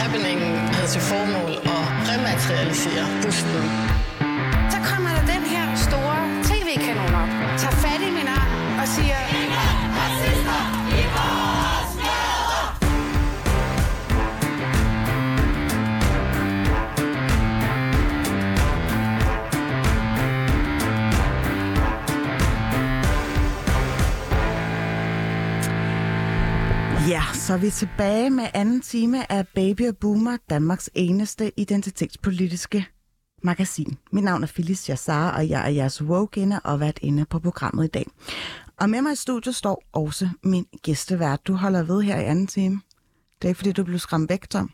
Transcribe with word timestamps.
Happeningen 0.00 0.52
havde 0.74 0.88
til 0.88 1.00
formål 1.00 1.52
at 1.76 1.84
rematerialisere 2.10 3.04
busten. 3.22 3.62
Så 4.72 4.78
kommer 4.90 5.10
der 5.16 5.24
den 5.34 5.44
her 5.54 5.66
store 5.76 6.18
tv-kanon 6.48 7.14
op, 7.22 7.30
tager 7.60 7.76
fat 7.84 8.00
i 8.08 8.10
min 8.10 8.28
arm 8.28 8.78
og 8.80 8.88
siger... 8.88 9.18
så 27.48 27.54
er 27.54 27.58
vi 27.58 27.70
tilbage 27.70 28.30
med 28.30 28.46
anden 28.54 28.80
time 28.80 29.32
af 29.32 29.48
Baby 29.48 29.88
og 29.88 29.96
Boomer, 29.96 30.36
Danmarks 30.50 30.90
eneste 30.94 31.52
identitetspolitiske 31.56 32.86
magasin. 33.42 33.98
Mit 34.12 34.24
navn 34.24 34.42
er 34.42 34.46
Phyllis 34.46 34.88
Jassar, 34.88 35.30
og 35.30 35.48
jeg 35.48 35.64
er 35.64 35.68
jeres 35.68 36.02
woke 36.02 36.60
og 36.64 36.80
været 36.80 36.98
inde 37.02 37.24
på 37.24 37.38
programmet 37.38 37.84
i 37.84 37.88
dag. 37.88 38.06
Og 38.76 38.90
med 38.90 39.02
mig 39.02 39.12
i 39.12 39.16
studiet 39.16 39.54
står 39.54 39.82
også 39.92 40.28
min 40.42 40.66
gæstevært. 40.82 41.46
Du 41.46 41.54
holder 41.54 41.82
ved 41.82 42.02
her 42.02 42.20
i 42.20 42.24
anden 42.24 42.46
time. 42.46 42.80
Det 43.42 43.44
er 43.44 43.48
ikke, 43.48 43.58
fordi 43.58 43.72
du 43.72 43.84
blev 43.84 43.98
skræmt 43.98 44.30
væk, 44.30 44.50
Tom. 44.50 44.70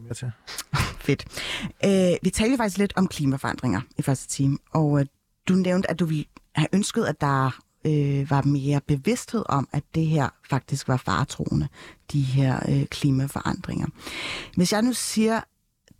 mere 0.00 0.14
til. 0.20 0.32
Fedt. 0.98 1.24
Øh, 1.84 2.18
vi 2.22 2.30
talte 2.30 2.56
faktisk 2.56 2.78
lidt 2.78 2.92
om 2.96 3.08
klimaforandringer 3.08 3.80
i 3.98 4.02
første 4.02 4.28
time, 4.28 4.58
og 4.70 5.00
øh, 5.00 5.06
du 5.48 5.54
nævnte, 5.54 5.90
at 5.90 6.00
du 6.00 6.04
ville 6.04 6.24
have 6.54 6.68
ønsket, 6.72 7.04
at 7.04 7.20
der 7.20 7.60
øh, 7.86 8.30
var 8.30 8.42
mere 8.42 8.80
bevidsthed 8.86 9.42
om, 9.48 9.68
at 9.72 9.82
det 9.94 10.06
her 10.06 10.28
faktisk 10.50 10.88
var 10.88 10.96
faretroende, 10.96 11.68
de 12.12 12.22
her 12.22 12.60
øh, 12.68 12.86
klimaforandringer. 12.86 13.86
Hvis 14.56 14.72
jeg 14.72 14.82
nu 14.82 14.92
siger 14.92 15.40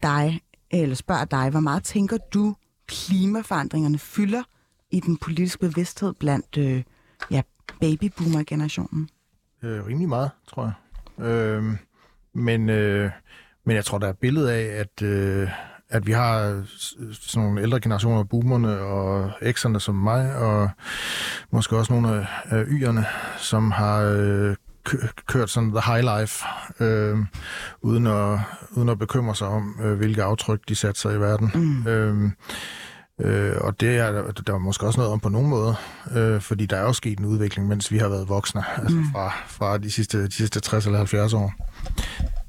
dig, 0.03 0.41
eller 0.71 0.95
spørger 0.95 1.25
dig, 1.25 1.51
hvor 1.51 1.61
meget 1.61 1.85
tænker 1.85 2.17
du, 2.35 2.57
klimaforandringerne 2.87 3.99
fylder 3.99 4.43
i 4.91 5.01
den 5.01 5.17
politiske 5.17 5.59
bevidsthed 5.59 6.13
blandt 6.13 6.57
øh, 6.59 6.83
ja, 7.31 7.43
babyboomer-generationen? 7.81 9.09
Øh, 9.63 9.87
rimelig 9.87 10.09
meget, 10.09 10.31
tror 10.49 10.65
jeg. 10.65 11.27
Øh, 11.27 11.65
men, 12.33 12.69
øh, 12.69 13.11
men 13.65 13.77
jeg 13.77 13.85
tror, 13.85 13.99
der 13.99 14.07
er 14.07 14.11
et 14.11 14.19
billede 14.19 14.53
af, 14.53 14.81
at, 14.81 15.03
øh, 15.03 15.49
at 15.91 16.07
vi 16.07 16.13
har 16.13 16.63
s- 16.79 16.95
sådan 17.31 17.47
nogle 17.47 17.63
ældre 17.63 17.81
generationer, 17.81 18.25
boomerne 18.25 18.79
og 18.79 19.31
ekserne 19.43 19.81
som 19.81 19.95
mig, 19.95 20.37
og 20.37 20.71
måske 21.53 21.77
også 21.77 21.93
nogle 21.93 22.09
af, 22.11 22.27
yerne, 22.69 23.07
som 23.39 23.71
har 23.71 23.99
øh, 24.01 24.57
kø- 24.85 24.99
kørt 25.27 25.51
sådan 25.51 25.71
the 25.71 25.93
high 25.93 26.21
life, 26.21 26.45
øh, 26.81 27.19
uden, 27.83 28.07
at, 28.07 28.39
uden 28.71 28.89
at 28.89 28.99
bekymre 28.99 29.35
sig 29.35 29.49
om, 29.49 29.77
øh, 29.83 29.97
hvilke 29.97 30.23
aftryk 30.23 30.61
de 30.69 30.75
satte 30.75 31.01
sig 31.01 31.15
i 31.15 31.21
verden. 31.21 31.51
Mm. 31.55 31.87
Øh, 31.89 32.31
Øh, 33.21 33.53
og 33.61 33.81
det 33.81 33.97
er 33.99 34.13
der, 34.47 34.55
er 34.55 34.59
måske 34.59 34.87
også 34.87 35.01
noget 35.01 35.13
om 35.13 35.21
på 35.21 35.29
nogen 35.29 35.49
måde, 35.49 35.75
øh, 36.17 36.41
fordi 36.41 36.67
der 36.67 36.77
er 36.77 36.83
jo 36.83 36.93
sket 36.93 37.19
en 37.19 37.25
udvikling, 37.25 37.69
mens 37.69 37.91
vi 37.93 37.99
har 37.99 38.09
været 38.09 38.29
voksne, 38.29 38.63
altså 38.83 38.97
fra, 39.13 39.33
fra 39.47 39.79
de, 39.79 39.91
sidste, 39.91 40.27
de 40.27 40.33
sidste 40.33 40.61
60 40.61 40.87
eller 40.87 40.99
70 40.99 41.33
år. 41.33 41.53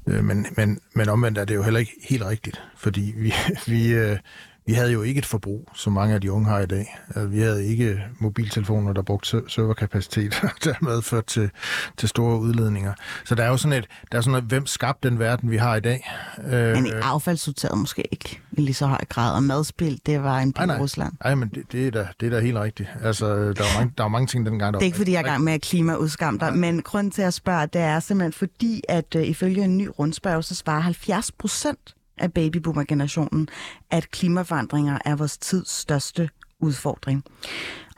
Øh, 0.06 0.24
men, 0.24 0.46
men, 0.56 0.80
men 0.94 1.08
omvendt 1.08 1.38
er 1.38 1.44
det 1.44 1.54
jo 1.54 1.62
heller 1.62 1.80
ikke 1.80 1.92
helt 2.08 2.24
rigtigt, 2.24 2.62
fordi 2.76 3.14
vi, 3.16 3.32
vi, 3.72 3.94
øh, 3.94 4.18
vi 4.66 4.72
havde 4.72 4.92
jo 4.92 5.02
ikke 5.02 5.18
et 5.18 5.26
forbrug, 5.26 5.68
som 5.74 5.92
mange 5.92 6.14
af 6.14 6.20
de 6.20 6.32
unge 6.32 6.48
har 6.48 6.60
i 6.60 6.66
dag. 6.66 6.98
Altså, 7.08 7.26
vi 7.26 7.40
havde 7.40 7.66
ikke 7.66 8.02
mobiltelefoner, 8.18 8.92
der 8.92 9.02
brugte 9.02 9.28
ser- 9.28 9.48
serverkapacitet, 9.48 10.40
og 10.42 10.50
dermed 10.64 11.02
ført 11.02 11.26
til, 11.26 11.50
til 11.96 12.08
store 12.08 12.38
udledninger. 12.40 12.92
Så 13.24 13.34
der 13.34 13.44
er 13.44 13.48
jo 13.48 13.56
sådan 13.56 13.78
et, 13.78 13.86
der 14.12 14.18
er 14.18 14.22
sådan 14.22 14.38
et, 14.38 14.44
hvem 14.44 14.66
skabte 14.66 15.10
den 15.10 15.18
verden, 15.18 15.50
vi 15.50 15.56
har 15.56 15.76
i 15.76 15.80
dag? 15.80 16.10
Øh, 16.44 16.52
Men 16.52 16.86
ikke 16.86 16.98
affaldssorteret 16.98 17.78
måske 17.78 18.02
ikke 18.12 18.40
i 18.52 18.60
lige 18.60 18.74
så 18.74 18.86
høj 18.86 19.04
grad, 19.08 19.34
og 19.34 19.42
madspil, 19.42 20.00
det 20.06 20.22
var 20.22 20.38
en 20.38 20.54
nej. 20.58 20.78
Rusland. 20.78 21.12
Nej, 21.24 21.34
men 21.34 21.48
det, 21.48 21.72
det, 21.72 21.86
er 21.86 21.90
da, 21.90 22.08
det 22.20 22.26
er 22.26 22.30
da 22.30 22.40
helt 22.40 22.56
rigtigt. 22.58 22.88
Altså, 23.02 23.26
der 23.36 23.42
var 23.44 23.78
mange, 23.78 23.92
der 23.98 24.04
var 24.04 24.08
mange 24.08 24.26
ting 24.26 24.46
dengang, 24.46 24.72
der 24.74 24.78
Det 24.78 24.84
er 24.84 24.86
ikke, 24.86 24.96
fordi 24.96 25.12
jeg 25.12 25.18
er 25.20 25.24
i 25.24 25.28
gang 25.28 25.44
med 25.44 25.52
at 25.52 25.60
klimaudskamme 25.62 26.40
dig, 26.40 26.54
men 26.56 26.82
grunden 26.82 27.10
til 27.10 27.22
at 27.22 27.34
spørge, 27.34 27.66
det 27.66 27.80
er 27.80 28.00
simpelthen 28.00 28.32
fordi, 28.32 28.82
at 28.88 29.14
uh, 29.14 29.22
ifølge 29.28 29.64
en 29.64 29.78
ny 29.78 29.88
rundspørg, 29.98 30.44
så 30.44 30.54
svarer 30.54 30.80
70 30.80 31.32
procent 31.32 31.95
af 32.18 32.32
babyboomer-generationen, 32.32 33.48
at 33.90 34.10
klimaforandringer 34.10 34.98
er 35.04 35.16
vores 35.16 35.38
tids 35.38 35.70
største 35.70 36.30
udfordring. 36.60 37.24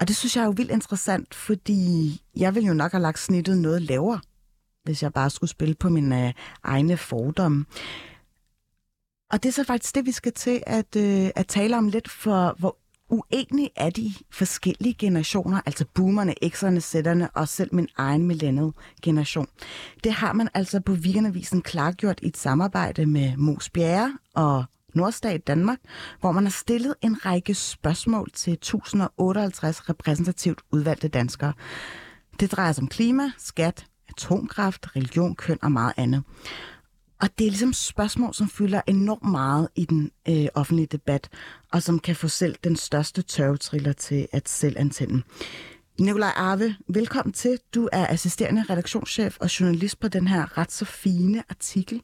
Og 0.01 0.09
det 0.09 0.17
synes 0.17 0.37
jeg 0.37 0.43
er 0.43 0.47
jo 0.47 0.55
vildt 0.57 0.71
interessant, 0.71 1.35
fordi 1.35 2.23
jeg 2.37 2.55
vil 2.55 2.65
jo 2.65 2.75
nok 2.75 2.93
have 2.93 3.03
lagt 3.03 3.19
snittet 3.19 3.59
noget 3.59 3.83
lavere, 3.83 4.21
hvis 4.85 5.03
jeg 5.03 5.13
bare 5.13 5.31
skulle 5.31 5.51
spille 5.51 5.75
på 5.75 5.89
mine 5.89 6.27
øh, 6.27 6.33
egne 6.63 6.97
fordomme. 6.97 7.65
Og 9.31 9.43
det 9.43 9.49
er 9.49 9.53
så 9.53 9.65
faktisk 9.65 9.95
det, 9.95 10.07
vi 10.07 10.13
skal 10.13 10.33
til 10.33 10.63
at, 10.67 10.97
øh, 10.97 11.31
at 11.37 11.47
tale 11.47 11.77
om 11.77 11.89
lidt, 11.89 12.11
for 12.11 12.57
hvor 12.59 12.77
uenige 13.09 13.71
er 13.77 13.91
de 13.91 14.13
forskellige 14.31 14.95
generationer, 14.95 15.61
altså 15.67 15.85
boomerne, 15.95 16.35
x'erne, 16.45 16.79
sætterne 16.79 17.31
og 17.31 17.49
selv 17.49 17.75
min 17.75 17.89
egen 17.97 18.27
millennial 18.27 18.73
generation. 19.03 19.47
Det 20.05 20.13
har 20.13 20.33
man 20.33 20.49
altså 20.55 20.81
på 20.81 20.93
Weekendavisen 20.93 21.63
klargjort 21.63 22.21
i 22.23 22.27
et 22.27 22.37
samarbejde 22.37 23.07
med 23.07 23.37
Mos 23.37 23.71
Bjerre 23.71 24.19
og 24.35 24.65
Nordstat 24.95 25.47
Danmark, 25.47 25.79
hvor 26.21 26.33
man 26.33 26.45
har 26.45 26.51
stillet 26.51 26.95
en 27.03 27.27
række 27.27 27.55
spørgsmål 27.55 28.31
til 28.35 28.53
1058 28.53 29.89
repræsentativt 29.89 30.61
udvalgte 30.73 31.09
danskere. 31.09 31.53
Det 32.41 32.53
drejer 32.53 32.73
sig 32.73 32.83
om 32.83 32.89
klima, 32.89 33.31
skat, 33.39 33.87
atomkraft, 34.09 34.97
religion, 34.97 35.35
køn 35.35 35.59
og 35.63 35.73
meget 35.73 35.93
andet. 35.97 36.23
Og 37.21 37.29
det 37.39 37.47
er 37.47 37.51
ligesom 37.51 37.73
spørgsmål, 37.73 38.35
som 38.35 38.49
fylder 38.49 38.81
enormt 38.87 39.31
meget 39.31 39.69
i 39.77 39.85
den 39.85 40.11
øh, 40.29 40.47
offentlige 40.55 40.87
debat, 40.87 41.29
og 41.73 41.83
som 41.83 41.99
kan 41.99 42.17
få 42.17 42.29
selv 42.29 42.57
den 42.65 42.77
største 42.77 43.23
tørvetriller 43.23 43.93
til 43.93 44.29
at 44.33 44.49
selv 44.49 44.77
antænde. 44.79 45.23
Nikolaj 46.01 46.33
Arve, 46.37 46.75
velkommen 46.89 47.33
til. 47.33 47.59
Du 47.75 47.89
er 47.93 48.07
assisterende 48.07 48.65
redaktionschef 48.71 49.37
og 49.41 49.61
journalist 49.61 50.01
på 50.01 50.09
den 50.09 50.29
her 50.29 50.59
ret 50.59 50.73
så 50.73 50.85
fine 50.85 51.43
artikel. 51.49 52.03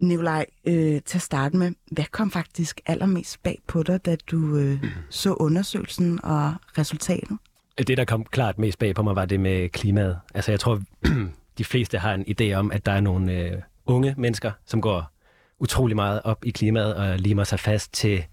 Nikolaj, 0.00 0.46
øh, 0.66 1.00
til 1.02 1.18
at 1.18 1.22
starte 1.22 1.56
med, 1.56 1.72
hvad 1.92 2.04
kom 2.10 2.30
faktisk 2.30 2.80
allermest 2.86 3.42
bag 3.42 3.62
på 3.66 3.82
dig, 3.82 4.06
da 4.06 4.16
du 4.30 4.56
øh, 4.56 4.84
så 5.10 5.34
undersøgelsen 5.34 6.24
og 6.24 6.54
resultatet? 6.78 7.38
Det, 7.78 7.98
der 7.98 8.04
kom 8.04 8.24
klart 8.24 8.58
mest 8.58 8.78
bag 8.78 8.94
på 8.94 9.02
mig, 9.02 9.16
var 9.16 9.24
det 9.24 9.40
med 9.40 9.68
klimaet. 9.68 10.18
Altså, 10.34 10.52
jeg 10.52 10.60
tror, 10.60 10.82
de 11.58 11.64
fleste 11.64 11.98
har 11.98 12.14
en 12.14 12.24
idé 12.40 12.52
om, 12.52 12.72
at 12.72 12.86
der 12.86 12.92
er 12.92 13.00
nogle 13.00 13.32
øh, 13.32 13.62
unge 13.86 14.14
mennesker, 14.16 14.52
som 14.66 14.80
går 14.80 15.10
utrolig 15.58 15.96
meget 15.96 16.20
op 16.24 16.44
i 16.44 16.50
klimaet 16.50 16.94
og 16.94 17.18
limer 17.18 17.44
sig 17.44 17.60
fast 17.60 17.92
til 17.92 18.24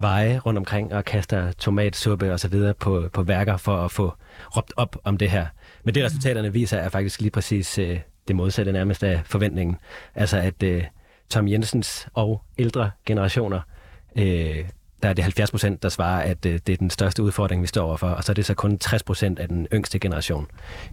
veje 0.00 0.38
rundt 0.38 0.58
omkring 0.58 0.94
og 0.94 1.04
kaster 1.04 1.52
tomatsuppe 1.52 2.32
og 2.32 2.40
så 2.40 2.48
videre 2.48 2.74
på, 2.74 3.08
på 3.12 3.22
værker 3.22 3.56
for 3.56 3.76
at 3.76 3.90
få 3.90 4.12
råbt 4.56 4.72
op 4.76 4.96
om 5.04 5.16
det 5.16 5.30
her. 5.30 5.46
Men 5.84 5.94
det, 5.94 6.04
resultaterne 6.04 6.52
viser, 6.52 6.78
er 6.78 6.88
faktisk 6.88 7.20
lige 7.20 7.30
præcis 7.30 7.78
øh, 7.78 8.00
det 8.28 8.36
modsatte 8.36 8.72
nærmest 8.72 9.04
af 9.04 9.20
forventningen. 9.24 9.76
Altså, 10.14 10.38
at 10.38 10.62
øh, 10.62 10.84
Tom 11.30 11.48
Jensens 11.48 12.08
og 12.14 12.42
ældre 12.58 12.90
generationer 13.06 13.60
øh, 14.18 14.64
der 15.02 15.08
er 15.08 15.12
det 15.12 15.24
70 15.24 15.50
procent, 15.50 15.82
der 15.82 15.88
svarer, 15.88 16.22
at 16.22 16.46
øh, 16.46 16.58
det 16.66 16.72
er 16.72 16.76
den 16.76 16.90
største 16.90 17.22
udfordring, 17.22 17.62
vi 17.62 17.66
står 17.66 17.86
overfor, 17.86 18.08
og 18.08 18.24
så 18.24 18.32
er 18.32 18.34
det 18.34 18.46
så 18.46 18.54
kun 18.54 18.78
60 18.78 19.02
procent 19.02 19.38
af 19.38 19.48
den 19.48 19.66
yngste 19.72 19.98
generation, 19.98 20.46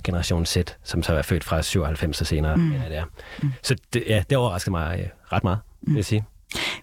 generation 0.03 0.45
Z, 0.45 0.57
som 0.83 1.03
så 1.03 1.13
er 1.13 1.21
født 1.21 1.43
fra 1.43 1.61
97 1.61 2.21
og 2.21 2.27
senere, 2.27 2.57
mm. 2.57 2.71
eller 2.71 2.89
det 2.89 2.97
er. 2.97 3.05
Mm. 3.43 3.51
Så 3.63 3.75
det, 3.93 4.03
ja, 4.07 4.23
det 4.29 4.37
overrasker 4.37 4.71
mig 4.71 4.99
øh, 4.99 5.07
ret 5.33 5.43
meget, 5.43 5.59
vil 5.81 5.95
jeg 5.95 6.05
sige. 6.05 6.25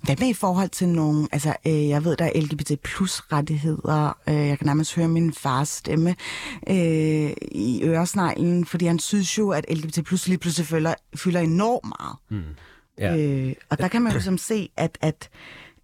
Hvad 0.02 0.16
med 0.20 0.28
i 0.28 0.32
forhold 0.32 0.68
til 0.68 0.88
nogle, 0.88 1.28
altså 1.32 1.54
øh, 1.66 1.88
jeg 1.88 2.04
ved, 2.04 2.16
der 2.16 2.24
er 2.24 2.40
LGBT 2.40 2.80
plus 2.84 3.20
rettigheder, 3.20 4.18
øh, 4.28 4.34
jeg 4.34 4.58
kan 4.58 4.66
nærmest 4.66 4.94
høre 4.94 5.08
min 5.08 5.32
fars 5.32 5.68
stemme 5.68 6.14
øh, 6.68 7.30
i 7.52 7.80
øresneglen, 7.84 8.66
fordi 8.66 8.86
han 8.86 8.98
synes 8.98 9.38
jo, 9.38 9.50
at 9.50 9.64
LGBT 9.70 10.04
plus 10.04 10.28
lige 10.28 10.38
pludselig 10.38 10.66
fylder, 10.66 10.94
fylder 11.16 11.40
enormt 11.40 11.92
meget. 11.98 12.16
Mm. 12.28 12.54
Ja. 12.98 13.16
Øh, 13.16 13.54
og 13.70 13.78
der 13.78 13.88
kan 13.88 14.02
man 14.02 14.12
jo 14.12 14.20
som 14.20 14.38
se, 14.38 14.68
at, 14.76 14.98
at, 15.00 15.28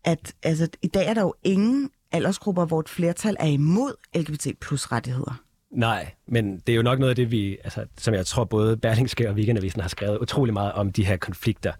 at 0.09 0.35
altså, 0.43 0.69
i 0.83 0.87
dag 0.87 1.07
er 1.07 1.15
der 1.15 1.23
jo 1.23 1.35
ingen 1.45 1.91
aldersgrupper, 2.13 2.65
hvor 2.65 2.81
et 2.81 2.89
flertal 2.89 3.37
er 3.41 3.47
imod 3.47 3.93
LGBT 4.15 4.47
plus 4.61 4.93
rettigheder. 4.93 5.43
Nej, 5.71 6.11
men 6.29 6.59
det 6.59 6.73
er 6.73 6.77
jo 6.77 6.83
nok 6.83 6.99
noget 6.99 7.11
af 7.11 7.17
det, 7.17 7.31
vi, 7.31 7.59
altså, 7.65 7.87
som 7.97 8.15
jeg 8.15 8.27
tror 8.27 8.45
både 8.45 8.77
Berlingske 8.77 9.29
og 9.29 9.35
Weekendavisen 9.35 9.81
har 9.81 9.89
skrevet 9.89 10.19
utrolig 10.19 10.53
meget 10.55 10.73
om 10.73 10.93
de 10.93 11.05
her 11.05 11.17
konflikter, 11.17 11.73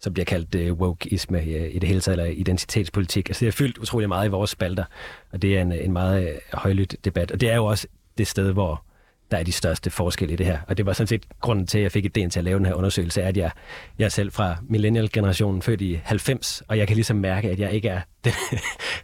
som 0.00 0.12
bliver 0.12 0.24
kaldt 0.24 0.54
øh, 0.54 0.72
wokeisme 0.72 1.44
i, 1.44 1.66
i 1.66 1.78
det 1.78 1.88
hele 1.88 2.00
taget, 2.00 2.18
eller 2.18 2.32
identitetspolitik. 2.32 3.28
Altså 3.28 3.40
det 3.40 3.48
er 3.48 3.52
fyldt 3.52 3.78
utrolig 3.78 4.08
meget 4.08 4.26
i 4.26 4.30
vores 4.30 4.50
spalter, 4.50 4.84
og 5.32 5.42
det 5.42 5.56
er 5.56 5.62
en, 5.62 5.72
en 5.72 5.92
meget 5.92 6.28
øh, 6.28 6.34
højlydt 6.52 6.96
debat. 7.04 7.30
Og 7.30 7.40
det 7.40 7.50
er 7.50 7.56
jo 7.56 7.64
også 7.64 7.86
det 8.18 8.26
sted, 8.26 8.52
hvor 8.52 8.84
der 9.30 9.36
er 9.36 9.42
de 9.42 9.52
største 9.52 9.90
forskelle 9.90 10.34
i 10.34 10.36
det 10.36 10.46
her. 10.46 10.58
Og 10.68 10.76
det 10.76 10.86
var 10.86 10.92
sådan 10.92 11.06
set 11.06 11.26
grunden 11.40 11.66
til, 11.66 11.78
at 11.78 11.82
jeg 11.82 11.92
fik 11.92 12.04
idéen 12.04 12.28
til 12.28 12.38
at 12.38 12.44
lave 12.44 12.58
den 12.58 12.66
her 12.66 12.74
undersøgelse, 12.74 13.22
er, 13.22 13.28
at 13.28 13.36
jeg, 13.36 13.50
jeg 13.98 14.04
er 14.04 14.08
selv 14.08 14.32
fra 14.32 14.56
millennial-generationen, 14.68 15.62
født 15.62 15.80
i 15.80 16.00
90, 16.04 16.62
og 16.68 16.78
jeg 16.78 16.86
kan 16.86 16.94
ligesom 16.96 17.16
mærke, 17.16 17.50
at 17.50 17.58
jeg 17.60 17.72
ikke 17.72 17.88
er 17.88 18.00
den, 18.24 18.32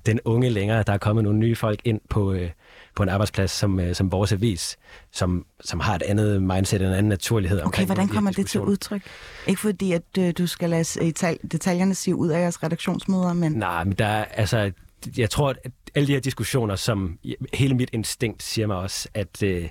den 0.06 0.20
unge 0.24 0.50
længere. 0.50 0.82
Der 0.82 0.92
er 0.92 0.98
kommet 0.98 1.24
nogle 1.24 1.38
nye 1.38 1.56
folk 1.56 1.80
ind 1.84 2.00
på, 2.10 2.32
øh, 2.32 2.50
på 2.96 3.02
en 3.02 3.08
arbejdsplads 3.08 3.50
som, 3.50 3.80
øh, 3.80 3.94
som 3.94 4.12
vores 4.12 4.32
avis, 4.32 4.76
som, 5.12 5.46
som 5.60 5.80
har 5.80 5.94
et 5.94 6.02
andet 6.02 6.42
mindset, 6.42 6.82
en 6.82 6.86
anden 6.86 7.08
naturlighed. 7.08 7.62
Okay, 7.66 7.86
hvordan 7.86 8.08
kommer 8.08 8.30
det 8.30 8.46
til 8.46 8.60
udtryk? 8.60 9.02
Ikke 9.46 9.60
fordi, 9.60 9.92
at 9.92 10.18
øh, 10.18 10.32
du 10.38 10.46
skal 10.46 10.70
lade 10.70 10.82
detal- 10.82 11.48
detaljerne 11.52 11.94
sige 11.94 12.14
ud 12.14 12.28
af 12.28 12.40
jeres 12.40 12.62
redaktionsmøder, 12.62 13.32
men 13.32 13.52
Nej, 13.52 13.84
men 13.84 13.92
der 13.92 14.06
er, 14.06 14.24
altså, 14.24 14.72
jeg 15.16 15.30
tror, 15.30 15.50
at 15.50 15.72
alle 15.94 16.06
de 16.06 16.12
her 16.12 16.20
diskussioner, 16.20 16.76
som 16.76 17.18
hele 17.54 17.74
mit 17.74 17.90
instinkt 17.92 18.42
siger 18.42 18.66
mig 18.66 18.76
også, 18.76 19.08
at 19.14 19.42
øh, 19.42 19.68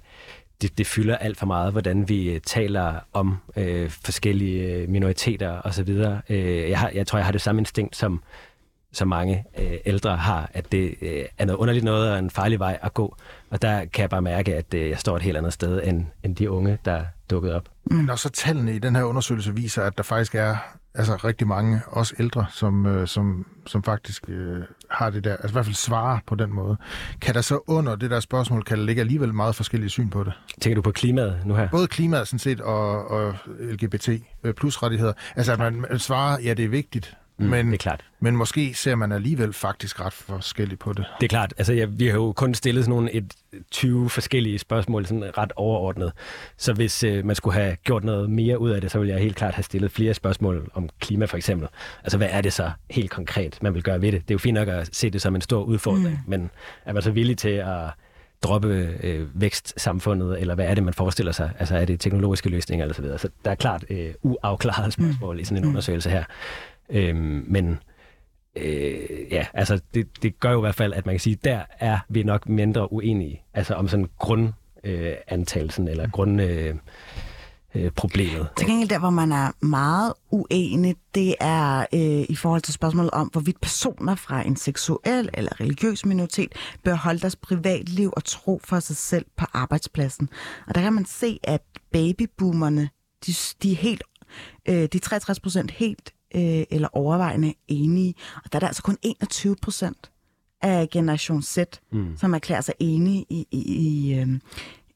det, 0.62 0.78
det 0.78 0.88
fylder 0.88 1.18
alt 1.18 1.38
for 1.38 1.46
meget, 1.46 1.72
hvordan 1.72 2.10
vi 2.10 2.30
øh, 2.30 2.42
taler 2.42 3.00
om 3.14 3.38
øh, 3.56 3.90
forskellige 3.90 4.64
øh, 4.64 4.90
minoriteter 4.90 5.62
osv. 5.62 5.90
Øh, 6.30 6.70
jeg, 6.70 6.80
har, 6.80 6.92
jeg 6.94 7.08
tror, 7.08 7.20
jeg 7.20 7.26
har 7.26 7.32
det 7.32 7.42
samme 7.42 7.62
instinkt, 7.62 7.96
som, 7.96 8.24
som 8.92 9.08
mange 9.08 9.46
øh, 9.58 9.74
ældre 9.86 10.18
har, 10.18 10.50
at 10.54 10.72
det 10.72 10.96
øh, 11.02 11.26
er 11.38 11.46
noget 11.46 11.60
underligt 11.60 11.86
noget 11.86 12.12
og 12.12 12.20
en 12.20 12.30
farlig 12.30 12.60
vej 12.60 12.80
at 12.82 12.94
gå. 12.94 13.16
Og 13.50 13.62
der 13.62 13.86
kan 13.86 14.02
jeg 14.02 14.10
bare 14.10 14.22
mærke, 14.22 14.56
at 14.56 14.74
øh, 14.74 14.90
jeg 14.90 15.00
står 15.00 15.16
et 15.16 15.22
helt 15.22 15.38
andet 15.38 15.54
sted 15.54 15.82
end, 15.84 16.06
end 16.24 16.36
de 16.36 16.52
unge, 16.52 16.78
der 16.86 17.06
dukkede 17.30 17.56
op. 17.56 17.70
Men 17.86 18.10
også 18.10 18.30
tallene 18.30 18.76
i 18.76 18.80
den 18.80 18.96
her 18.96 19.04
undersøgelse 19.04 19.56
viser, 19.56 19.84
at 19.84 19.98
der 19.98 20.04
faktisk 20.04 20.36
er 20.36 20.56
altså 20.96 21.16
rigtig 21.16 21.48
mange, 21.48 21.82
også 21.88 22.16
ældre, 22.20 22.46
som, 22.50 22.86
øh, 22.86 23.08
som, 23.08 23.46
som 23.68 23.84
faktisk 23.84 24.26
øh, 24.28 24.64
har 24.90 25.10
det 25.10 25.24
der, 25.24 25.32
altså 25.32 25.48
i 25.48 25.52
hvert 25.52 25.66
fald 25.66 25.76
svarer 25.76 26.20
på 26.28 26.36
den 26.36 26.54
måde. 26.54 26.78
Kan 27.22 27.36
der 27.36 27.42
så 27.42 27.60
under 27.68 27.96
det 27.96 28.12
der 28.12 28.20
spørgsmål, 28.20 28.64
kan 28.64 28.78
der 28.78 28.84
ligge 28.86 29.00
alligevel 29.00 29.34
meget 29.34 29.56
forskellige 29.56 29.90
syn 29.90 30.10
på 30.10 30.24
det? 30.24 30.34
Tænker 30.62 30.76
du 30.76 30.82
på 30.82 30.92
klimaet 30.92 31.42
nu 31.46 31.56
her? 31.56 31.70
Både 31.70 31.88
klimaet 31.88 32.28
sådan 32.28 32.40
set 32.40 32.62
og, 32.62 33.08
og 33.08 33.36
LGBT 33.60 34.10
øh, 34.44 34.54
plus 34.54 34.84
rettigheder. 34.84 35.14
Altså 35.36 35.54
at 35.54 35.60
man 35.60 35.86
man 35.90 36.00
svarer, 36.00 36.42
ja 36.44 36.54
det 36.54 36.66
er 36.66 36.70
vigtigt, 36.70 37.18
Mm, 37.42 37.50
men, 37.50 37.68
det 37.68 37.74
er 37.74 37.78
klart. 37.78 38.06
men 38.20 38.36
måske 38.36 38.74
ser 38.74 38.96
man 38.96 39.12
alligevel 39.12 39.54
faktisk 39.54 40.02
ret 40.02 40.14
forskelligt 40.14 40.80
på 40.80 40.94
det. 40.94 41.06
Det 41.20 41.26
er 41.26 41.30
klart. 41.30 41.54
Altså, 41.58 41.74
ja, 41.74 41.86
vi 41.86 42.08
har 42.08 42.14
jo 42.14 42.32
kun 42.32 42.54
stillet 42.54 42.84
sådan 42.84 42.96
nogle 42.96 43.14
et 43.14 43.34
20 43.72 44.10
forskellige 44.10 44.60
spørgsmål, 44.60 45.06
sådan 45.06 45.38
ret 45.38 45.52
overordnet. 45.56 46.12
Så 46.58 46.74
hvis 46.74 47.04
øh, 47.04 47.26
man 47.26 47.36
skulle 47.36 47.54
have 47.54 47.76
gjort 47.76 48.04
noget 48.04 48.30
mere 48.30 48.60
ud 48.60 48.70
af 48.70 48.82
det, 48.82 48.92
så 48.92 49.00
ville 49.00 49.14
jeg 49.14 49.22
helt 49.22 49.36
klart 49.36 49.54
have 49.54 49.64
stillet 49.64 49.92
flere 49.92 50.14
spørgsmål 50.14 50.72
om 50.74 50.90
klima 51.00 51.26
for 51.26 51.38
eksempel. 51.38 51.68
Altså, 52.04 52.18
hvad 52.18 52.28
er 52.32 52.42
det 52.42 52.54
så 52.54 52.72
helt 52.90 53.12
konkret, 53.12 53.58
man 53.62 53.74
vil 53.74 53.84
gøre 53.84 54.02
ved 54.02 54.12
det? 54.12 54.22
Det 54.22 54.32
er 54.32 54.36
jo 54.36 54.40
fint 54.40 54.56
nok 54.56 54.68
at 54.68 54.90
se 54.96 55.10
det 55.10 55.22
som 55.22 55.36
en 55.36 55.42
stor 55.42 55.64
udfordring, 55.64 56.10
mm. 56.10 56.18
men 56.28 56.50
er 56.86 56.94
man 56.94 57.02
så 57.02 57.12
villig 57.12 57.38
til 57.38 57.50
at 57.50 57.90
droppe 58.44 58.98
øh, 59.04 59.42
vækstsamfundet, 59.42 60.42
eller 60.42 60.56
hvad 60.56 60.66
er 60.66 60.76
det, 60.76 60.84
man 60.84 60.94
forestiller 60.94 61.32
sig? 61.32 61.52
Altså, 61.60 61.78
er 61.78 61.86
det 61.86 62.00
teknologiske 62.00 62.50
løsninger, 62.50 62.84
eller 62.84 62.94
så 62.94 63.02
videre? 63.02 63.18
Så 63.18 63.30
der 63.46 63.52
er 63.52 63.56
klart 63.56 63.86
øh, 63.90 64.14
uafklarede 64.22 64.92
spørgsmål 64.92 65.36
mm. 65.36 65.42
i 65.42 65.44
sådan 65.44 65.64
en 65.64 65.70
undersøgelse 65.70 66.10
her. 66.10 66.24
Øhm, 66.92 67.46
men 67.48 67.80
øh, 68.56 69.32
ja, 69.32 69.46
altså 69.54 69.82
det, 69.94 70.24
det 70.24 70.40
gør 70.40 70.52
jo 70.52 70.58
i 70.58 70.62
hvert 70.62 70.76
fald, 70.76 70.94
at 70.94 71.06
man 71.06 71.16
kan 71.16 71.20
sige, 71.20 71.38
der 71.44 71.62
er 71.80 72.00
vi 72.10 72.24
nok 72.24 72.50
mindre 72.50 72.94
uenige, 72.94 73.44
altså 73.54 73.74
om 73.74 73.88
sådan 73.88 74.10
grundantagelsen 74.18 75.88
eller 75.88 76.10
grund... 76.10 76.42
Øh, 76.42 76.76
øh, 77.76 77.92
problemet. 77.92 78.48
Til 78.58 78.68
gengæld 78.68 78.90
der, 78.90 79.00
hvor 79.00 79.10
man 79.10 79.32
er 79.32 79.66
meget 79.66 80.14
uenig, 80.32 80.96
det 81.16 81.36
er 81.40 81.86
øh, 81.94 82.26
i 82.30 82.36
forhold 82.36 82.62
til 82.62 82.74
spørgsmålet 82.74 83.12
om, 83.12 83.28
hvorvidt 83.28 83.62
personer 83.62 84.16
fra 84.16 84.48
en 84.48 84.56
seksuel 84.56 85.30
eller 85.34 85.62
religiøs 85.62 86.06
minoritet 86.06 86.54
bør 86.84 86.96
holde 86.96 87.20
deres 87.20 87.36
privatliv 87.36 88.14
og 88.16 88.24
tro 88.24 88.62
for 88.64 88.80
sig 88.80 88.96
selv 88.96 89.26
på 89.38 89.46
arbejdspladsen. 89.54 90.30
Og 90.68 90.76
der 90.76 90.82
kan 90.82 90.94
man 90.94 91.06
se, 91.06 91.40
at 91.44 91.62
babyboomerne, 91.92 92.90
de, 93.26 93.34
de 93.64 93.72
er 93.72 93.76
helt, 93.76 94.04
øh, 94.70 94.76
de 94.76 94.98
er 94.98 95.00
63 95.04 95.40
procent 95.40 95.72
helt 95.72 96.14
øh, 96.36 96.64
eller 96.70 96.88
overvejende 96.94 97.54
enige. 97.68 98.14
Og 98.36 98.52
der 98.52 98.58
er 98.58 98.60
der 98.60 98.68
altså 98.68 98.84
kun 98.84 98.98
21 99.02 99.56
procent 99.62 100.12
af 100.62 100.90
Generation 100.90 101.42
Z, 101.42 101.58
mm. 101.92 102.18
som 102.18 102.34
erklærer 102.34 102.62
sig 102.62 102.74
enige 102.80 103.26
i, 103.30 103.48
i, 103.52 103.60
i, 103.60 104.14
øh, 104.20 104.28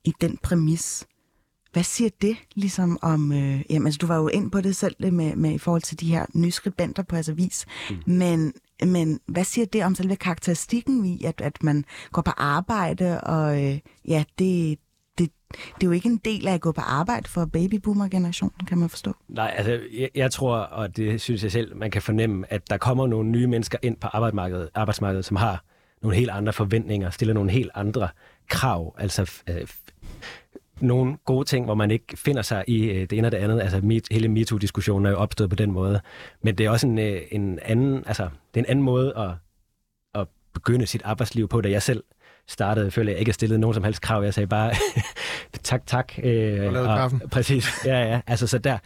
i 0.03 0.13
den 0.21 0.37
præmis. 0.43 1.07
Hvad 1.73 1.83
siger 1.83 2.09
det 2.21 2.37
ligesom 2.55 2.97
om... 3.01 3.31
Øh, 3.31 3.61
jamen, 3.69 3.87
altså, 3.87 3.97
du 3.97 4.07
var 4.07 4.17
jo 4.17 4.27
ind 4.27 4.51
på 4.51 4.61
det 4.61 4.75
selv 4.75 5.13
med, 5.13 5.35
med 5.35 5.51
i 5.51 5.57
forhold 5.57 5.81
til 5.81 5.99
de 5.99 6.07
her 6.07 6.25
nye 6.33 6.51
skribenter 6.51 7.03
på 7.03 7.15
jeres 7.15 7.29
avis. 7.29 7.65
Mm. 7.89 8.13
Men, 8.13 8.53
men 8.85 9.19
hvad 9.27 9.43
siger 9.43 9.65
det 9.65 9.83
om 9.83 9.95
selve 9.95 10.15
karakteristikken 10.15 11.05
i, 11.05 11.23
at, 11.23 11.41
at 11.41 11.63
man 11.63 11.85
går 12.11 12.21
på 12.21 12.31
arbejde, 12.37 13.21
og 13.21 13.63
øh, 13.63 13.79
ja, 14.07 14.23
det, 14.39 14.79
det, 15.17 15.29
det 15.51 15.83
er 15.83 15.87
jo 15.87 15.91
ikke 15.91 16.09
en 16.09 16.21
del 16.25 16.47
af 16.47 16.53
at 16.53 16.61
gå 16.61 16.71
på 16.71 16.81
arbejde 16.81 17.29
for 17.29 17.45
babyboomer-generationen, 17.45 18.65
kan 18.67 18.77
man 18.77 18.89
forstå. 18.89 19.15
Nej, 19.27 19.53
altså 19.57 19.79
jeg, 19.93 20.09
jeg 20.15 20.31
tror, 20.31 20.57
og 20.57 20.97
det 20.97 21.21
synes 21.21 21.43
jeg 21.43 21.51
selv, 21.51 21.75
man 21.75 21.91
kan 21.91 22.01
fornemme, 22.01 22.53
at 22.53 22.69
der 22.69 22.77
kommer 22.77 23.07
nogle 23.07 23.29
nye 23.29 23.47
mennesker 23.47 23.77
ind 23.81 23.97
på 23.97 24.07
arbejdsmarkedet, 24.07 24.69
arbejdsmarkedet 24.75 25.25
som 25.25 25.37
har 25.37 25.63
nogle 26.01 26.17
helt 26.17 26.29
andre 26.29 26.53
forventninger, 26.53 27.09
stiller 27.09 27.33
nogle 27.33 27.51
helt 27.51 27.71
andre 27.75 28.09
krav, 28.49 28.95
altså 28.97 29.31
øh, 29.49 29.67
nogle 30.81 31.17
gode 31.25 31.45
ting, 31.45 31.65
hvor 31.65 31.75
man 31.75 31.91
ikke 31.91 32.17
finder 32.17 32.41
sig 32.41 32.63
i 32.67 32.85
øh, 32.85 33.01
det 33.01 33.13
ene 33.13 33.27
og 33.27 33.31
det 33.31 33.37
andet. 33.37 33.61
Altså 33.61 33.81
mit, 33.81 34.07
hele 34.11 34.27
MeToo-diskussionen 34.27 35.05
er 35.05 35.09
jo 35.09 35.17
opstået 35.17 35.49
på 35.49 35.55
den 35.55 35.71
måde. 35.71 36.01
Men 36.41 36.57
det 36.57 36.65
er 36.65 36.69
også 36.69 36.87
en, 36.87 36.99
øh, 36.99 37.21
en 37.31 37.59
anden, 37.61 38.03
altså 38.07 38.23
det 38.23 38.59
er 38.59 38.63
en 38.63 38.69
anden 38.69 38.85
måde 38.85 39.13
at, 39.17 39.31
at 40.21 40.27
begynde 40.53 40.85
sit 40.85 41.01
arbejdsliv 41.05 41.47
på, 41.47 41.61
da 41.61 41.69
jeg 41.69 41.81
selv 41.81 42.03
startede, 42.47 42.91
føler 42.91 43.11
jeg 43.11 43.19
ikke 43.19 43.29
har 43.29 43.33
stillet 43.33 43.59
nogen 43.59 43.73
som 43.73 43.83
helst 43.83 44.01
krav. 44.01 44.23
Jeg 44.23 44.33
sagde 44.33 44.47
bare 44.47 44.73
tak, 45.63 45.85
tak. 45.85 46.13
Øh, 46.23 46.65
Og 46.65 46.73
lavede 46.73 46.87
kaffen. 46.87 47.21
Præcis, 47.31 47.85
ja, 47.85 48.03
ja. 48.03 48.21
Altså 48.27 48.47
så 48.47 48.57
der, 48.57 48.77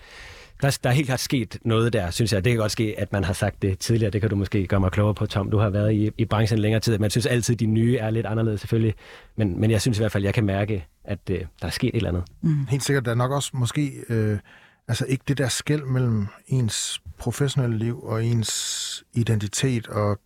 der, 0.61 0.77
der 0.83 0.89
er 0.89 0.93
helt 0.93 1.07
klart 1.07 1.19
sket 1.19 1.57
noget 1.65 1.93
der, 1.93 2.11
synes 2.11 2.33
jeg. 2.33 2.43
Det 2.45 2.51
kan 2.51 2.59
godt 2.59 2.71
ske, 2.71 2.95
at 2.97 3.11
man 3.11 3.23
har 3.23 3.33
sagt 3.33 3.61
det 3.61 3.79
tidligere. 3.79 4.11
Det 4.11 4.21
kan 4.21 4.29
du 4.29 4.35
måske 4.35 4.67
gøre 4.67 4.79
mig 4.79 4.91
klogere 4.91 5.13
på, 5.13 5.25
Tom. 5.25 5.51
Du 5.51 5.57
har 5.57 5.69
været 5.69 5.93
i, 5.93 6.09
i 6.17 6.25
branchen 6.25 6.59
længere 6.59 6.79
tid. 6.79 6.97
Man 6.97 7.09
synes 7.09 7.25
altid, 7.25 7.55
at 7.55 7.59
de 7.59 7.65
nye 7.65 7.97
er 7.97 8.09
lidt 8.09 8.25
anderledes 8.25 8.61
selvfølgelig. 8.61 8.93
Men, 9.35 9.61
men 9.61 9.71
jeg 9.71 9.81
synes 9.81 9.97
i 9.97 10.01
hvert 10.01 10.11
fald, 10.11 10.23
at 10.23 10.25
jeg 10.25 10.33
kan 10.33 10.45
mærke, 10.45 10.85
at 11.03 11.19
øh, 11.31 11.39
der 11.61 11.67
er 11.67 11.71
sket 11.71 11.87
et 11.87 11.95
eller 11.95 12.09
andet. 12.09 12.23
Mm. 12.41 12.65
Helt 12.69 12.83
sikkert, 12.83 13.05
der 13.05 13.11
er 13.11 13.15
nok 13.15 13.31
også 13.31 13.51
måske 13.53 13.91
øh, 14.09 14.39
altså 14.87 15.05
ikke 15.05 15.23
det 15.27 15.37
der 15.37 15.47
skæld 15.47 15.83
mellem 15.83 16.27
ens 16.47 17.01
professionelle 17.17 17.77
liv 17.77 18.03
og 18.03 18.25
ens 18.25 19.03
identitet 19.13 19.87
og 19.87 20.19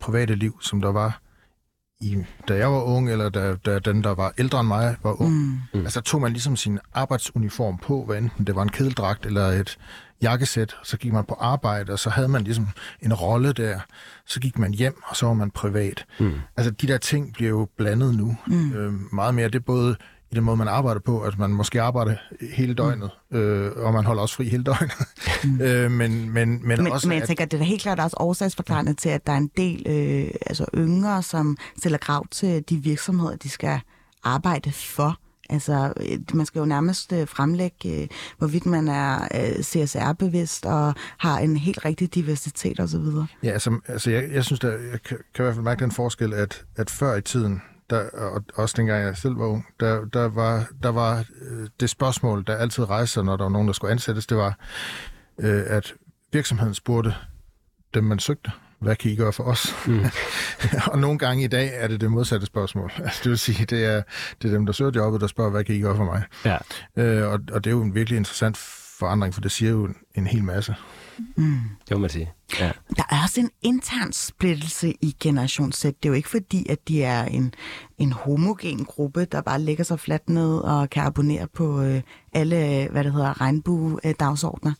private 0.00 0.34
liv, 0.34 0.58
som 0.62 0.80
der 0.80 0.92
var 0.92 1.20
i, 2.00 2.16
da 2.48 2.56
jeg 2.56 2.72
var 2.72 2.82
ung, 2.82 3.10
eller 3.10 3.28
da, 3.28 3.54
da 3.54 3.78
den, 3.78 4.04
der 4.04 4.14
var 4.14 4.32
ældre 4.38 4.60
end 4.60 4.68
mig, 4.68 4.96
var 5.02 5.20
ung. 5.22 5.32
Mm. 5.74 5.80
Altså 5.80 6.00
tog 6.00 6.20
man 6.20 6.32
ligesom 6.32 6.56
sin 6.56 6.78
arbejdsuniform 6.94 7.78
på, 7.78 8.04
hvad 8.04 8.18
enten 8.18 8.46
det 8.46 8.54
var 8.54 8.62
en 8.62 8.68
kedeldragt 8.68 9.26
eller 9.26 9.46
et 9.46 9.78
jakkesæt, 10.22 10.76
så 10.82 10.96
gik 10.96 11.12
man 11.12 11.24
på 11.24 11.34
arbejde, 11.34 11.92
og 11.92 11.98
så 11.98 12.10
havde 12.10 12.28
man 12.28 12.42
ligesom 12.44 12.68
en 13.02 13.14
rolle 13.14 13.52
der. 13.52 13.80
Så 14.26 14.40
gik 14.40 14.58
man 14.58 14.74
hjem, 14.74 15.02
og 15.04 15.16
så 15.16 15.26
var 15.26 15.34
man 15.34 15.50
privat. 15.50 16.04
Mm. 16.20 16.32
Altså 16.56 16.70
de 16.70 16.86
der 16.86 16.98
ting 16.98 17.32
bliver 17.32 17.50
jo 17.50 17.68
blandet 17.76 18.14
nu. 18.14 18.36
Mm. 18.46 18.72
Øh, 18.72 18.92
meget 19.12 19.34
mere. 19.34 19.48
Det 19.48 19.54
er 19.54 19.60
både 19.66 19.96
i 20.32 20.34
den 20.34 20.44
måde, 20.44 20.56
man 20.56 20.68
arbejder 20.68 21.00
på, 21.00 21.20
at 21.20 21.38
man 21.38 21.50
måske 21.50 21.82
arbejder 21.82 22.14
hele 22.54 22.74
døgnet, 22.74 23.10
mm. 23.30 23.38
øh, 23.38 23.72
og 23.76 23.92
man 23.92 24.04
holder 24.04 24.22
også 24.22 24.34
fri 24.34 24.48
hele 24.48 24.64
døgnet. 24.64 24.94
Mm. 25.44 25.60
øh, 25.66 25.90
men, 25.90 26.30
men, 26.30 26.32
men, 26.32 26.62
Men, 26.66 26.92
også, 26.92 27.08
men 27.08 27.18
jeg 27.18 27.26
tænker, 27.26 27.44
at 27.44 27.50
det 27.50 27.60
er 27.60 27.64
helt 27.64 27.82
klart 27.82 28.00
også 28.00 28.16
årsagsforklarende 28.20 28.94
til, 28.94 29.08
at 29.08 29.26
der 29.26 29.32
er 29.32 29.36
en 29.36 29.50
del 29.56 29.82
øh, 29.86 30.34
altså 30.46 30.66
yngre, 30.74 31.22
som 31.22 31.56
stiller 31.78 31.98
krav 31.98 32.26
til 32.30 32.64
de 32.68 32.76
virksomheder, 32.76 33.36
de 33.36 33.48
skal 33.48 33.80
arbejde 34.24 34.72
for. 34.72 35.18
Altså, 35.50 35.92
øh, 36.00 36.18
man 36.34 36.46
skal 36.46 36.58
jo 36.58 36.64
nærmest 36.64 37.12
øh, 37.12 37.28
fremlægge, 37.28 38.02
øh, 38.02 38.08
hvorvidt 38.38 38.66
man 38.66 38.88
er 38.88 39.28
CSR-bevidst 39.62 40.66
og 40.66 40.94
har 41.18 41.38
en 41.38 41.56
helt 41.56 41.84
rigtig 41.84 42.14
diversitet 42.14 42.80
osv. 42.80 43.04
ja, 43.42 43.50
altså, 43.50 43.78
altså 43.88 44.10
jeg, 44.10 44.30
jeg 44.32 44.44
synes, 44.44 44.60
der, 44.60 44.70
jeg 44.70 45.02
kan, 45.02 45.18
kan 45.34 45.42
i 45.42 45.44
hvert 45.44 45.54
fald 45.54 45.64
mærke 45.64 45.80
den 45.80 45.92
forskel, 45.92 46.34
at, 46.34 46.64
at 46.76 46.90
før 46.90 47.16
i 47.16 47.22
tiden, 47.22 47.62
der, 47.90 48.10
og 48.10 48.44
også 48.54 48.74
dengang 48.76 49.04
jeg 49.04 49.16
selv 49.16 49.38
var 49.38 49.46
ung, 49.46 49.66
der, 49.80 50.04
der 50.04 50.28
var, 50.28 50.66
der 50.82 50.88
var 50.88 51.24
øh, 51.40 51.68
det 51.80 51.90
spørgsmål, 51.90 52.44
der 52.46 52.56
altid 52.56 52.90
rejste 52.90 53.12
sig, 53.12 53.24
når 53.24 53.36
der 53.36 53.44
var 53.44 53.50
nogen, 53.50 53.66
der 53.66 53.74
skulle 53.74 53.92
ansættes, 53.92 54.26
det 54.26 54.36
var, 54.36 54.58
øh, 55.38 55.62
at 55.66 55.94
virksomheden 56.32 56.74
spurgte 56.74 57.14
dem, 57.94 58.04
man 58.04 58.18
søgte, 58.18 58.50
hvad 58.78 58.96
kan 58.96 59.10
I 59.10 59.16
gøre 59.16 59.32
for 59.32 59.44
os? 59.44 59.74
Mm. 59.86 60.04
og 60.92 60.98
nogle 60.98 61.18
gange 61.18 61.44
i 61.44 61.46
dag 61.46 61.70
er 61.74 61.88
det 61.88 62.00
det 62.00 62.10
modsatte 62.10 62.46
spørgsmål. 62.46 62.92
Altså, 63.04 63.20
det 63.24 63.30
vil 63.30 63.38
sige, 63.38 63.64
det 63.64 63.84
er, 63.84 64.02
det 64.42 64.48
er 64.48 64.52
dem, 64.52 64.66
der 64.66 64.72
søger 64.72 64.90
jobbet, 64.94 65.20
der 65.20 65.26
spørger, 65.26 65.50
hvad 65.50 65.64
kan 65.64 65.74
I 65.74 65.80
gøre 65.80 65.96
for 65.96 66.04
mig? 66.04 66.22
Ja. 66.44 66.58
Øh, 66.96 67.32
og, 67.32 67.40
og 67.52 67.64
det 67.64 67.70
er 67.70 67.74
jo 67.74 67.82
en 67.82 67.94
virkelig 67.94 68.16
interessant 68.16 68.56
forandring, 68.98 69.34
for 69.34 69.40
det 69.40 69.50
siger 69.50 69.70
jo 69.70 69.88
en, 70.14 70.26
hel 70.26 70.44
masse. 70.44 70.74
Mm. 71.36 71.60
Det 71.88 71.96
må 71.96 71.98
man 71.98 72.10
sige. 72.10 72.32
Ja. 72.60 72.72
Der 72.96 73.02
er 73.10 73.22
også 73.22 73.40
en 73.40 73.50
intern 73.62 74.12
splittelse 74.12 74.94
i 75.00 75.16
Generation 75.20 75.72
Z. 75.72 75.82
Det 75.84 75.94
er 76.02 76.08
jo 76.08 76.12
ikke 76.12 76.28
fordi, 76.28 76.66
at 76.70 76.88
de 76.88 77.02
er 77.02 77.24
en, 77.24 77.54
en 77.98 78.12
homogen 78.12 78.84
gruppe, 78.84 79.24
der 79.24 79.40
bare 79.40 79.60
lægger 79.60 79.84
sig 79.84 80.00
fladt 80.00 80.28
ned 80.28 80.58
og 80.58 80.90
kan 80.90 81.02
abonnere 81.02 81.46
på 81.54 81.82
øh, 81.82 82.02
alle, 82.32 82.88
hvad 82.90 83.04
det 83.04 83.12
hedder, 83.12 83.40
regnbue-dagsordner. 83.40 84.72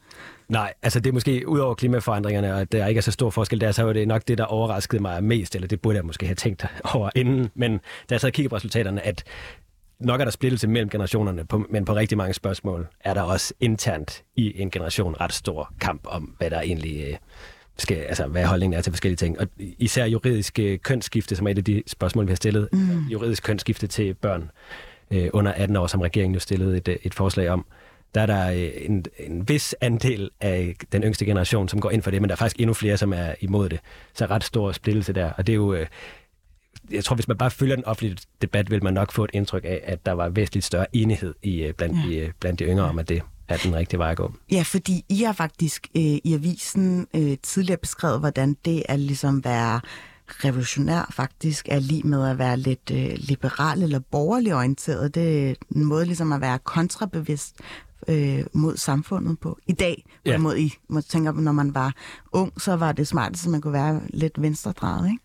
Nej, 0.48 0.72
altså 0.82 1.00
det 1.00 1.10
er 1.10 1.14
måske 1.14 1.48
ud 1.48 1.58
over 1.58 1.74
klimaforandringerne, 1.74 2.54
og 2.54 2.72
der 2.72 2.86
ikke 2.86 2.98
er 2.98 3.02
så 3.02 3.12
stor 3.12 3.30
forskel 3.30 3.60
der, 3.60 3.72
så 3.72 3.82
var 3.82 3.92
det 3.92 4.08
nok 4.08 4.22
det, 4.28 4.38
der 4.38 4.44
overraskede 4.44 5.02
mig 5.02 5.24
mest, 5.24 5.54
eller 5.54 5.68
det 5.68 5.80
burde 5.80 5.96
jeg 5.96 6.04
måske 6.04 6.26
have 6.26 6.34
tænkt 6.34 6.66
over 6.94 7.10
inden, 7.14 7.48
men 7.54 7.72
da 7.72 7.78
jeg 8.10 8.20
så 8.20 8.30
kiggede 8.30 8.50
på 8.50 8.56
resultaterne, 8.56 9.06
at 9.06 9.24
nok 10.00 10.20
er 10.20 10.24
der 10.24 10.30
splittelse 10.30 10.68
mellem 10.68 10.90
generationerne, 10.90 11.44
på, 11.44 11.66
men 11.70 11.84
på 11.84 11.94
rigtig 11.94 12.18
mange 12.18 12.34
spørgsmål 12.34 12.86
er 13.00 13.14
der 13.14 13.22
også 13.22 13.54
internt 13.60 14.24
i 14.36 14.60
en 14.60 14.70
generation 14.70 15.14
ret 15.20 15.32
stor 15.32 15.72
kamp 15.80 16.06
om, 16.06 16.22
hvad 16.22 16.50
der 16.50 16.60
egentlig, 16.60 17.04
øh, 17.08 17.16
skal, 17.78 17.96
altså, 17.96 18.26
hvad 18.26 18.44
holdningen 18.44 18.78
er 18.78 18.82
til 18.82 18.92
forskellige 18.92 19.16
ting. 19.16 19.40
Og 19.40 19.46
især 19.58 20.04
juridisk 20.04 20.58
øh, 20.58 20.78
kønsskifte, 20.78 21.36
som 21.36 21.46
er 21.46 21.50
et 21.50 21.58
af 21.58 21.64
de 21.64 21.82
spørgsmål, 21.86 22.26
vi 22.26 22.30
har 22.30 22.36
stillet. 22.36 22.68
Mm. 22.72 23.06
Juridisk 23.12 23.42
kønsskifte 23.42 23.86
til 23.86 24.14
børn 24.14 24.50
øh, 25.10 25.28
under 25.32 25.52
18 25.52 25.76
år, 25.76 25.86
som 25.86 26.00
regeringen 26.00 26.34
jo 26.34 26.40
stillede 26.40 26.76
et, 26.76 26.88
øh, 26.88 26.96
et 27.02 27.14
forslag 27.14 27.50
om. 27.50 27.66
Der 28.14 28.20
er 28.22 28.26
der 28.26 28.46
en, 28.48 29.04
en 29.18 29.48
vis 29.48 29.74
andel 29.80 30.30
af 30.40 30.76
den 30.92 31.02
yngste 31.02 31.24
generation, 31.24 31.68
som 31.68 31.80
går 31.80 31.90
ind 31.90 32.02
for 32.02 32.10
det, 32.10 32.20
men 32.20 32.28
der 32.28 32.34
er 32.34 32.36
faktisk 32.36 32.60
endnu 32.60 32.74
flere, 32.74 32.96
som 32.96 33.12
er 33.12 33.34
imod 33.40 33.68
det. 33.68 33.80
Så 34.14 34.26
ret 34.26 34.44
stor 34.44 34.72
splittelse 34.72 35.12
der. 35.12 35.32
Og 35.32 35.46
det 35.46 35.52
er 35.52 35.56
jo... 35.56 35.74
Øh, 35.74 35.86
jeg 36.90 37.04
tror, 37.04 37.14
hvis 37.14 37.28
man 37.28 37.36
bare 37.38 37.50
følger 37.50 37.74
den 37.76 37.84
offentlige 37.84 38.16
debat, 38.42 38.70
vil 38.70 38.84
man 38.84 38.94
nok 38.94 39.12
få 39.12 39.24
et 39.24 39.30
indtryk 39.32 39.64
af, 39.64 39.80
at 39.84 40.06
der 40.06 40.12
var 40.12 40.28
væsentligt 40.28 40.64
større 40.64 40.86
enighed 40.96 41.34
i, 41.42 41.62
øh, 41.62 41.74
blandt, 41.74 41.96
ja. 42.14 42.26
de, 42.26 42.32
blandt 42.40 42.58
de 42.58 42.64
yngre 42.64 42.84
om, 42.84 42.98
at 42.98 43.08
det 43.08 43.22
er 43.48 43.56
den 43.56 43.74
rigtige 43.76 43.98
vej 43.98 44.10
at 44.10 44.16
gå. 44.16 44.32
Ja, 44.52 44.62
fordi 44.62 45.04
I 45.08 45.22
har 45.22 45.32
faktisk 45.32 45.88
øh, 45.96 46.02
i 46.02 46.34
avisen 46.34 47.06
øh, 47.14 47.36
tidligere 47.42 47.78
beskrevet, 47.78 48.20
hvordan 48.20 48.56
det 48.64 48.82
at 48.88 49.00
ligesom 49.00 49.44
være 49.44 49.80
revolutionær 50.28 51.10
faktisk 51.12 51.68
er 51.70 51.78
lige 51.78 52.02
med 52.02 52.28
at 52.30 52.38
være 52.38 52.56
lidt 52.56 52.90
øh, 52.92 53.10
liberal 53.18 53.82
eller 53.82 53.98
borgerlig 53.98 54.54
orienteret. 54.54 55.14
Det 55.14 55.50
er 55.50 55.54
en 55.74 55.84
måde 55.84 56.04
ligesom 56.04 56.32
at 56.32 56.40
være 56.40 56.58
kontrabevidst 56.58 57.56
øh, 58.08 58.44
mod 58.52 58.76
samfundet 58.76 59.38
på. 59.40 59.58
I 59.66 59.72
dag, 59.72 60.04
Ja. 60.26 60.38
måde, 60.38 60.60
I 60.60 60.72
må 60.88 61.00
tænke 61.00 61.32
på, 61.32 61.40
når 61.40 61.52
man 61.52 61.74
var 61.74 61.94
ung, 62.32 62.60
så 62.60 62.76
var 62.76 62.92
det 62.92 63.08
smarteste, 63.08 63.50
man 63.50 63.60
kunne 63.60 63.72
være 63.72 64.00
lidt 64.08 64.42
venstredrejet, 64.42 65.10
ikke? 65.10 65.22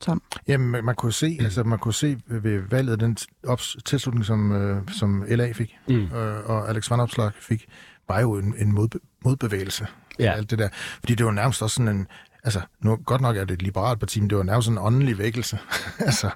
Tom? 0.00 0.22
Jamen, 0.48 0.84
man, 0.84 0.94
kunne 0.94 1.12
se, 1.12 1.38
altså 1.40 1.62
man 1.64 1.78
kunne 1.78 1.94
se 1.94 2.18
ved 2.26 2.62
valget 2.70 3.00
den 3.00 3.16
ops, 3.46 3.76
tilslutning, 3.84 4.24
som, 4.26 4.52
øh, 4.52 4.82
som 4.98 5.24
LA 5.28 5.52
fik, 5.52 5.76
Mm. 5.88 5.94
øh, 6.04 6.50
og 6.50 6.68
Alex 6.68 6.90
Van 6.90 7.00
Opslag 7.00 7.30
fik, 7.40 7.66
var 8.08 8.20
jo 8.20 8.34
en, 8.34 8.54
en 8.58 8.72
modbe, 8.74 8.98
modbevægelse. 9.24 9.86
Ja. 10.18 10.32
Alt 10.32 10.50
det 10.50 10.58
der. 10.58 10.68
Fordi 11.00 11.14
det 11.14 11.26
var 11.26 11.32
nærmest 11.32 11.62
også 11.62 11.74
sådan 11.74 11.96
en, 11.96 12.06
altså 12.44 12.60
nu, 12.80 12.96
godt 12.96 13.20
nok 13.20 13.36
er 13.36 13.44
det 13.44 13.54
et 13.54 13.62
liberalt 13.62 13.98
parti, 14.00 14.20
men 14.20 14.30
det 14.30 14.38
var 14.38 14.44
nærmest 14.44 14.64
sådan 14.66 14.78
en 14.78 14.84
åndelig 14.84 15.18
vækkelse. 15.18 15.58
altså 15.98 16.30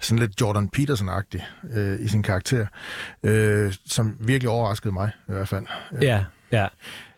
sådan 0.00 0.18
lidt 0.18 0.40
Jordan 0.40 0.70
Peterson-agtig 0.76 1.42
øh, 1.76 2.00
i 2.00 2.08
sin 2.08 2.22
karakter, 2.22 2.66
øh, 3.22 3.74
som 3.86 4.16
virkelig 4.20 4.48
overraskede 4.50 4.92
mig 4.92 5.10
i 5.28 5.32
hvert 5.32 5.48
fald. 5.48 5.66
Ja, 6.02 6.24
ja. 6.52 6.66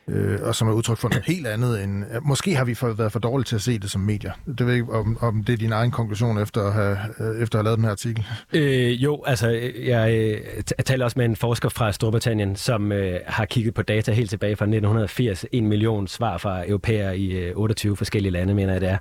Øh, 0.09 0.39
og 0.43 0.55
som 0.55 0.69
er 0.69 0.73
udtryk 0.73 0.99
for 0.99 1.09
noget 1.09 1.25
helt 1.25 1.47
andet 1.47 1.85
end... 1.85 2.05
Måske 2.23 2.55
har 2.57 2.65
vi 2.65 2.75
for, 2.75 2.93
været 2.93 3.13
for 3.13 3.19
dårlige 3.19 3.45
til 3.45 3.57
at 3.57 3.63
se 3.63 3.79
det 3.79 3.91
som 3.91 4.01
medier. 4.01 4.33
Det 4.47 4.61
ved 4.61 4.67
jeg 4.67 4.75
ikke, 4.75 4.93
om, 4.93 5.19
om 5.21 5.45
det 5.45 5.53
er 5.53 5.57
din 5.57 5.73
egen 5.73 5.91
konklusion 5.91 6.39
efter 6.39 6.67
at 6.67 6.73
have, 6.73 6.99
øh, 7.21 7.43
efter 7.43 7.59
at 7.59 7.61
have 7.61 7.65
lavet 7.65 7.77
den 7.77 7.85
her 7.85 7.91
artikel. 7.91 8.25
Øh, 8.53 9.05
jo, 9.05 9.23
altså, 9.27 9.49
jeg, 9.85 10.13
øh, 10.13 10.41
jeg 10.79 10.85
taler 10.85 11.05
også 11.05 11.19
med 11.19 11.25
en 11.25 11.37
forsker 11.37 11.69
fra 11.69 11.93
Storbritannien, 11.93 12.57
som 12.57 12.93
øh, 12.93 13.21
har 13.27 13.45
kigget 13.45 13.75
på 13.75 13.83
data 13.83 14.13
helt 14.13 14.31
tilbage 14.31 14.57
fra 14.57 14.65
1980. 14.65 15.47
En 15.53 15.69
million 15.69 16.09
svar 16.09 16.39
fra 16.39 16.69
europæere 16.69 17.19
i 17.19 17.33
øh, 17.33 17.57
28 17.57 17.97
forskellige 17.97 18.33
lande, 18.33 18.55
mener 18.55 18.73
jeg 18.73 18.81
det 18.81 18.89
er. 18.89 18.99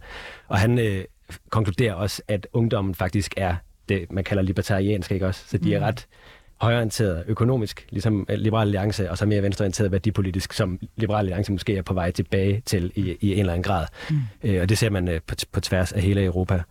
Og 0.48 0.58
han 0.58 0.80
øh, 0.80 1.04
konkluderer 1.50 1.94
også, 1.94 2.22
at 2.28 2.48
ungdommen 2.54 2.96
faktisk 2.96 3.34
er 3.38 3.56
det, 3.90 4.12
man 4.12 4.24
kalder 4.24 4.44
libertariansk, 4.44 5.12
ikke 5.12 5.28
også? 5.28 5.44
Så 5.48 5.58
de 5.58 5.76
er 5.76 5.80
ret 5.80 6.08
højorienteret 6.62 7.24
økonomisk, 7.28 7.88
ligesom 7.90 8.26
øh, 8.30 8.38
Liberal 8.38 8.68
Alliance, 8.68 9.12
og 9.12 9.18
så 9.18 9.26
mere 9.26 9.44
venstreorienteret 9.44 9.92
værdipolitisk, 9.92 10.54
som 10.54 10.80
Liberal 10.96 11.20
Alliance 11.20 11.52
måske 11.52 11.78
er 11.78 11.82
på 11.82 11.94
vej 11.94 12.12
tilbage 12.12 12.62
til 12.66 12.92
i, 12.96 13.18
i 13.22 13.34
en 13.34 13.40
eller 13.40 13.54
anden 13.54 13.64
grad. 13.64 13.86
Mm. 14.10 14.18
Øh, 14.44 14.62
og 14.62 14.70
det 14.70 14.78
ser 14.78 14.90
man 14.90 15.08
øh, 15.08 15.22
på, 15.28 15.36
på 15.52 15.60
tværs 15.60 15.92
af 15.92 16.02
hele 16.02 16.24
Europa, 16.24 16.62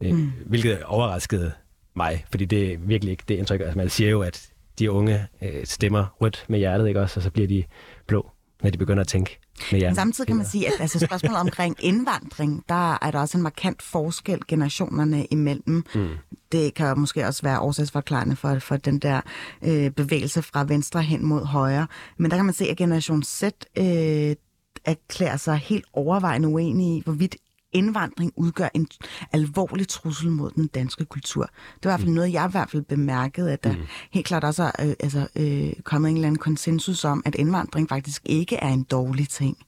øh, 0.00 0.12
mm. 0.12 0.32
hvilket 0.46 0.82
overraskede 0.82 1.52
mig, 1.96 2.24
fordi 2.30 2.44
det 2.44 2.72
er 2.72 2.76
virkelig 2.80 3.10
ikke 3.10 3.24
det 3.28 3.34
indtryk. 3.34 3.60
Altså, 3.60 3.78
man 3.78 3.88
siger 3.88 4.10
jo, 4.10 4.22
at 4.22 4.48
de 4.78 4.90
unge 4.90 5.26
øh, 5.42 5.64
stemmer 5.64 6.16
rødt 6.20 6.44
med 6.48 6.58
hjertet, 6.58 6.88
ikke 6.88 7.00
også? 7.00 7.20
Og 7.20 7.22
så 7.22 7.30
bliver 7.30 7.48
de 7.48 7.64
blå, 8.06 8.30
når 8.62 8.70
de 8.70 8.78
begynder 8.78 9.00
at 9.00 9.08
tænke 9.08 9.38
med. 9.72 9.80
Men 9.80 9.94
samtidig 9.94 10.26
kan 10.26 10.36
man 10.36 10.46
sige, 10.46 10.66
at 10.66 10.72
altså, 10.80 10.98
spørgsmålet 10.98 11.40
omkring 11.40 11.76
indvandring, 11.90 12.64
der 12.68 13.04
er 13.04 13.10
der 13.10 13.18
også 13.18 13.38
en 13.38 13.42
markant 13.42 13.82
forskel 13.82 14.40
generationerne 14.48 15.26
imellem. 15.26 15.84
Mm. 15.94 16.08
Det 16.52 16.74
kan 16.74 16.98
måske 16.98 17.26
også 17.26 17.42
være 17.42 17.60
årsagsforklarende 17.60 18.36
for, 18.36 18.58
for 18.58 18.76
den 18.76 18.98
der 18.98 19.20
øh, 19.62 19.90
bevægelse 19.90 20.42
fra 20.42 20.64
venstre 20.64 21.02
hen 21.02 21.26
mod 21.26 21.44
højre. 21.44 21.86
Men 22.16 22.30
der 22.30 22.36
kan 22.36 22.44
man 22.44 22.54
se, 22.54 22.64
at 22.64 22.76
generation 22.76 23.22
Z 23.22 23.42
øh, 23.78 24.36
erklærer 24.84 25.36
sig 25.36 25.56
helt 25.56 25.84
overvejende 25.92 26.48
uenige 26.48 26.98
i, 26.98 27.02
hvorvidt 27.04 27.36
indvandring 27.72 28.32
udgør 28.36 28.68
en 28.74 28.88
alvorlig 29.32 29.88
trussel 29.88 30.30
mod 30.30 30.50
den 30.50 30.66
danske 30.66 31.04
kultur. 31.04 31.42
Det 31.42 31.84
var 31.84 31.90
i 31.90 31.92
hvert 31.92 32.00
fald 32.00 32.12
noget, 32.14 32.32
jeg 32.32 32.46
i 32.48 32.50
hvert 32.50 32.70
fald 32.70 32.82
bemærkede, 32.82 33.52
at 33.52 33.64
der 33.64 33.72
mm. 33.72 33.86
helt 34.10 34.26
klart 34.26 34.44
også 34.44 34.62
er 34.62 34.86
øh, 34.88 34.94
altså, 35.00 35.28
øh, 35.36 35.72
kommet 35.84 36.10
en 36.10 36.16
eller 36.16 36.28
anden 36.28 36.38
konsensus 36.38 37.04
om, 37.04 37.22
at 37.26 37.34
indvandring 37.34 37.88
faktisk 37.88 38.22
ikke 38.24 38.56
er 38.56 38.68
en 38.68 38.82
dårlig 38.82 39.28
ting. 39.28 39.58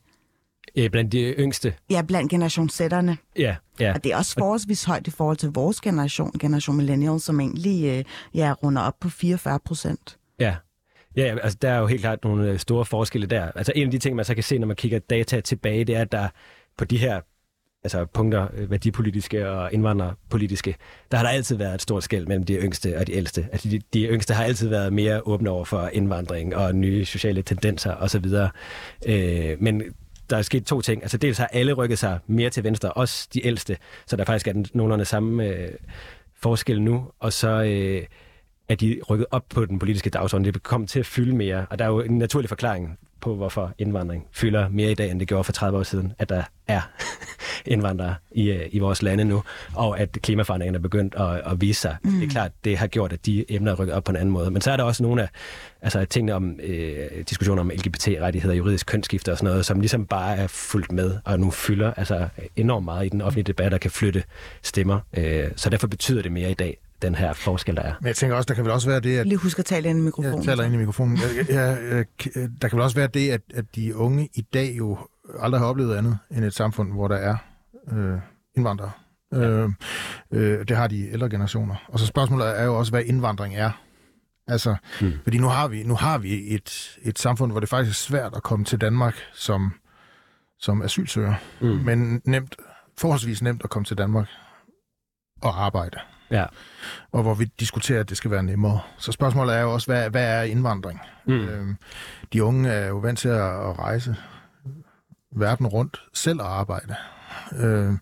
Øh, 0.76 0.90
blandt 0.90 1.12
de 1.12 1.34
yngste. 1.38 1.74
Ja, 1.90 2.02
blandt 2.02 2.30
generation 2.30 2.68
Z'erne. 2.70 3.14
Ja, 3.36 3.56
ja. 3.80 3.92
Og 3.94 4.04
det 4.04 4.12
er 4.12 4.16
også 4.16 4.34
forholdsvis 4.38 4.84
højt 4.84 5.06
i 5.06 5.10
forhold 5.10 5.36
til 5.36 5.48
vores 5.48 5.80
generation, 5.80 6.32
generation 6.40 6.76
millennials, 6.76 7.22
som 7.22 7.40
egentlig 7.40 7.84
øh, 7.86 8.04
ja, 8.34 8.52
runder 8.62 8.82
op 8.82 8.94
på 9.00 9.08
44 9.08 9.58
procent. 9.64 10.18
Ja. 10.40 10.54
Ja, 11.16 11.22
ja, 11.22 11.38
altså 11.38 11.58
der 11.62 11.70
er 11.70 11.78
jo 11.78 11.86
helt 11.86 12.00
klart 12.00 12.24
nogle 12.24 12.50
øh, 12.50 12.58
store 12.58 12.84
forskelle 12.84 13.26
der. 13.26 13.52
Altså 13.54 13.72
en 13.76 13.84
af 13.86 13.90
de 13.90 13.98
ting, 13.98 14.16
man 14.16 14.24
så 14.24 14.34
kan 14.34 14.44
se, 14.44 14.58
når 14.58 14.66
man 14.66 14.76
kigger 14.76 14.98
data 14.98 15.40
tilbage, 15.40 15.84
det 15.84 15.96
er, 15.96 16.00
at 16.00 16.12
der 16.12 16.28
på 16.78 16.84
de 16.84 16.98
her 16.98 17.20
altså 17.84 18.04
punkter, 18.04 18.48
øh, 18.56 18.70
værdipolitiske 18.70 19.50
og 19.50 19.72
indvandrerpolitiske, 19.72 20.76
der 21.10 21.16
har 21.16 21.24
der 21.24 21.30
altid 21.30 21.56
været 21.56 21.74
et 21.74 21.82
stort 21.82 22.04
skæld 22.04 22.26
mellem 22.26 22.44
de 22.44 22.54
yngste 22.54 22.98
og 22.98 23.06
de 23.06 23.12
ældste. 23.12 23.48
Altså 23.52 23.68
de, 23.68 23.80
de 23.94 24.06
yngste 24.06 24.34
har 24.34 24.44
altid 24.44 24.68
været 24.68 24.92
mere 24.92 25.20
åbne 25.26 25.50
over 25.50 25.64
for 25.64 25.90
indvandring 25.92 26.56
og 26.56 26.74
nye 26.74 27.04
sociale 27.04 27.42
tendenser 27.42 27.94
osv. 27.94 28.24
Øh, 29.06 29.56
men 29.62 29.82
der 30.30 30.36
er 30.36 30.42
sket 30.42 30.64
to 30.64 30.80
ting. 30.80 31.02
Altså 31.02 31.16
dels 31.16 31.38
har 31.38 31.46
alle 31.46 31.72
rykket 31.72 31.98
sig 31.98 32.18
mere 32.26 32.50
til 32.50 32.64
venstre, 32.64 32.92
også 32.92 33.28
de 33.34 33.46
ældste, 33.46 33.76
så 34.06 34.16
der 34.16 34.24
faktisk 34.24 34.48
er 34.48 34.52
den, 34.52 34.66
nogenlunde 34.74 35.04
samme 35.04 35.44
øh, 35.44 35.68
forskel 36.34 36.82
nu. 36.82 37.06
Og 37.18 37.32
så 37.32 37.48
øh, 37.48 38.02
er 38.68 38.74
de 38.74 39.00
rykket 39.10 39.26
op 39.30 39.44
på 39.48 39.64
den 39.66 39.78
politiske 39.78 40.10
dagsorden. 40.10 40.44
Det 40.44 40.56
er 40.56 40.58
kommet 40.58 40.90
til 40.90 41.00
at 41.00 41.06
fylde 41.06 41.36
mere, 41.36 41.66
og 41.70 41.78
der 41.78 41.84
er 41.84 41.88
jo 41.88 42.00
en 42.00 42.18
naturlig 42.18 42.48
forklaring 42.48 42.98
på, 43.20 43.34
hvorfor 43.34 43.72
indvandring 43.78 44.26
fylder 44.32 44.68
mere 44.68 44.90
i 44.90 44.94
dag, 44.94 45.10
end 45.10 45.20
det 45.20 45.28
gjorde 45.28 45.44
for 45.44 45.52
30 45.52 45.78
år 45.78 45.82
siden, 45.82 46.12
at 46.18 46.28
der 46.28 46.42
er 46.66 46.80
indvandrere 47.66 48.14
i, 48.32 48.50
øh, 48.50 48.68
i 48.72 48.78
vores 48.78 49.02
lande 49.02 49.24
nu, 49.24 49.42
og 49.74 50.00
at 50.00 50.18
klimaforandringerne 50.22 50.78
er 50.78 50.82
begyndt 50.82 51.14
at, 51.14 51.52
at 51.52 51.60
vise 51.60 51.80
sig. 51.80 51.96
Mm. 52.02 52.10
Det 52.10 52.26
er 52.26 52.30
klart, 52.30 52.50
det 52.64 52.78
har 52.78 52.86
gjort, 52.86 53.12
at 53.12 53.26
de 53.26 53.44
emner 53.48 53.72
er 53.72 53.76
rykket 53.76 53.94
op 53.94 54.04
på 54.04 54.12
en 54.12 54.16
anden 54.16 54.30
måde. 54.30 54.50
Men 54.50 54.62
så 54.62 54.70
er 54.70 54.76
der 54.76 54.84
også 54.84 55.02
nogle 55.02 55.22
af 55.22 55.28
altså, 55.82 56.04
tingene 56.04 56.34
om 56.34 56.60
øh, 56.62 57.24
diskussioner 57.28 57.60
om 57.62 57.70
LGBT-rettigheder, 57.70 58.54
juridisk 58.54 58.86
kønsskifte 58.86 59.32
og 59.32 59.38
sådan 59.38 59.50
noget, 59.50 59.66
som 59.66 59.80
ligesom 59.80 60.06
bare 60.06 60.36
er 60.36 60.46
fuldt 60.46 60.92
med, 60.92 61.18
og 61.24 61.40
nu 61.40 61.50
fylder 61.50 61.92
altså, 61.94 62.28
enormt 62.56 62.84
meget 62.84 63.06
i 63.06 63.08
den 63.08 63.20
offentlige 63.20 63.44
debat, 63.44 63.74
og 63.74 63.80
kan 63.80 63.90
flytte 63.90 64.22
stemmer. 64.62 65.00
Øh, 65.16 65.44
så 65.56 65.70
derfor 65.70 65.86
betyder 65.86 66.22
det 66.22 66.32
mere 66.32 66.50
i 66.50 66.54
dag, 66.54 66.78
den 67.02 67.14
her 67.14 67.32
forskel, 67.32 67.76
der 67.76 67.82
er. 67.82 67.94
Men 68.00 68.06
jeg 68.06 68.16
tænker 68.16 68.36
også, 68.36 68.46
der 68.46 68.54
kan 68.54 68.64
vel 68.64 68.72
også 68.72 68.88
være 68.88 69.00
det, 69.00 69.18
at 69.18 69.26
Lige 69.26 69.38
husk 69.38 69.58
at 69.58 69.64
tale 69.64 69.88
ind 69.88 69.98
i 69.98 70.02
mikrofonen. 70.02 70.36
Jeg 70.36 70.44
taler 70.44 70.64
ind 70.64 70.74
i 70.74 70.76
mikrofonen. 70.76 71.18
Jeg, 71.18 71.48
jeg, 71.48 71.78
jeg, 71.90 72.48
der 72.62 72.68
kan 72.68 72.76
vel 72.76 72.82
også 72.82 72.96
være 72.96 73.06
det, 73.06 73.30
at, 73.30 73.40
at 73.54 73.64
de 73.74 73.96
unge 73.96 74.28
i 74.34 74.40
dag 74.40 74.74
jo 74.78 74.98
aldrig 75.38 75.60
har 75.60 75.66
oplevet 75.66 75.96
andet 75.96 76.18
end 76.30 76.44
et 76.44 76.54
samfund, 76.54 76.92
hvor 76.92 77.08
der 77.08 77.16
er 77.16 77.36
øh, 77.92 78.18
indvandrere. 78.56 78.90
Ja. 79.32 79.38
Øh, 79.38 79.70
øh, 80.32 80.68
det 80.68 80.76
har 80.76 80.86
de 80.86 81.12
ældre 81.12 81.30
generationer. 81.30 81.74
Og 81.88 81.98
så 81.98 82.06
spørgsmålet 82.06 82.60
er 82.60 82.64
jo 82.64 82.78
også, 82.78 82.92
hvad 82.92 83.02
indvandring 83.04 83.56
er. 83.56 83.70
Altså, 84.46 84.76
hmm. 85.00 85.12
fordi 85.22 85.38
nu 85.38 85.48
har 85.48 85.68
vi, 85.68 85.82
nu 85.82 85.94
har 85.94 86.18
vi 86.18 86.54
et, 86.54 86.98
et 87.02 87.18
samfund, 87.18 87.52
hvor 87.52 87.60
det 87.60 87.68
faktisk 87.68 87.90
er 87.90 88.08
svært 88.08 88.36
at 88.36 88.42
komme 88.42 88.64
til 88.64 88.80
Danmark 88.80 89.14
som, 89.32 89.72
som 90.58 90.82
asylsøger. 90.82 91.34
Hmm. 91.60 91.70
Men 91.70 92.22
nemt, 92.24 92.56
forholdsvis 92.98 93.42
nemt 93.42 93.64
at 93.64 93.70
komme 93.70 93.84
til 93.84 93.98
Danmark 93.98 94.28
og 95.42 95.64
arbejde 95.64 95.98
Ja. 96.30 96.46
og 97.12 97.22
hvor 97.22 97.34
vi 97.34 97.44
diskuterer, 97.44 98.00
at 98.00 98.08
det 98.08 98.16
skal 98.16 98.30
være 98.30 98.42
nemmere. 98.42 98.80
Så 98.98 99.12
spørgsmålet 99.12 99.56
er 99.56 99.60
jo 99.60 99.72
også, 99.72 99.86
hvad, 99.86 100.10
hvad 100.10 100.24
er 100.24 100.42
indvandring? 100.42 101.00
Mm. 101.26 101.32
Øhm, 101.32 101.76
de 102.32 102.44
unge 102.44 102.68
er 102.68 102.88
jo 102.88 102.98
vant 102.98 103.18
til 103.18 103.28
at, 103.28 103.40
at 103.40 103.78
rejse 103.78 104.16
verden 105.36 105.66
rundt 105.66 106.02
selv 106.14 106.40
og 106.40 106.58
arbejde. 106.58 106.94
Øhm, 107.56 107.98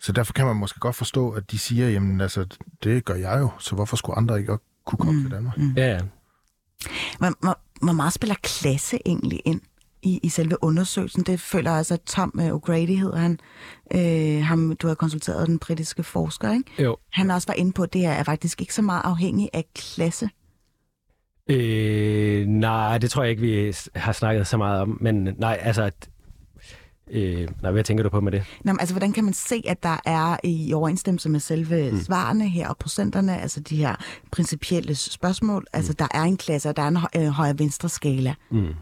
så 0.00 0.12
derfor 0.12 0.32
kan 0.32 0.46
man 0.46 0.56
måske 0.56 0.80
godt 0.80 0.96
forstå, 0.96 1.30
at 1.30 1.50
de 1.50 1.58
siger, 1.58 1.88
jamen 1.88 2.20
altså, 2.20 2.46
det 2.82 3.04
gør 3.04 3.14
jeg 3.14 3.38
jo, 3.40 3.50
så 3.58 3.74
hvorfor 3.74 3.96
skulle 3.96 4.16
andre 4.16 4.38
ikke 4.38 4.52
også 4.52 4.64
kunne 4.84 4.98
komme 4.98 5.12
mm. 5.12 5.22
til 5.22 5.30
Danmark? 5.30 5.58
Mm. 5.58 5.74
Ja, 5.76 5.86
ja. 5.86 6.00
Hvor, 7.18 7.32
hvor, 7.40 7.58
hvor 7.82 7.92
meget 7.92 8.12
spiller 8.12 8.36
klasse 8.42 8.98
egentlig 9.06 9.40
ind 9.44 9.60
i, 10.06 10.20
i 10.22 10.28
selve 10.28 10.64
undersøgelsen? 10.64 11.22
Det 11.22 11.40
føler 11.40 11.70
jeg 11.70 11.78
også, 11.78 11.94
at 11.94 12.00
Tom 12.00 12.32
uh, 12.34 12.46
O'Grady 12.46 12.98
hedder 12.98 13.16
han. 13.16 13.38
Øh, 13.94 14.44
ham, 14.44 14.76
du 14.76 14.88
har 14.88 14.94
konsulteret 14.94 15.48
den 15.48 15.58
britiske 15.58 16.02
forsker, 16.02 16.52
ikke? 16.52 16.82
Jo. 16.82 16.96
Han 17.12 17.30
også 17.30 17.48
var 17.48 17.54
inde 17.54 17.72
på, 17.72 17.82
at 17.82 17.92
det 17.92 18.04
er 18.04 18.22
faktisk 18.22 18.60
ikke 18.60 18.74
så 18.74 18.82
meget 18.82 19.02
afhængig 19.04 19.50
af 19.52 19.64
klasse. 19.74 20.28
Øh, 21.50 22.46
nej, 22.46 22.98
det 22.98 23.10
tror 23.10 23.22
jeg 23.22 23.30
ikke, 23.30 23.42
vi 23.42 23.74
har 23.94 24.12
snakket 24.12 24.46
så 24.46 24.56
meget 24.56 24.80
om. 24.80 24.98
Men 25.00 25.28
nej, 25.38 25.58
altså... 25.60 25.90
Øh, 27.10 27.48
nej, 27.62 27.70
hvad 27.70 27.84
tænker 27.84 28.04
du 28.04 28.10
på 28.10 28.20
med 28.20 28.32
det? 28.32 28.44
Nå, 28.64 28.72
men 28.72 28.80
altså, 28.80 28.94
hvordan 28.94 29.12
kan 29.12 29.24
man 29.24 29.34
se, 29.34 29.62
at 29.66 29.82
der 29.82 29.96
er 30.04 30.36
i 30.44 30.72
overensstemmelse 30.72 31.28
med 31.28 31.40
selve 31.40 31.90
mm. 31.90 32.00
svarene 32.00 32.48
her 32.48 32.68
og 32.68 32.76
procenterne, 32.76 33.40
altså 33.40 33.60
de 33.60 33.76
her 33.76 33.94
principielle 34.32 34.94
spørgsmål, 34.94 35.60
mm. 35.60 35.66
altså 35.72 35.92
der 35.92 36.08
er 36.10 36.22
en 36.22 36.36
klasse, 36.36 36.68
og 36.68 36.76
der 36.76 36.82
er 36.82 36.88
en 36.88 36.96
hø- 36.96 37.06
øh, 37.16 37.26
højre-venstre 37.26 37.88
skala. 37.88 38.34
Mm. 38.50 38.74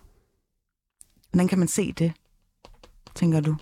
Hvordan 1.35 1.49
kan 1.49 1.59
man 1.59 1.69
se 1.69 1.93
det, 1.93 2.12
tænker 3.14 3.41
du? 3.41 3.57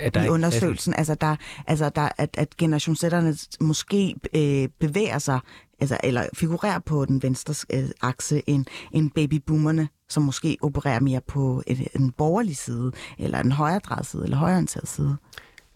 At 0.00 0.14
der 0.14 0.22
i 0.22 0.26
er- 0.26 0.30
undersøgelsen. 0.30 0.94
Altså, 0.94 1.14
der, 1.14 1.36
altså 1.66 1.88
der, 1.88 2.08
at, 2.18 2.30
at 2.38 2.56
generationssætterne 2.56 3.36
måske 3.60 4.14
øh, 4.36 4.68
bevæger 4.80 5.18
sig, 5.18 5.40
altså, 5.80 5.98
eller 6.04 6.26
figurerer 6.34 6.78
på 6.78 7.04
den 7.04 7.22
venstre 7.22 7.54
øh, 7.72 7.88
akse, 8.02 8.42
end, 8.46 8.64
end 8.92 9.10
babyboomerne, 9.10 9.88
som 10.08 10.22
måske 10.22 10.56
opererer 10.62 11.00
mere 11.00 11.20
på 11.20 11.62
et, 11.66 11.88
en 11.94 12.12
borgerlig 12.12 12.56
side, 12.56 12.92
eller 13.18 13.40
en 13.40 13.52
højredrejet 13.52 14.06
side, 14.06 14.24
eller 14.24 14.36
højreorienteret 14.36 14.88
side. 14.88 15.16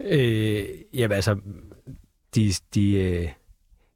Øh, 0.00 0.64
jamen 0.94 1.14
altså, 1.14 1.36
de, 2.34 2.52
de, 2.74 2.92
øh, 2.92 3.28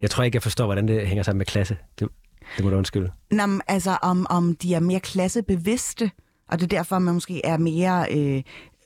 jeg 0.01 0.11
tror 0.11 0.25
ikke, 0.25 0.37
jeg 0.37 0.43
forstår, 0.43 0.65
hvordan 0.65 0.89
det 0.89 1.07
hænger 1.07 1.23
sammen 1.23 1.39
med 1.39 1.47
klasse. 1.47 1.77
Det, 1.99 2.09
det 2.57 2.65
må 2.65 2.71
du 2.71 2.77
undskylde. 2.77 3.11
Nå, 3.31 3.43
altså, 3.69 3.99
om, 4.03 4.27
om 4.31 4.57
de 4.57 4.75
er 4.75 4.81
mere 4.81 5.01
klassebevidste, 5.01 6.11
og 6.49 6.61
det 6.61 6.63
er 6.63 6.77
derfor, 6.77 6.99
man 6.99 7.15
måske 7.15 7.47
er 7.47 7.59
mere 7.59 8.07
øh, 8.11 8.43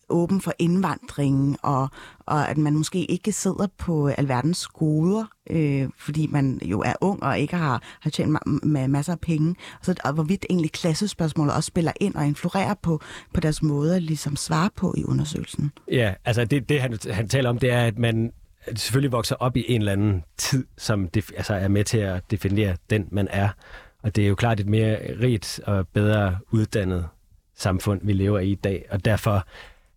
åben 0.09 0.41
for 0.41 0.53
indvandringen, 0.59 1.57
og, 1.63 1.89
og 2.19 2.49
at 2.49 2.59
man 2.59 2.75
måske 2.75 3.05
ikke 3.05 3.33
sidder 3.33 3.67
på 3.79 4.09
alverdens 4.09 4.67
goder, 4.67 5.25
øh, 5.51 5.89
fordi 5.99 6.27
man 6.27 6.61
jo 6.65 6.81
er 6.81 6.93
ung 7.01 7.23
og 7.23 7.39
ikke 7.39 7.57
har, 7.57 7.83
har 8.01 8.11
tjent 8.11 8.37
ma- 8.37 8.67
med 8.67 8.89
masser 8.89 9.13
af 9.13 9.21
penge. 9.21 9.57
Og, 9.79 9.85
så, 9.85 9.95
og 10.05 10.13
hvorvidt 10.13 10.47
egentlig 10.51 10.73
klassespørgsmålet 10.73 11.55
også 11.55 11.67
spiller 11.67 11.93
ind 12.01 12.15
og 12.15 12.27
influerer 12.27 12.75
på, 12.83 13.01
på 13.35 13.41
deres 13.41 13.63
måde 13.63 13.97
at 13.97 14.03
ligesom 14.03 14.37
svare 14.37 14.71
på 14.77 14.95
i 14.97 15.05
undersøgelsen. 15.05 15.73
Ja, 15.93 16.15
altså 16.25 16.45
det, 16.45 16.69
det 16.69 16.81
han, 16.81 16.99
han 17.11 17.29
taler 17.29 17.51
om, 17.51 17.59
det 17.59 17.73
er, 17.73 17.81
at 17.81 17.99
man 17.99 18.33
selvfølgelig 18.77 19.13
vokser 19.13 19.37
op 19.37 19.57
i 19.57 19.65
en 19.69 19.81
eller 19.81 19.93
anden 19.93 20.25
tid, 20.37 20.67
som 20.79 21.09
def, 21.09 21.31
altså 21.37 21.55
er 21.55 21.69
med 21.69 21.85
til 21.85 21.99
at 21.99 22.31
definere 22.31 22.77
den, 22.91 23.09
man 23.11 23.29
er. 23.31 23.49
Og 24.03 24.17
det 24.17 24.25
er 24.25 24.29
jo 24.29 24.35
klart 24.35 24.61
et 24.61 24.67
mere 24.67 24.99
rigt 25.21 25.61
og 25.67 25.89
bedre 25.89 26.39
uddannet 26.51 27.09
samfund, 27.59 28.01
vi 28.05 28.13
lever 28.13 28.39
i 28.39 28.51
i 28.51 28.55
dag, 28.55 28.85
og 28.91 29.05
derfor 29.05 29.47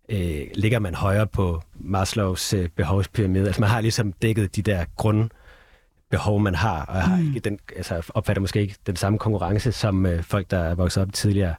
øh, 0.08 0.46
ligger 0.54 0.78
man 0.78 0.94
højere 0.94 1.26
på 1.26 1.62
Maslows 1.74 2.52
øh, 2.52 2.68
behovspyramide. 2.68 3.46
Altså 3.46 3.60
man 3.60 3.70
har 3.70 3.80
ligesom 3.80 4.12
dækket 4.12 4.56
de 4.56 4.62
der 4.62 4.84
grundbehov, 4.96 6.40
man 6.40 6.54
har, 6.54 6.84
og 6.84 7.02
har 7.02 7.18
ikke 7.18 7.40
den, 7.40 7.58
altså 7.76 8.02
opfatter 8.14 8.40
måske 8.40 8.60
ikke 8.60 8.76
den 8.86 8.96
samme 8.96 9.18
konkurrence, 9.18 9.72
som 9.72 10.06
øh, 10.06 10.22
folk, 10.22 10.50
der 10.50 10.58
er 10.58 10.74
vokset 10.74 11.02
op 11.02 11.12
tidligere, 11.12 11.54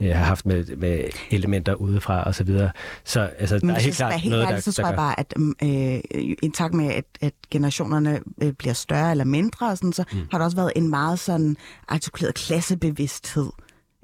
øh, 0.00 0.08
har 0.08 0.24
haft 0.24 0.46
med, 0.46 0.76
med 0.76 1.04
elementer 1.30 1.74
udefra 1.74 2.22
og 2.22 2.34
så 2.34 2.44
videre. 2.44 2.70
Så 3.04 3.20
altså, 3.20 3.58
der 3.58 3.74
er 3.74 3.78
helt 3.78 3.96
klart 3.96 4.20
helt 4.20 4.30
noget, 4.30 4.44
ærlig, 4.44 4.54
der, 4.54 4.60
så 4.60 4.72
tror 4.72 4.82
der 4.82 4.90
jeg 4.90 4.96
bare, 4.96 5.20
at 5.20 5.34
øh, 5.62 6.00
i 6.42 6.50
takt 6.54 6.74
med, 6.74 6.92
at, 6.92 7.04
at 7.20 7.32
generationerne 7.50 8.20
øh, 8.42 8.52
bliver 8.52 8.74
større 8.74 9.10
eller 9.10 9.24
mindre, 9.24 9.70
og 9.70 9.78
sådan, 9.78 9.92
så 9.92 10.04
mm. 10.12 10.18
har 10.30 10.38
der 10.38 10.44
også 10.44 10.56
været 10.56 10.72
en 10.76 10.90
meget 10.90 11.18
sådan 11.18 11.56
artikuleret 11.88 12.34
klassebevidsthed, 12.34 13.50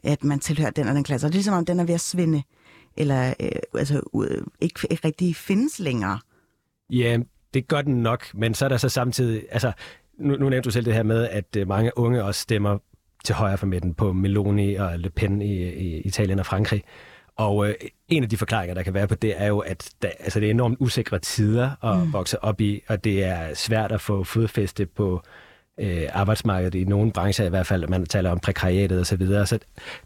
at 0.05 0.25
man 0.25 0.41
tilhører 0.41 0.71
den 0.71 0.89
og 0.89 0.95
den 0.95 1.05
klasse. 1.05 1.27
Og 1.27 1.33
det 1.33 1.35
er 1.35 1.39
ligesom 1.39 1.55
om, 1.55 1.65
den 1.65 1.81
er 1.81 1.85
ved 1.85 1.95
at 1.95 2.01
svinde, 2.01 2.43
eller 2.97 3.35
øh, 3.41 3.51
altså, 3.75 4.01
øh, 4.29 4.43
ikke, 4.61 4.81
ikke 4.91 5.07
rigtig 5.07 5.37
findes 5.37 5.79
længere. 5.79 6.19
Ja, 6.91 7.19
det 7.55 7.69
gør 7.69 7.83
den 7.83 8.03
nok, 8.03 8.35
men 8.35 8.55
så 8.55 8.65
er 8.65 8.69
der 8.69 8.77
så 8.77 8.89
samtidig, 8.89 9.43
altså 9.51 9.73
nu, 10.19 10.37
nu 10.37 10.49
nævnte 10.49 10.67
du 10.67 10.71
selv 10.71 10.85
det 10.85 10.95
her 10.95 11.03
med, 11.03 11.29
at 11.29 11.57
øh, 11.57 11.69
mange 11.69 11.99
unge 11.99 12.25
også 12.25 12.41
stemmer 12.41 12.79
til 13.25 13.35
højre 13.35 13.59
for 13.59 13.67
midten 13.67 13.95
på 13.95 14.13
Meloni 14.13 14.75
og 14.75 14.99
Le 14.99 15.11
Pen 15.11 15.43
i, 15.43 15.69
i 15.69 16.01
Italien 16.01 16.39
og 16.39 16.47
Frankrig. 16.47 16.83
Og 17.37 17.69
øh, 17.69 17.75
en 18.09 18.23
af 18.23 18.29
de 18.29 18.37
forklaringer, 18.37 18.75
der 18.75 18.83
kan 18.83 18.95
være 18.95 19.09
på 19.09 19.15
det, 19.15 19.41
er 19.43 19.47
jo, 19.47 19.59
at 19.59 19.91
der, 20.03 20.09
altså, 20.21 20.41
det 20.41 20.47
er 20.47 20.51
enormt 20.51 20.77
usikre 20.81 21.19
tider 21.19 21.85
at 21.85 22.07
mm. 22.07 22.13
vokse 22.13 22.45
op 22.45 22.61
i, 22.61 22.83
og 22.89 23.05
det 23.05 23.25
er 23.25 23.55
svært 23.55 23.93
at 23.93 24.01
få 24.01 24.25
fodfæste 24.25 24.87
på 24.87 25.23
øh, 25.81 26.09
arbejdsmarkedet 26.13 26.75
i 26.75 26.85
nogle 26.85 27.13
brancher 27.13 27.47
i 27.47 27.49
hvert 27.49 27.67
fald, 27.67 27.89
man 27.89 28.07
taler 28.07 28.31
om 28.31 28.41
prekariatet 28.41 29.01
og 29.01 29.07
så 29.07 29.17
videre. 29.17 29.47
Så 29.47 29.59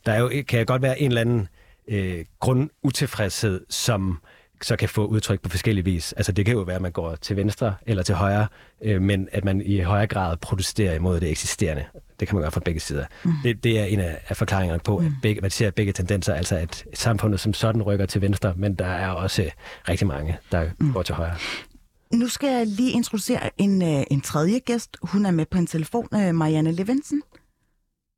der 0.06 0.12
er 0.12 0.18
jo, 0.18 0.30
kan 0.48 0.66
godt 0.66 0.82
være 0.82 1.00
en 1.00 1.10
eller 1.10 1.20
anden 1.20 1.48
øh, 1.88 2.24
grundutilfredshed, 2.40 3.60
som 3.68 4.18
så 4.62 4.76
kan 4.76 4.88
få 4.88 5.06
udtryk 5.06 5.40
på 5.40 5.48
forskellige 5.48 5.84
vis. 5.84 6.12
Altså 6.12 6.32
det 6.32 6.44
kan 6.44 6.54
jo 6.54 6.60
være, 6.60 6.76
at 6.76 6.82
man 6.82 6.92
går 6.92 7.16
til 7.16 7.36
venstre 7.36 7.74
eller 7.86 8.02
til 8.02 8.14
højre, 8.14 8.46
øh, 8.82 9.02
men 9.02 9.28
at 9.32 9.44
man 9.44 9.60
i 9.60 9.80
højere 9.80 10.06
grad 10.06 10.36
protesterer 10.36 10.94
imod 10.94 11.20
det 11.20 11.30
eksisterende. 11.30 11.84
Det 12.20 12.28
kan 12.28 12.34
man 12.34 12.42
gøre 12.42 12.50
fra 12.50 12.60
begge 12.60 12.80
sider. 12.80 13.04
Mm. 13.24 13.32
Det, 13.44 13.64
det 13.64 13.80
er 13.80 13.84
en 13.84 14.00
af, 14.00 14.18
af 14.28 14.36
forklaringerne 14.36 14.80
på, 14.84 14.96
at 14.96 15.04
begge, 15.22 15.40
man 15.40 15.50
ser 15.50 15.70
begge 15.70 15.92
tendenser, 15.92 16.34
altså 16.34 16.56
at 16.56 16.84
samfundet 16.94 17.40
som 17.40 17.54
sådan 17.54 17.82
rykker 17.82 18.06
til 18.06 18.20
venstre, 18.20 18.54
men 18.56 18.74
der 18.74 18.86
er 18.86 19.08
også 19.08 19.50
rigtig 19.88 20.06
mange, 20.06 20.36
der 20.52 20.64
mm. 20.78 20.92
går 20.92 21.02
til 21.02 21.14
højre. 21.14 21.36
Nu 22.16 22.28
skal 22.28 22.48
jeg 22.48 22.66
lige 22.66 22.90
introducere 22.90 23.60
en, 23.60 23.82
øh, 23.82 24.04
en 24.10 24.20
tredje 24.20 24.58
gæst. 24.58 24.96
Hun 25.02 25.26
er 25.26 25.30
med 25.30 25.46
på 25.46 25.58
en 25.58 25.66
telefon, 25.66 26.08
øh, 26.14 26.34
Marianne 26.34 26.72
Levinsen. 26.72 27.22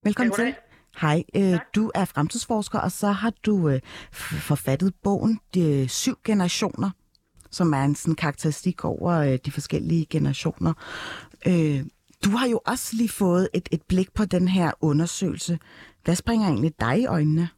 Velkommen 0.04 0.34
Ja, 0.38 0.44
til. 0.44 0.54
Hej, 1.00 1.24
øh, 1.34 1.58
du 1.74 1.90
er 1.94 2.04
fremtidsforsker, 2.04 2.78
og 2.78 2.92
så 2.92 3.10
har 3.10 3.32
du 3.46 3.68
øh, 3.68 3.80
forfattet 4.12 4.94
bogen 5.02 5.40
De 5.54 5.88
Syv 5.88 6.18
Generationer, 6.24 6.90
som 7.50 7.72
er 7.72 7.84
en 7.84 7.94
sådan 7.94 8.14
karakteristik 8.14 8.84
over 8.84 9.12
øh, 9.12 9.38
de 9.44 9.50
forskellige 9.52 10.06
generationer. 10.10 10.72
Øh, 11.46 11.84
du 12.24 12.30
har 12.30 12.46
jo 12.46 12.60
også 12.66 12.96
lige 12.96 13.08
fået 13.08 13.48
et, 13.54 13.68
et 13.72 13.82
blik 13.82 14.14
på 14.14 14.24
den 14.24 14.48
her 14.48 14.72
undersøgelse. 14.80 15.58
Hvad 16.04 16.16
springer 16.16 16.48
egentlig 16.48 16.72
dig 16.80 17.00
i 17.00 17.06
øjnene? 17.06 17.48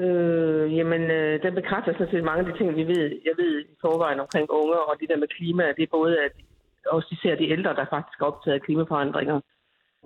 Øh, 0.00 0.76
jamen, 0.76 1.02
øh, 1.10 1.42
den 1.42 1.54
bekræfter 1.54 1.92
sådan 1.92 2.10
set 2.10 2.24
mange 2.24 2.40
af 2.42 2.46
de 2.46 2.58
ting, 2.58 2.76
vi 2.76 2.86
ved, 2.86 3.04
jeg 3.28 3.34
ved 3.38 3.60
i 3.60 3.76
forvejen 3.80 4.20
omkring 4.20 4.50
unge, 4.50 4.78
og 4.88 4.94
det 5.00 5.08
der 5.08 5.16
med 5.16 5.28
klima, 5.28 5.64
det 5.76 5.82
er 5.82 5.96
både, 5.98 6.18
at 6.26 6.32
også 6.86 7.08
især 7.12 7.34
de 7.36 7.50
ældre, 7.50 7.74
der 7.74 7.92
faktisk 7.94 8.20
er 8.20 8.24
optaget 8.24 8.54
af 8.54 8.62
klimaforandringer, 8.62 9.40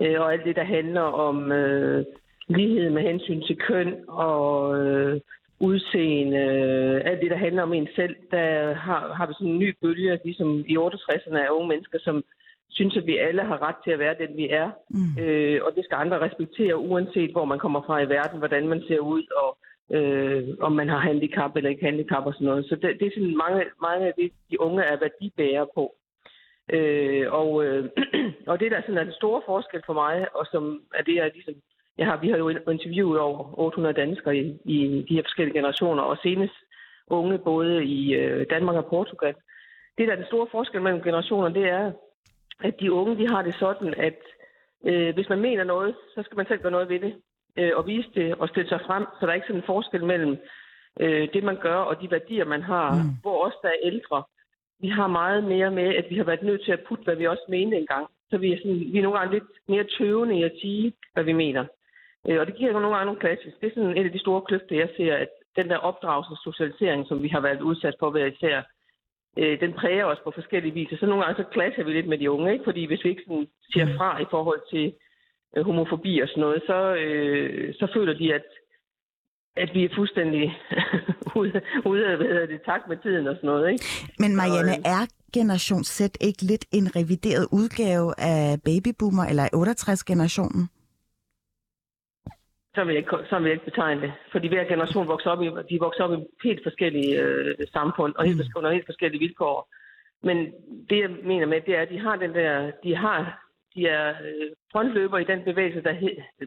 øh, 0.01 0.21
og 0.21 0.33
alt 0.33 0.45
det, 0.45 0.55
der 0.55 0.63
handler 0.63 1.01
om 1.01 1.51
øh, 1.51 2.05
lighed 2.47 2.89
med 2.89 3.01
hensyn 3.01 3.41
til 3.41 3.57
køn 3.57 3.95
og 4.07 4.77
øh, 4.79 5.19
udseende, 5.59 6.37
øh, 6.37 7.01
alt 7.05 7.21
det, 7.21 7.31
der 7.31 7.37
handler 7.37 7.63
om 7.63 7.73
en 7.73 7.87
selv, 7.95 8.15
der 8.31 8.73
har, 8.73 9.13
har 9.13 9.27
vi 9.27 9.33
sådan 9.33 9.47
en 9.47 9.59
ny 9.59 9.75
bølge, 9.81 10.19
ligesom 10.23 10.63
i 10.67 10.77
68'erne 10.77 11.37
af 11.37 11.49
unge 11.49 11.67
mennesker, 11.67 11.99
som 11.99 12.23
synes, 12.69 12.97
at 12.97 13.05
vi 13.05 13.17
alle 13.17 13.43
har 13.43 13.61
ret 13.67 13.75
til 13.83 13.91
at 13.91 13.99
være 13.99 14.15
den, 14.21 14.37
vi 14.37 14.49
er. 14.49 14.69
Mm. 14.89 15.23
Øh, 15.23 15.59
og 15.65 15.71
det 15.75 15.85
skal 15.85 15.95
andre 15.95 16.19
respektere, 16.19 16.77
uanset 16.77 17.31
hvor 17.31 17.45
man 17.45 17.59
kommer 17.59 17.81
fra 17.81 17.99
i 18.01 18.09
verden, 18.09 18.37
hvordan 18.39 18.67
man 18.67 18.81
ser 18.87 18.99
ud, 18.99 19.23
og 19.43 19.57
øh, 19.93 20.47
om 20.59 20.71
man 20.71 20.89
har 20.89 20.99
handicap 20.99 21.55
eller 21.55 21.69
ikke 21.69 21.85
handicap 21.85 22.25
og 22.25 22.33
sådan 22.33 22.45
noget. 22.47 22.65
Så 22.65 22.75
det, 22.75 22.99
det 22.99 23.07
er 23.07 23.11
sådan 23.15 23.37
mange, 23.37 23.65
mange 23.81 24.07
af 24.07 24.13
det, 24.17 24.31
de 24.51 24.61
unge 24.61 24.83
er 24.83 24.97
værdibærere 24.99 25.67
på. 25.75 25.95
Øh, 26.69 27.25
og, 27.31 27.65
øh, 27.65 27.89
og 28.51 28.59
det, 28.59 28.71
der 28.71 28.81
sådan 28.81 28.97
er 28.97 29.03
den 29.03 29.13
store 29.13 29.41
forskel 29.45 29.81
for 29.85 29.93
mig, 29.93 30.35
og 30.35 30.45
som 30.51 30.81
er 30.95 31.03
det, 31.03 31.15
jeg 31.15 31.31
ligesom... 31.33 31.53
Jeg 31.97 32.05
har, 32.05 32.17
vi 32.17 32.29
har 32.29 32.37
jo 32.37 32.49
interviewet 32.49 33.19
over 33.19 33.59
800 33.59 33.95
danskere 33.95 34.37
i, 34.37 34.57
i 34.65 35.05
de 35.09 35.15
her 35.15 35.23
forskellige 35.23 35.57
generationer, 35.57 36.03
og 36.03 36.17
senest 36.23 36.53
unge 37.07 37.37
både 37.37 37.85
i 37.85 38.13
øh, 38.13 38.45
Danmark 38.49 38.75
og 38.75 38.85
Portugal. 38.85 39.35
Det, 39.97 40.07
der 40.07 40.13
er 40.13 40.15
den 40.15 40.25
store 40.25 40.47
forskel 40.51 40.81
mellem 40.81 41.01
generationerne, 41.01 41.55
det 41.55 41.69
er, 41.69 41.91
at 42.63 42.79
de 42.79 42.91
unge, 42.91 43.17
de 43.17 43.27
har 43.27 43.41
det 43.41 43.55
sådan, 43.55 43.93
at 43.97 44.19
øh, 44.85 45.13
hvis 45.13 45.29
man 45.29 45.41
mener 45.41 45.63
noget, 45.63 45.95
så 46.15 46.23
skal 46.23 46.37
man 46.37 46.47
selv 46.47 46.61
gøre 46.61 46.71
noget 46.71 46.89
ved 46.89 46.99
det, 46.99 47.13
øh, 47.57 47.71
og 47.75 47.87
vise 47.87 48.09
det, 48.15 48.35
og 48.35 48.49
stille 48.49 48.69
sig 48.69 48.81
frem, 48.87 49.05
så 49.19 49.25
der 49.25 49.31
er 49.31 49.33
ikke 49.33 49.47
sådan 49.47 49.61
en 49.61 49.71
forskel 49.73 50.05
mellem 50.05 50.37
øh, 50.99 51.27
det, 51.33 51.43
man 51.43 51.57
gør, 51.61 51.75
og 51.75 52.01
de 52.01 52.11
værdier, 52.11 52.45
man 52.45 52.61
har, 52.61 52.93
mm. 52.93 53.09
hvor 53.21 53.45
os, 53.47 53.53
der 53.61 53.67
er 53.67 53.83
ældre, 53.83 54.23
vi 54.79 54.87
har 54.87 55.07
meget 55.07 55.43
mere 55.43 55.71
med, 55.71 55.95
at 55.95 56.05
vi 56.09 56.17
har 56.17 56.23
været 56.23 56.43
nødt 56.43 56.63
til 56.63 56.71
at 56.71 56.83
putte, 56.87 57.03
hvad 57.03 57.15
vi 57.15 57.27
også 57.27 57.45
mente 57.49 57.77
engang. 57.77 58.07
Så 58.29 58.37
vi 58.37 58.53
er, 58.53 58.57
sådan, 58.57 58.79
vi 58.93 58.97
er 58.97 59.01
nogle 59.01 59.19
gange 59.19 59.33
lidt 59.33 59.49
mere 59.67 59.83
tøvende 59.97 60.39
i 60.39 60.43
at 60.43 60.57
sige, 60.61 60.93
hvad 61.13 61.23
vi 61.23 61.33
mener. 61.33 61.65
Øh, 62.27 62.39
og 62.39 62.47
det 62.47 62.55
giver 62.55 62.71
nogle 62.71 62.95
gange 62.95 63.05
nogle 63.05 63.19
klasser. 63.19 63.49
Det 63.61 63.67
er 63.67 63.73
sådan 63.75 63.97
et 63.97 64.05
af 64.05 64.11
de 64.11 64.19
store 64.19 64.41
kløfter, 64.41 64.75
jeg 64.75 64.89
ser, 64.97 65.15
at 65.15 65.29
den 65.55 65.69
der 65.69 65.77
opdragelse 65.77 66.31
og 66.31 66.37
socialisering, 66.43 67.07
som 67.07 67.23
vi 67.23 67.27
har 67.27 67.39
været 67.39 67.61
udsat 67.61 67.95
for 67.99 68.09
hver 68.09 68.25
især, 68.25 68.61
øh, 69.37 69.59
den 69.59 69.73
præger 69.73 70.05
os 70.05 70.21
på 70.23 70.31
forskellige 70.31 70.73
vis. 70.73 70.99
Så 70.99 71.05
nogle 71.05 71.23
gange 71.23 71.43
så 71.43 71.49
klasser 71.51 71.83
vi 71.83 71.91
lidt 71.91 72.07
med 72.07 72.17
de 72.17 72.31
unge, 72.31 72.53
ikke? 72.53 72.63
fordi 72.63 72.85
hvis 72.85 73.03
vi 73.03 73.09
ikke 73.09 73.23
sådan 73.27 73.47
siger 73.71 73.87
fra 73.97 74.21
i 74.21 74.25
forhold 74.29 74.61
til 74.71 74.93
øh, 75.57 75.65
homofobi 75.65 76.19
og 76.19 76.27
sådan 76.27 76.41
noget, 76.41 76.63
så, 76.65 76.95
øh, 76.95 77.73
så 77.73 77.87
føler 77.93 78.13
de, 78.13 78.33
at, 78.33 78.45
at 79.55 79.69
vi 79.73 79.85
er 79.85 79.95
fuldstændig 79.95 80.43
ude, 81.39 81.61
ude 81.85 82.07
af 82.07 82.17
hvad 82.17 82.27
hedder 82.27 82.45
det, 82.45 82.61
takt 82.65 82.87
med 82.87 82.97
tiden 82.97 83.27
og 83.27 83.35
sådan 83.35 83.47
noget. 83.47 83.71
Ikke? 83.71 83.85
Men 84.19 84.35
Marianne, 84.35 84.71
Og, 84.71 84.91
er 84.95 85.01
Generation 85.33 85.83
Z 85.83 85.99
ikke 86.21 86.41
lidt 86.51 86.65
en 86.71 86.95
revideret 86.95 87.47
udgave 87.51 88.07
af 88.17 88.61
babyboomer 88.65 89.25
eller 89.31 89.45
68-generationen? 89.61 90.63
Så 92.75 92.83
vil, 92.83 92.93
jeg 92.93 92.97
ikke, 93.03 93.17
så 93.29 93.35
vil 93.39 93.45
jeg 93.45 93.53
ikke 93.53 93.71
betegne 93.71 94.01
det. 94.01 94.13
Fordi 94.31 94.47
hver 94.47 94.63
generation 94.63 95.07
vokser 95.07 95.29
op 95.29 95.41
i, 95.41 95.47
de 95.69 95.79
vokser 95.79 96.03
op 96.03 96.13
i 96.13 96.25
helt 96.43 96.63
forskellige 96.63 97.21
øh, 97.21 97.55
samfund 97.73 98.13
og 98.15 98.25
helt, 98.25 98.37
mm. 98.37 98.57
under 98.57 98.71
helt 98.71 98.85
forskellige 98.85 99.19
vilkår. 99.19 99.57
Men 100.23 100.37
det, 100.89 100.99
jeg 100.99 101.09
mener 101.23 101.45
med, 101.45 101.61
det 101.61 101.75
er, 101.77 101.81
at 101.81 101.89
de 101.89 101.99
har 101.99 102.15
den 102.15 102.33
der, 102.33 102.71
de 102.83 102.95
har, 102.95 103.19
de 103.75 103.87
er 103.87 104.09
øh, 104.09 104.49
frontløber 104.71 105.17
i 105.17 105.23
den 105.23 105.43
bevægelse, 105.43 105.81
der, 105.83 105.93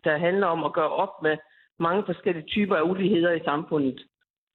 der 0.05 0.17
handler 0.17 0.47
om 0.47 0.65
at 0.65 0.73
gøre 0.73 0.89
op 0.89 1.23
med 1.23 1.37
mange 1.79 2.03
forskellige 2.07 2.47
typer 2.47 2.77
af 2.77 2.83
uligheder 2.83 3.33
i 3.33 3.45
samfundet. 3.45 4.01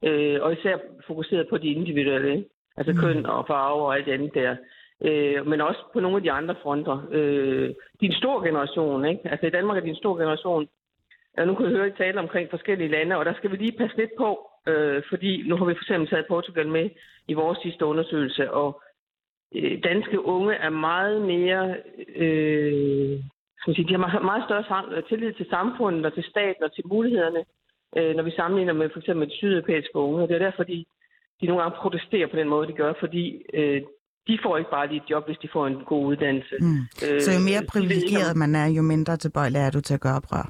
Øh, 0.04 0.42
og 0.42 0.54
især 0.54 0.78
fokuseret 1.08 1.48
på 1.50 1.58
de 1.58 1.68
individuelle, 1.68 2.46
altså 2.78 3.02
køn 3.02 3.26
og 3.26 3.48
farve 3.48 3.82
og 3.82 3.96
alt 3.96 4.06
det 4.06 4.12
andet 4.12 4.34
der. 4.34 4.56
Øh, 5.02 5.48
men 5.48 5.62
også 5.62 5.80
på 5.94 6.00
nogle 6.00 6.18
af 6.18 6.24
de 6.24 6.32
andre 6.32 6.56
fronter. 6.64 7.08
Øh, 7.12 7.70
de 8.00 8.06
er 8.06 8.10
en 8.10 8.22
stor 8.22 8.46
generation, 8.46 9.06
ikke? 9.06 9.30
Altså 9.30 9.46
i 9.48 9.50
Danmark 9.50 9.78
er 9.78 9.82
de 9.82 9.90
en 9.90 10.04
stor 10.04 10.16
generation. 10.18 10.68
Ja, 11.38 11.46
nu 11.46 11.56
kan 11.56 11.66
vi 11.66 11.72
høre 11.72 11.88
I 11.88 11.92
tale 11.92 12.20
omkring 12.20 12.50
forskellige 12.50 12.92
lande, 12.92 13.18
og 13.18 13.26
der 13.26 13.34
skal 13.34 13.52
vi 13.52 13.56
lige 13.56 13.78
passe 13.78 13.98
lidt 13.98 14.12
på, 14.18 14.50
øh, 14.68 15.04
fordi 15.10 15.44
nu 15.50 15.56
har 15.58 15.66
vi 15.66 15.74
for 15.74 15.84
eksempel 15.84 16.10
taget 16.10 16.28
Portugal 16.28 16.68
med 16.68 16.90
i 17.28 17.34
vores 17.34 17.60
sidste 17.60 17.86
undersøgelse, 17.86 18.52
og 18.52 18.82
øh, 19.56 19.84
danske 19.84 20.26
unge 20.26 20.54
er 20.54 20.70
meget 20.70 21.22
mere, 21.22 21.76
øh, 22.16 23.20
skal 23.62 23.76
sige, 23.76 23.88
de 23.88 23.94
har 23.98 24.20
meget- 24.32 24.44
større 24.48 24.64
sam- 24.72 25.08
tillid 25.10 25.34
til 25.34 25.46
samfundet 25.50 26.06
og 26.06 26.14
til 26.14 26.24
staten 26.24 26.64
og 26.64 26.76
til 26.76 26.84
mulighederne, 26.88 27.44
øh, 27.98 28.16
når 28.16 28.24
vi 28.24 28.32
sammenligner 28.32 28.74
med 28.74 28.90
for 28.94 29.00
eksempel 29.00 29.30
de 29.30 29.36
sydeuropæiske 29.38 29.96
unge. 29.96 30.22
Og 30.24 30.28
det 30.30 30.36
er 30.36 30.46
derfor, 30.48 30.64
de, 30.64 30.86
de 31.42 31.46
nogle 31.46 31.62
gange 31.62 31.78
protesterer 31.82 32.28
på 32.28 32.36
den 32.36 32.50
måde, 32.50 32.68
de 32.68 32.74
gør, 32.74 32.94
fordi 33.00 33.42
øh, 33.54 33.82
de 34.28 34.40
får 34.44 34.58
ikke 34.58 34.70
bare 34.72 34.88
lige 34.88 35.02
et 35.04 35.10
job, 35.10 35.26
hvis 35.26 35.38
de 35.38 35.50
får 35.54 35.68
en 35.68 35.78
god 35.86 36.06
uddannelse. 36.06 36.56
Mm. 36.62 36.82
Øh, 37.06 37.22
Så 37.22 37.32
jo 37.38 37.40
mere 37.50 37.64
privilegeret 37.74 38.36
man 38.44 38.56
er, 38.56 38.68
jo 38.78 38.82
mindre 38.82 39.18
tilbøjelig 39.18 39.60
er 39.60 39.72
du 39.72 39.82
til 39.82 39.94
at 39.94 40.02
gøre 40.02 40.16
oprør. 40.16 40.46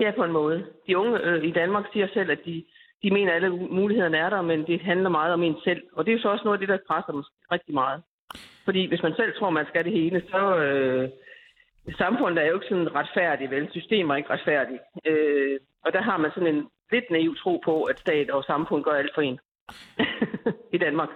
Ja, 0.00 0.10
på 0.16 0.24
en 0.24 0.32
måde. 0.32 0.64
De 0.86 0.98
unge 0.98 1.24
øh, 1.26 1.44
i 1.44 1.50
Danmark 1.50 1.84
siger 1.92 2.06
selv, 2.14 2.30
at 2.30 2.38
de, 2.46 2.64
de 3.02 3.10
mener, 3.10 3.30
at 3.30 3.36
alle 3.36 3.56
mulighederne 3.56 4.16
er 4.16 4.30
der, 4.30 4.42
men 4.42 4.66
det 4.66 4.80
handler 4.80 5.08
meget 5.08 5.32
om 5.32 5.42
en 5.42 5.56
selv. 5.64 5.82
Og 5.96 6.04
det 6.04 6.10
er 6.10 6.16
jo 6.16 6.22
så 6.22 6.28
også 6.28 6.44
noget 6.44 6.56
af 6.56 6.60
det, 6.60 6.68
der 6.68 6.86
presser 6.88 7.12
dem 7.12 7.22
rigtig 7.52 7.74
meget. 7.74 8.02
Fordi 8.64 8.88
hvis 8.88 9.02
man 9.02 9.14
selv 9.16 9.32
tror, 9.38 9.50
man 9.50 9.66
skal 9.70 9.84
det 9.84 9.92
hele, 9.92 10.22
så... 10.30 10.56
Øh, 10.56 11.08
samfundet 11.98 12.38
er 12.42 12.48
jo 12.48 12.54
ikke 12.54 12.66
sådan 12.68 12.94
retfærdigt, 12.94 13.50
vel? 13.50 13.68
Systemet 13.70 14.12
er 14.12 14.16
ikke 14.16 14.30
retfærdigt. 14.30 14.82
Øh, 15.06 15.60
og 15.84 15.92
der 15.92 16.02
har 16.02 16.16
man 16.16 16.30
sådan 16.34 16.54
en 16.54 16.62
lidt 16.92 17.04
naiv 17.10 17.36
tro 17.36 17.62
på, 17.64 17.82
at 17.82 17.98
stat 17.98 18.30
og 18.30 18.44
samfund 18.44 18.84
gør 18.84 18.90
alt 18.90 19.14
for 19.14 19.22
en. 19.22 19.38
I 20.76 20.78
Danmark. 20.78 21.08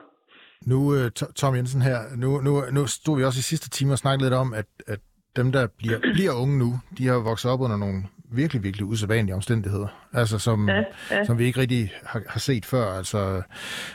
Nu, 0.66 0.94
øh, 0.94 1.10
Tom 1.10 1.56
Jensen 1.56 1.82
her, 1.82 1.98
nu, 2.16 2.40
nu, 2.40 2.52
nu 2.72 2.86
stod 2.86 3.18
vi 3.18 3.24
også 3.24 3.38
i 3.38 3.50
sidste 3.50 3.70
time 3.70 3.92
og 3.92 3.98
snakkede 3.98 4.24
lidt 4.24 4.34
om, 4.34 4.54
at, 4.54 4.66
at 4.86 5.00
dem, 5.36 5.52
der 5.52 5.66
bliver, 5.78 5.98
bliver 6.14 6.32
unge 6.42 6.58
nu, 6.58 6.70
de 6.98 7.06
har 7.06 7.18
vokset 7.30 7.50
op 7.50 7.60
under 7.60 7.76
nogle 7.76 7.98
virkelig, 8.30 8.62
virkelig 8.62 8.86
usædvanlige 8.86 9.34
omstændigheder, 9.34 10.08
altså 10.12 10.38
som, 10.38 10.68
Ja, 10.68 10.82
ja. 11.10 11.24
som 11.24 11.38
vi 11.38 11.44
ikke 11.44 11.60
rigtig 11.60 11.92
har, 12.04 12.22
har 12.28 12.40
set 12.40 12.66
før. 12.66 12.92
Altså 12.92 13.42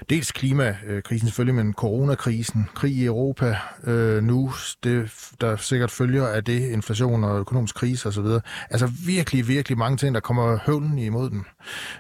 dels 0.10 0.32
klimakrisen 0.32 1.28
selvfølgelig, 1.28 1.66
men 1.66 1.74
coronakrisen, 1.74 2.70
krig 2.76 2.92
i 2.92 3.06
Europa 3.06 3.58
øh, 3.84 4.24
nu, 4.24 4.52
det, 4.84 5.12
der 5.42 5.56
sikkert 5.56 5.92
følger 5.92 6.28
af 6.28 6.44
det, 6.44 6.70
inflation 6.70 7.24
og 7.24 7.40
økonomisk 7.40 7.76
krise 7.76 8.08
osv. 8.08 8.26
Altså 8.70 8.92
virkelig, 9.06 9.48
virkelig 9.48 9.78
mange 9.78 9.98
ting, 9.98 10.16
der 10.16 10.22
kommer 10.22 10.60
høvlen 10.66 10.98
imod 10.98 11.30
dem, 11.30 11.46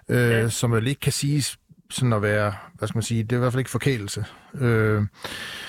øh, 0.09 0.17
ja. 0.17 0.49
som 0.49 0.71
vel 0.71 0.87
ikke 0.87 1.01
kan 1.01 1.11
siges 1.11 1.57
sådan 1.89 2.13
at 2.13 2.21
være, 2.21 2.53
hvad 2.73 2.87
skal 2.87 2.97
man 2.97 3.03
sige, 3.03 3.23
det 3.23 3.31
er 3.31 3.35
i 3.35 3.39
hvert 3.39 3.53
fald 3.53 3.59
ikke 3.59 3.69
forkælelse. 3.69 4.25
Øh, 4.53 5.03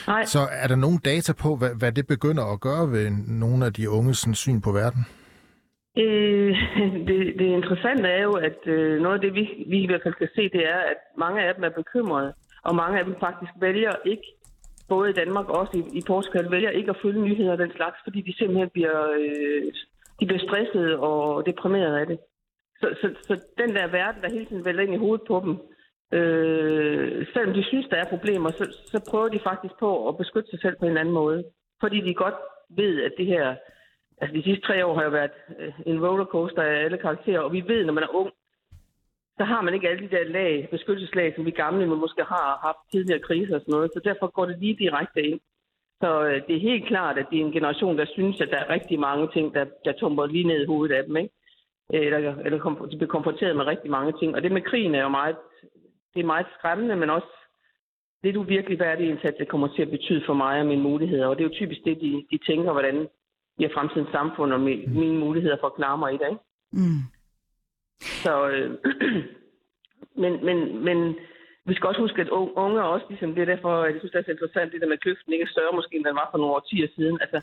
Nej. 0.07 0.25
så 0.25 0.49
er 0.51 0.67
der 0.67 0.77
nogen 0.77 0.99
data 0.99 1.33
på, 1.33 1.57
hvad, 1.57 1.71
hvad 1.71 1.93
det 1.93 2.07
begynder 2.07 2.45
at 2.45 2.61
gøre 2.61 2.93
ved 2.93 3.11
nogle 3.11 3.67
af 3.67 3.73
de 3.73 3.91
unges 3.91 4.19
sådan, 4.19 4.35
syn 4.35 4.61
på 4.61 4.73
verden? 4.73 5.07
Øh, 5.99 6.57
det, 7.09 7.19
det 7.39 7.47
interessante 7.59 8.09
er 8.09 8.23
jo, 8.23 8.33
at 8.33 8.67
øh, 8.67 9.01
noget 9.01 9.15
af 9.15 9.21
det, 9.21 9.35
vi, 9.35 9.65
vi 9.69 9.79
i 9.83 9.87
hvert 9.87 10.03
fald 10.03 10.15
kan 10.15 10.29
se, 10.35 10.49
det 10.49 10.65
er, 10.69 10.81
at 10.93 10.97
mange 11.19 11.43
af 11.43 11.55
dem 11.55 11.65
er 11.65 11.69
bekymrede, 11.69 12.35
og 12.65 12.75
mange 12.75 12.99
af 12.99 13.05
dem 13.05 13.15
faktisk 13.21 13.53
vælger 13.61 13.93
ikke, 14.05 14.27
både 14.89 15.11
i 15.11 15.19
Danmark 15.21 15.49
og 15.49 15.57
også 15.61 15.75
i, 15.79 15.99
i 15.99 16.03
Portugal, 16.07 16.51
vælger 16.51 16.71
ikke 16.71 16.91
at 16.91 17.01
følge 17.03 17.23
nyheder 17.23 17.53
af 17.53 17.59
den 17.59 17.73
slags, 17.73 17.97
fordi 18.05 18.21
de 18.21 18.37
simpelthen 18.37 18.71
bliver, 18.71 18.99
øh, 19.21 19.73
de 20.21 20.27
bliver 20.27 20.47
stresset 20.47 20.97
og 20.97 21.47
deprimeret 21.47 21.97
af 21.97 22.07
det. 22.07 22.19
Så, 22.81 22.87
så, 23.01 23.09
så 23.29 23.35
den 23.59 23.75
der 23.77 23.87
verden, 23.87 24.23
der 24.23 24.31
hele 24.31 24.47
tiden 24.47 24.65
vælger 24.65 24.83
ind 24.83 24.95
i 24.95 25.05
hovedet 25.05 25.27
på 25.29 25.37
dem, 25.45 25.53
øh, 26.19 27.27
selvom 27.33 27.55
de 27.55 27.65
synes, 27.65 27.87
der 27.89 27.97
er 27.97 28.13
problemer, 28.15 28.51
så, 28.51 28.65
så 28.93 28.99
prøver 29.11 29.29
de 29.29 29.41
faktisk 29.49 29.75
på 29.81 30.09
at 30.09 30.17
beskytte 30.17 30.51
sig 30.51 30.61
selv 30.61 30.77
på 30.79 30.87
en 30.87 30.97
anden 30.97 31.15
måde. 31.15 31.45
Fordi 31.81 32.01
de 32.01 32.15
godt 32.15 32.35
ved, 32.71 33.03
at 33.03 33.13
det 33.19 33.27
her 33.27 33.57
Altså 34.23 34.37
de 34.37 34.43
sidste 34.43 34.67
tre 34.67 34.87
år 34.87 34.95
har 34.95 35.05
jo 35.05 35.11
været 35.11 35.31
øh, 35.59 35.73
en 35.87 36.07
rollercoaster 36.07 36.63
af 36.63 36.85
alle 36.85 36.99
karakterer, 36.99 37.41
og 37.41 37.53
vi 37.53 37.61
ved, 37.67 37.85
når 37.85 37.93
man 37.93 38.05
er 38.05 38.15
ung, 38.15 38.31
så 39.39 39.45
har 39.45 39.61
man 39.63 39.75
ikke 39.75 39.89
alle 39.89 40.09
de 40.09 40.17
der 40.17 40.25
lag, 40.25 40.69
beskyttelseslag, 40.71 41.35
som 41.35 41.47
vi 41.47 41.51
gamle 41.51 41.87
man 41.87 41.99
måske 41.99 42.23
har 42.25 42.59
haft 42.67 42.91
tidligere 42.93 43.27
kriser 43.29 43.55
og 43.55 43.61
sådan 43.61 43.73
noget, 43.73 43.91
så 43.95 44.01
derfor 44.05 44.27
går 44.27 44.47
det 44.47 44.59
lige 44.59 44.77
direkte 44.85 45.23
ind. 45.23 45.41
Så 46.03 46.25
øh, 46.27 46.47
det 46.47 46.57
er 46.57 46.69
helt 46.71 46.87
klart, 46.87 47.19
at 47.19 47.27
det 47.31 47.39
er 47.41 47.45
en 47.45 47.53
generation, 47.53 47.99
der 47.99 48.05
synes, 48.05 48.41
at 48.41 48.49
der 48.51 48.57
er 48.57 48.71
rigtig 48.71 49.01
mange 49.01 49.29
ting, 49.35 49.55
der, 49.55 49.65
der 49.85 49.93
tumper 49.93 50.27
lige 50.27 50.49
ned 50.49 50.63
i 50.63 50.67
hovedet 50.67 50.95
af 50.95 51.05
dem, 51.05 51.17
ikke? 51.17 51.35
Øh, 51.95 52.07
eller, 52.07 52.37
eller 52.45 52.59
kom- 52.59 52.89
de 52.91 52.97
bliver 52.97 53.15
konfronteret 53.17 53.57
med 53.57 53.67
rigtig 53.67 53.91
mange 53.91 54.13
ting. 54.21 54.35
Og 54.35 54.43
det 54.43 54.53
med 54.53 54.63
krigen 54.63 54.95
er 54.95 55.03
jo 55.03 55.09
meget, 55.09 55.37
det 56.15 56.21
er 56.21 56.33
meget 56.35 56.47
skræmmende, 56.59 56.97
men 56.97 57.11
også 57.11 57.33
det, 58.25 58.35
du 58.35 58.43
hvad 58.43 58.87
er 58.87 58.97
det 58.97 59.05
indsats, 59.05 59.37
det 59.37 59.49
kommer 59.49 59.69
til 59.69 59.83
at 59.83 59.91
betyde 59.91 60.23
for 60.27 60.35
mig 60.35 60.61
og 60.61 60.67
mine 60.67 60.83
muligheder. 60.83 61.27
Og 61.27 61.37
det 61.37 61.45
er 61.45 61.49
jo 61.49 61.55
typisk 61.55 61.81
det, 61.85 62.01
de, 62.01 62.27
de 62.31 62.39
tænker, 62.47 62.73
hvordan 62.73 63.09
bliver 63.63 63.75
fremtidens 63.79 64.11
samfund 64.19 64.53
og 64.53 64.61
mi- 64.67 64.89
mine 65.01 65.19
muligheder 65.25 65.57
for 65.61 65.67
at 65.67 65.75
klare 65.81 65.99
mig 65.99 66.11
i. 66.13 66.15
Ikke? 66.15 66.41
Mm. 66.73 67.01
Så, 68.25 68.35
øh, 68.49 68.71
men, 70.23 70.33
men, 70.47 70.59
men 70.87 70.99
vi 71.69 71.75
skal 71.75 71.89
også 71.89 72.01
huske, 72.01 72.21
at 72.23 72.29
un- 72.29 72.55
unge 72.65 72.83
også, 72.85 73.07
ligesom 73.09 73.35
det 73.35 73.43
er 73.43 73.51
derfor, 73.55 73.85
jeg 73.85 73.95
synes, 73.99 74.13
det 74.13 74.19
er 74.19 74.25
så 74.25 74.31
interessant, 74.37 74.73
det 74.73 74.81
der 74.81 74.87
med 74.91 74.99
at 74.99 75.05
kløften 75.05 75.33
ikke 75.33 75.43
er 75.49 75.55
større 75.55 75.77
måske, 75.79 75.97
end 75.97 76.05
den 76.05 76.15
var 76.21 76.29
for 76.31 76.39
nogle 76.39 76.55
årtier 76.55 76.89
siden. 76.97 77.19
Altså, 77.25 77.39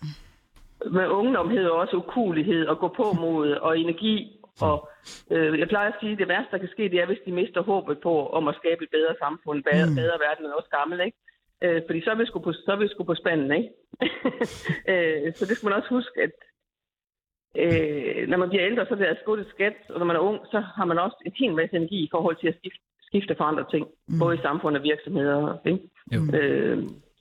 med 0.92 1.08
ungdom 1.08 1.50
hedder 1.50 1.70
også 1.70 1.96
ukulighed 1.96 2.66
og 2.72 2.80
gå 2.80 2.88
på 3.00 3.06
mod 3.24 3.50
og 3.52 3.80
energi. 3.80 4.16
Og 4.62 4.90
øh, 5.32 5.60
jeg 5.60 5.68
plejer 5.68 5.90
at 5.92 6.00
sige, 6.00 6.12
at 6.12 6.18
det 6.20 6.28
værste, 6.28 6.52
der 6.52 6.58
kan 6.58 6.70
ske, 6.76 6.84
det 6.94 7.00
er, 7.00 7.06
hvis 7.06 7.24
de 7.26 7.32
mister 7.32 7.62
håbet 7.62 7.98
på 8.08 8.14
om 8.38 8.48
at 8.48 8.56
skabe 8.62 8.84
et 8.84 8.90
bedre 8.98 9.16
samfund, 9.24 9.64
bedre, 9.72 9.90
Mm. 9.90 9.96
bedre 10.02 10.18
verden 10.28 10.46
end 10.46 10.54
også 10.60 10.70
gammel, 10.80 11.00
ikke? 11.08 11.18
Øh, 11.64 11.82
fordi 11.88 12.02
så 12.02 12.10
er 12.12 12.16
vi 12.16 12.26
sgu 12.26 12.40
på, 12.40 12.54
så 12.54 12.72
er 12.72 12.76
vi 12.76 12.88
sgu 12.88 13.04
på 13.04 13.16
spanden, 13.16 13.52
ikke? 13.58 13.70
øh, 14.92 15.34
så 15.36 15.46
det 15.46 15.58
skal 15.58 15.68
man 15.70 15.78
også 15.80 15.90
huske, 15.90 16.16
at 16.26 16.36
øh, 17.62 18.28
når 18.28 18.38
man 18.38 18.50
bliver 18.50 18.66
ældre, 18.66 18.86
så 18.86 18.94
er 18.94 18.98
det 18.98 19.26
gået 19.26 19.42
et 19.42 19.54
skat, 19.56 19.78
og 19.90 20.00
når 20.00 20.06
man 20.06 20.16
er 20.16 20.20
ung, 20.20 20.40
så 20.52 20.60
har 20.60 20.86
man 20.86 21.00
også 21.00 21.18
en 21.26 21.34
hel 21.40 21.54
masse 21.56 21.76
energi 21.76 22.00
i 22.04 22.10
forhold 22.12 22.38
til 22.40 22.48
at 22.48 22.58
skifte, 22.60 22.80
skifte 23.02 23.36
for 23.36 23.44
andre 23.44 23.66
ting, 23.72 23.88
mm. 24.08 24.20
både 24.20 24.36
i 24.36 24.42
samfund 24.42 24.78
og 24.78 24.84
virksomheder. 24.84 25.58
Ikke? 25.66 25.80
Jo. 26.14 26.20
Øh, 26.38 26.78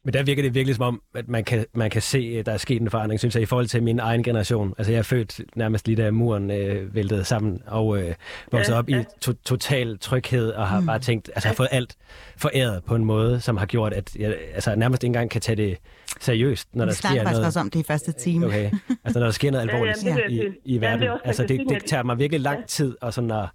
Men 0.09 0.13
der 0.15 0.23
virker 0.23 0.43
det 0.43 0.55
virkelig 0.55 0.77
som 0.77 0.83
om, 0.85 1.03
at 1.15 1.29
man 1.29 1.45
kan, 1.45 1.67
man 1.75 1.91
kan 1.91 2.03
se, 2.03 2.37
at 2.39 2.47
der 2.47 2.53
er 2.53 2.57
sket 2.57 2.83
en 2.83 2.91
forandring, 2.91 3.19
synes 3.21 3.35
jeg, 3.35 3.43
i 3.43 3.47
forhold 3.47 3.67
til 3.67 3.83
min 3.83 3.99
egen 3.99 4.23
generation. 4.23 4.75
Altså 4.79 4.93
jeg 4.93 4.99
er 4.99 5.03
født 5.03 5.41
nærmest 5.57 5.87
lige 5.87 6.03
da 6.03 6.11
muren 6.11 6.51
øh, 6.51 6.95
væltede 6.95 7.25
sammen, 7.25 7.63
og 7.67 7.99
øh, 8.03 8.15
vokset 8.53 8.73
Ja, 8.73 8.79
op 8.79 8.91
ja. 8.91 9.01
i 9.01 9.05
to- 9.21 9.33
total 9.45 9.99
tryghed, 9.99 10.51
og 10.51 10.69
har 10.69 10.81
mm. 10.81 10.87
bare 10.87 10.99
tænkt, 10.99 11.31
altså 11.35 11.49
har 11.49 11.55
fået 11.55 11.69
alt 11.71 11.97
foræret 12.37 12.85
på 12.85 12.95
en 12.95 13.05
måde, 13.05 13.41
som 13.41 13.57
har 13.57 13.67
gjort, 13.67 13.93
at 13.93 14.17
jeg 14.17 14.37
altså, 14.55 14.75
nærmest 14.75 15.03
ikke 15.05 15.09
engang 15.09 15.31
kan 15.31 15.41
tage 15.41 15.57
det 15.57 15.77
seriøst, 16.21 16.69
når 16.73 16.85
Vi 16.85 16.89
der 16.89 16.95
sker 16.95 17.01
snakker 17.01 17.23
faktisk 17.23 17.35
noget. 17.37 17.47
også 17.47 17.61
om 17.61 17.71
det 17.71 17.81
i 17.81 17.83
første 17.83 18.13
time. 18.13 18.47
Okay. 18.47 18.71
Altså 19.05 19.19
når 19.19 19.27
der 19.27 19.33
sker 19.33 19.51
noget 19.51 19.65
Ja, 19.69 19.77
ja, 19.77 19.77
alvorligt 19.77 19.99
det 20.05 20.33
i, 20.65 20.73
i 20.73 20.75
Ja, 20.75 20.81
verden. 20.81 21.01
det 21.01 21.07
er 21.09 21.13
også, 21.13 21.23
altså 21.25 21.43
det, 21.47 21.61
det 21.69 21.85
tager 21.87 22.03
mig 22.03 22.19
virkelig 22.19 22.41
lang 22.41 22.59
Ja. 22.59 22.65
tid 22.67 22.97
at, 23.03 23.15
sådan 23.15 23.31
at 23.31 23.47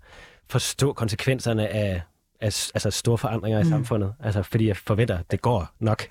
forstå 0.50 0.94
konsekvenserne 0.94 1.68
af, 1.68 2.02
af 2.48 2.52
altså 2.78 2.90
store 2.92 3.18
forandringer 3.18 3.60
i 3.60 3.64
samfundet. 3.76 4.10
Altså 4.28 4.42
fordi 4.52 4.68
jeg 4.68 4.78
forventer, 4.78 5.18
at 5.18 5.32
det 5.32 5.42
går 5.42 5.62
nok. 5.80 6.00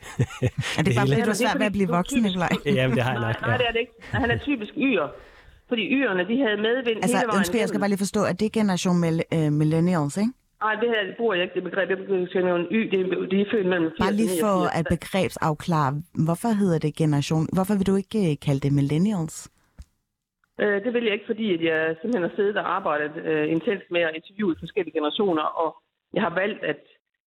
Er 0.79 0.83
det 0.87 0.95
bare 0.99 1.07
hele. 1.07 1.15
fordi, 1.15 1.15
du 1.15 1.21
er 1.21 1.25
det 1.25 1.29
er 1.29 1.35
svært 1.45 1.59
ved 1.63 1.67
at 1.67 1.73
blive 1.79 1.89
voksen, 1.99 2.23
Nikolaj? 2.23 2.53
Jamen 2.67 2.97
det 2.97 3.03
har 3.07 3.13
jeg 3.13 3.21
nej, 3.21 3.33
nok. 3.33 3.41
nej, 3.47 3.57
det 3.61 3.67
er 3.69 3.73
det 3.73 3.81
ikke. 3.85 3.93
Han 4.23 4.31
er 4.31 4.39
typisk 4.49 4.73
yr. 4.77 5.07
Fordi 5.71 5.83
yrerne, 5.99 6.23
de 6.31 6.37
havde 6.45 6.57
medvind 6.69 6.97
Altså, 7.05 7.17
hele 7.17 7.27
vejen 7.29 7.39
undskyld, 7.39 7.61
jeg 7.65 7.69
skal 7.69 7.81
bare 7.81 7.93
lige 7.95 8.05
forstå, 8.07 8.21
at 8.31 8.41
det 8.41 8.47
er 8.47 8.55
generation 8.61 8.97
mill- 9.05 9.29
øh, 9.37 9.53
millennials, 9.61 10.17
ikke? 10.17 10.33
Nej, 10.65 10.75
det 10.83 10.89
her 10.95 11.01
bruger 11.19 11.35
jeg 11.35 11.43
ikke, 11.45 11.55
det 11.59 11.65
begreb. 11.71 11.87
Jeg 11.91 11.99
skal 12.31 12.45
nævne 12.45 12.65
y, 12.77 12.79
det 12.93 12.99
er, 13.01 13.07
de 13.33 13.37
er 13.41 13.47
født 13.53 13.67
mellem 13.73 13.89
80 13.91 13.99
Bare 14.05 14.13
lige 14.21 14.35
for 14.45 14.55
89. 14.57 14.79
at 14.79 14.85
begrebsafklare, 14.95 15.91
hvorfor 16.27 16.49
hedder 16.63 16.79
det 16.87 16.93
generation? 17.03 17.45
Hvorfor 17.57 17.75
vil 17.79 17.87
du 17.91 17.95
ikke 18.03 18.21
øh, 18.31 18.35
kalde 18.47 18.61
det 18.65 18.73
millennials? 18.81 19.37
Øh, 20.63 20.77
det 20.85 20.91
vil 20.95 21.05
jeg 21.07 21.13
ikke, 21.17 21.29
fordi 21.33 21.47
at 21.57 21.63
jeg 21.71 21.81
simpelthen 22.01 22.25
har 22.29 22.35
siddet 22.39 22.57
og 22.63 22.67
arbejdet 22.77 23.13
øh, 23.31 23.45
intens 23.57 23.83
med 23.95 24.01
at 24.09 24.13
interviewe 24.19 24.55
forskellige 24.65 24.95
generationer, 24.99 25.47
og 25.63 25.69
jeg 26.15 26.23
har 26.23 26.35
valgt, 26.35 26.65
at, 26.65 26.81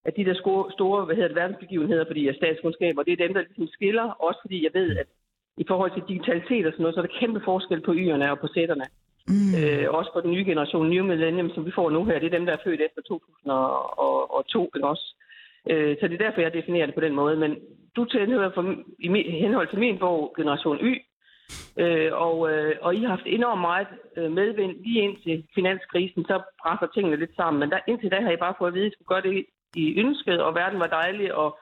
at 0.05 0.13
de 0.17 0.25
der 0.25 0.33
store, 0.33 0.71
store 0.71 1.05
hvad 1.05 1.15
hedder 1.15 1.27
det, 1.27 1.41
verdensbegivenheder, 1.41 2.05
fordi 2.05 2.25
jeg 2.25 2.31
er 2.31 2.41
statskundskaber, 2.41 3.03
det 3.03 3.13
er 3.13 3.25
dem, 3.25 3.33
der 3.33 3.41
ligesom 3.41 3.67
skiller, 3.67 4.03
også 4.27 4.39
fordi 4.41 4.63
jeg 4.63 4.73
ved, 4.73 4.97
at 4.97 5.07
i 5.57 5.65
forhold 5.67 5.91
til 5.93 6.07
digitalitet 6.07 6.65
og 6.65 6.71
sådan 6.71 6.83
noget, 6.83 6.95
så 6.95 7.01
er 7.01 7.05
der 7.05 7.19
kæmpe 7.19 7.41
forskel 7.45 7.81
på 7.81 7.93
yerne 7.93 8.31
og 8.31 8.39
på 8.39 8.47
sætterne. 8.53 8.85
Mm. 9.27 9.51
Øh, 9.59 9.87
også 9.97 10.11
på 10.13 10.21
den 10.21 10.31
nye 10.31 10.45
generation, 10.45 10.89
New 10.89 11.03
Millennium, 11.05 11.49
som 11.49 11.65
vi 11.65 11.71
får 11.75 11.89
nu 11.89 12.05
her, 12.05 12.19
det 12.19 12.27
er 12.27 12.37
dem, 12.37 12.45
der 12.45 12.53
er 12.53 12.65
født 12.65 12.81
efter 12.81 13.01
2002, 13.01 14.71
ikke 14.75 14.87
også? 14.87 15.05
Øh, 15.69 15.97
så 15.99 16.07
det 16.07 16.13
er 16.13 16.25
derfor, 16.25 16.41
jeg 16.41 16.53
definerer 16.53 16.85
det 16.85 16.95
på 16.95 17.01
den 17.01 17.15
måde. 17.15 17.35
Men 17.37 17.51
du 17.95 18.05
tilhører 18.05 18.51
for, 18.53 18.75
i 18.99 19.31
henhold 19.31 19.67
til 19.69 19.79
min 19.79 19.97
bog, 19.97 20.33
Generation 20.37 20.77
Y, 20.77 20.93
øh, 21.77 22.11
og, 22.13 22.51
øh, 22.51 22.75
og 22.81 22.95
I 22.95 23.01
har 23.01 23.09
haft 23.09 23.27
enormt 23.37 23.61
meget 23.61 23.87
øh, 24.17 24.31
medvind 24.31 24.73
lige 24.85 25.01
indtil 25.01 25.43
finanskrisen, 25.55 26.25
så 26.25 26.35
presser 26.61 26.87
tingene 26.87 27.17
lidt 27.17 27.35
sammen. 27.35 27.59
Men 27.59 27.69
der, 27.69 27.79
indtil 27.87 28.11
da 28.11 28.21
har 28.21 28.31
I 28.31 28.43
bare 28.45 28.57
fået 28.57 28.67
at 28.67 28.73
vide, 28.73 28.85
at 28.85 28.91
I 28.91 28.95
skulle 28.95 29.13
gøre 29.13 29.27
det, 29.27 29.45
I 29.75 29.99
ønskede, 29.99 30.45
og 30.45 30.55
verden 30.55 30.79
var 30.79 30.87
dejlig, 30.99 31.33
og 31.33 31.59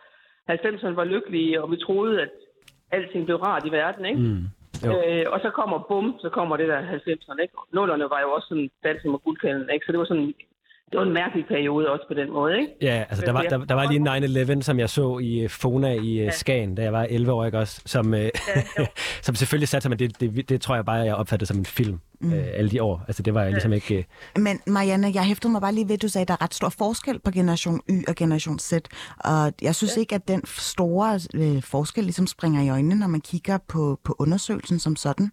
90'erne 0.52 0.96
var 1.02 1.04
lykkelige, 1.04 1.62
og 1.62 1.72
vi 1.72 1.78
troede, 1.78 2.22
at 2.22 2.30
alting 2.91 3.26
blev 3.26 3.38
rart 3.38 3.65
i 3.65 3.72
verden, 3.72 4.06
ikke? 4.06 4.22
Mm. 4.22 4.43
Jo. 4.86 4.91
Øh, 4.91 5.26
og 5.34 5.39
så 5.43 5.50
kommer 5.60 5.78
bum, 5.89 6.15
så 6.19 6.30
kommer 6.30 6.58
det 6.58 6.67
der 6.67 6.82
90'erne, 6.82 7.41
ikke? 7.41 7.56
Nullerne 7.74 8.08
var 8.13 8.22
jo 8.22 8.30
også 8.32 8.48
sådan 8.48 8.69
dansen 8.84 9.12
med 9.12 9.19
guldkalden, 9.19 9.69
ikke? 9.74 9.86
Så 9.86 9.91
det 9.91 10.00
var 10.00 10.06
sådan 10.06 10.34
det 10.93 10.99
var 10.99 11.06
en 11.06 11.13
mærkelig 11.13 11.45
periode 11.47 11.89
også 11.89 12.06
på 12.08 12.13
den 12.13 12.32
måde, 12.32 12.60
ikke? 12.60 12.71
Ja, 12.82 13.03
altså 13.10 13.25
der 13.25 13.32
var, 13.32 13.41
der, 13.41 13.65
der 13.65 13.75
var 13.75 13.91
lige 13.91 14.56
9-11, 14.58 14.62
som 14.62 14.79
jeg 14.79 14.89
så 14.89 15.17
i 15.17 15.39
øh, 15.39 15.49
Fona 15.49 15.93
i 15.93 16.23
ja. 16.23 16.32
Skagen, 16.32 16.75
da 16.75 16.82
jeg 16.82 16.93
var 16.93 17.08
11 17.10 17.32
år, 17.32 17.45
ikke 17.45 17.60
også? 17.60 17.82
Som, 17.86 18.13
ja, 18.13 18.29
som 19.21 19.36
selvfølgelig 19.36 19.67
satte 19.67 19.82
sig, 19.82 19.89
men 19.89 19.99
det, 19.99 20.19
det, 20.19 20.49
det 20.49 20.62
tror 20.62 20.75
jeg 20.75 20.86
bare, 20.86 20.97
jeg 20.97 21.15
opfattede 21.15 21.47
som 21.47 21.58
en 21.58 21.65
film 21.65 21.99
mm. 22.19 22.34
øh, 22.34 22.45
alle 22.53 22.71
de 22.71 22.84
år. 22.84 23.03
Altså 23.08 23.23
det 23.23 23.34
var 23.34 23.41
jeg 23.41 23.51
ligesom 23.51 23.73
ikke... 23.73 23.97
Øh... 23.97 24.03
Men 24.41 24.60
Marianne, 24.67 25.12
jeg 25.13 25.23
hæftede 25.23 25.51
mig 25.51 25.62
bare 25.62 25.73
lige 25.73 25.88
ved, 25.88 25.93
at 25.93 26.01
du 26.01 26.08
sagde, 26.08 26.21
at 26.21 26.27
der 26.27 26.34
er 26.34 26.43
ret 26.43 26.53
stor 26.53 26.69
forskel 26.69 27.19
på 27.19 27.32
generation 27.32 27.82
Y 27.89 28.03
og 28.08 28.15
generation 28.15 28.60
Z. 28.60 28.73
Og 29.17 29.53
jeg 29.62 29.75
synes 29.75 29.95
ja. 29.95 29.99
ikke, 29.99 30.15
at 30.15 30.27
den 30.27 30.45
store 30.45 31.19
øh, 31.34 31.62
forskel 31.62 32.03
ligesom 32.03 32.27
springer 32.27 32.62
i 32.62 32.69
øjnene, 32.69 32.95
når 32.95 33.08
man 33.08 33.21
kigger 33.21 33.58
på, 33.67 33.99
på 34.03 34.15
undersøgelsen 34.19 34.79
som 34.79 34.95
sådan. 34.95 35.32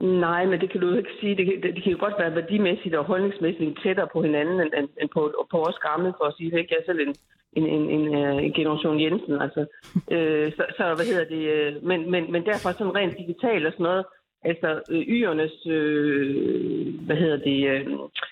Nej, 0.00 0.46
men 0.46 0.60
det 0.60 0.70
kan 0.70 0.80
du 0.80 0.88
jo 0.88 0.96
ikke 0.96 1.16
sige. 1.20 1.36
Det 1.36 1.46
kan, 1.46 1.62
det, 1.62 1.74
det 1.74 1.82
kan 1.82 1.92
jo 1.92 1.98
godt 2.00 2.14
være 2.18 2.34
værdimæssigt 2.34 2.94
og 2.94 3.04
holdningsmæssigt 3.04 3.82
tættere 3.82 4.08
på 4.12 4.22
hinanden 4.22 4.60
end, 4.60 4.72
end, 4.78 4.88
end 5.00 5.08
på, 5.14 5.46
på 5.50 5.58
os 5.62 5.78
gamle, 5.88 6.12
for 6.18 6.24
at 6.24 6.34
sige 6.36 6.50
det. 6.50 6.58
Ikke? 6.58 6.74
Jeg 6.74 6.80
er 6.80 6.92
selv 6.92 7.00
en, 7.08 7.14
en, 7.52 7.66
en, 7.66 7.90
en, 7.90 8.14
øh, 8.14 8.44
en 8.44 8.52
generation 8.52 9.00
Jensen, 9.00 9.40
altså. 9.40 9.66
øh, 10.14 10.52
så, 10.56 10.64
så, 10.76 10.84
hvad 10.96 11.06
hedder 11.06 11.24
det? 11.24 11.42
Øh, 11.54 11.84
men, 11.84 12.10
men, 12.10 12.32
men 12.32 12.44
derfor 12.44 12.70
sådan 12.72 12.96
rent 12.96 13.18
digitalt 13.18 13.66
og 13.66 13.72
sådan 13.72 13.84
noget, 13.84 14.04
altså 14.44 14.80
yernes, 14.90 15.66
øh, 15.66 16.94
hvad 17.06 17.16
hedder 17.16 17.36
det, 17.36 17.58
øh, 17.70 17.86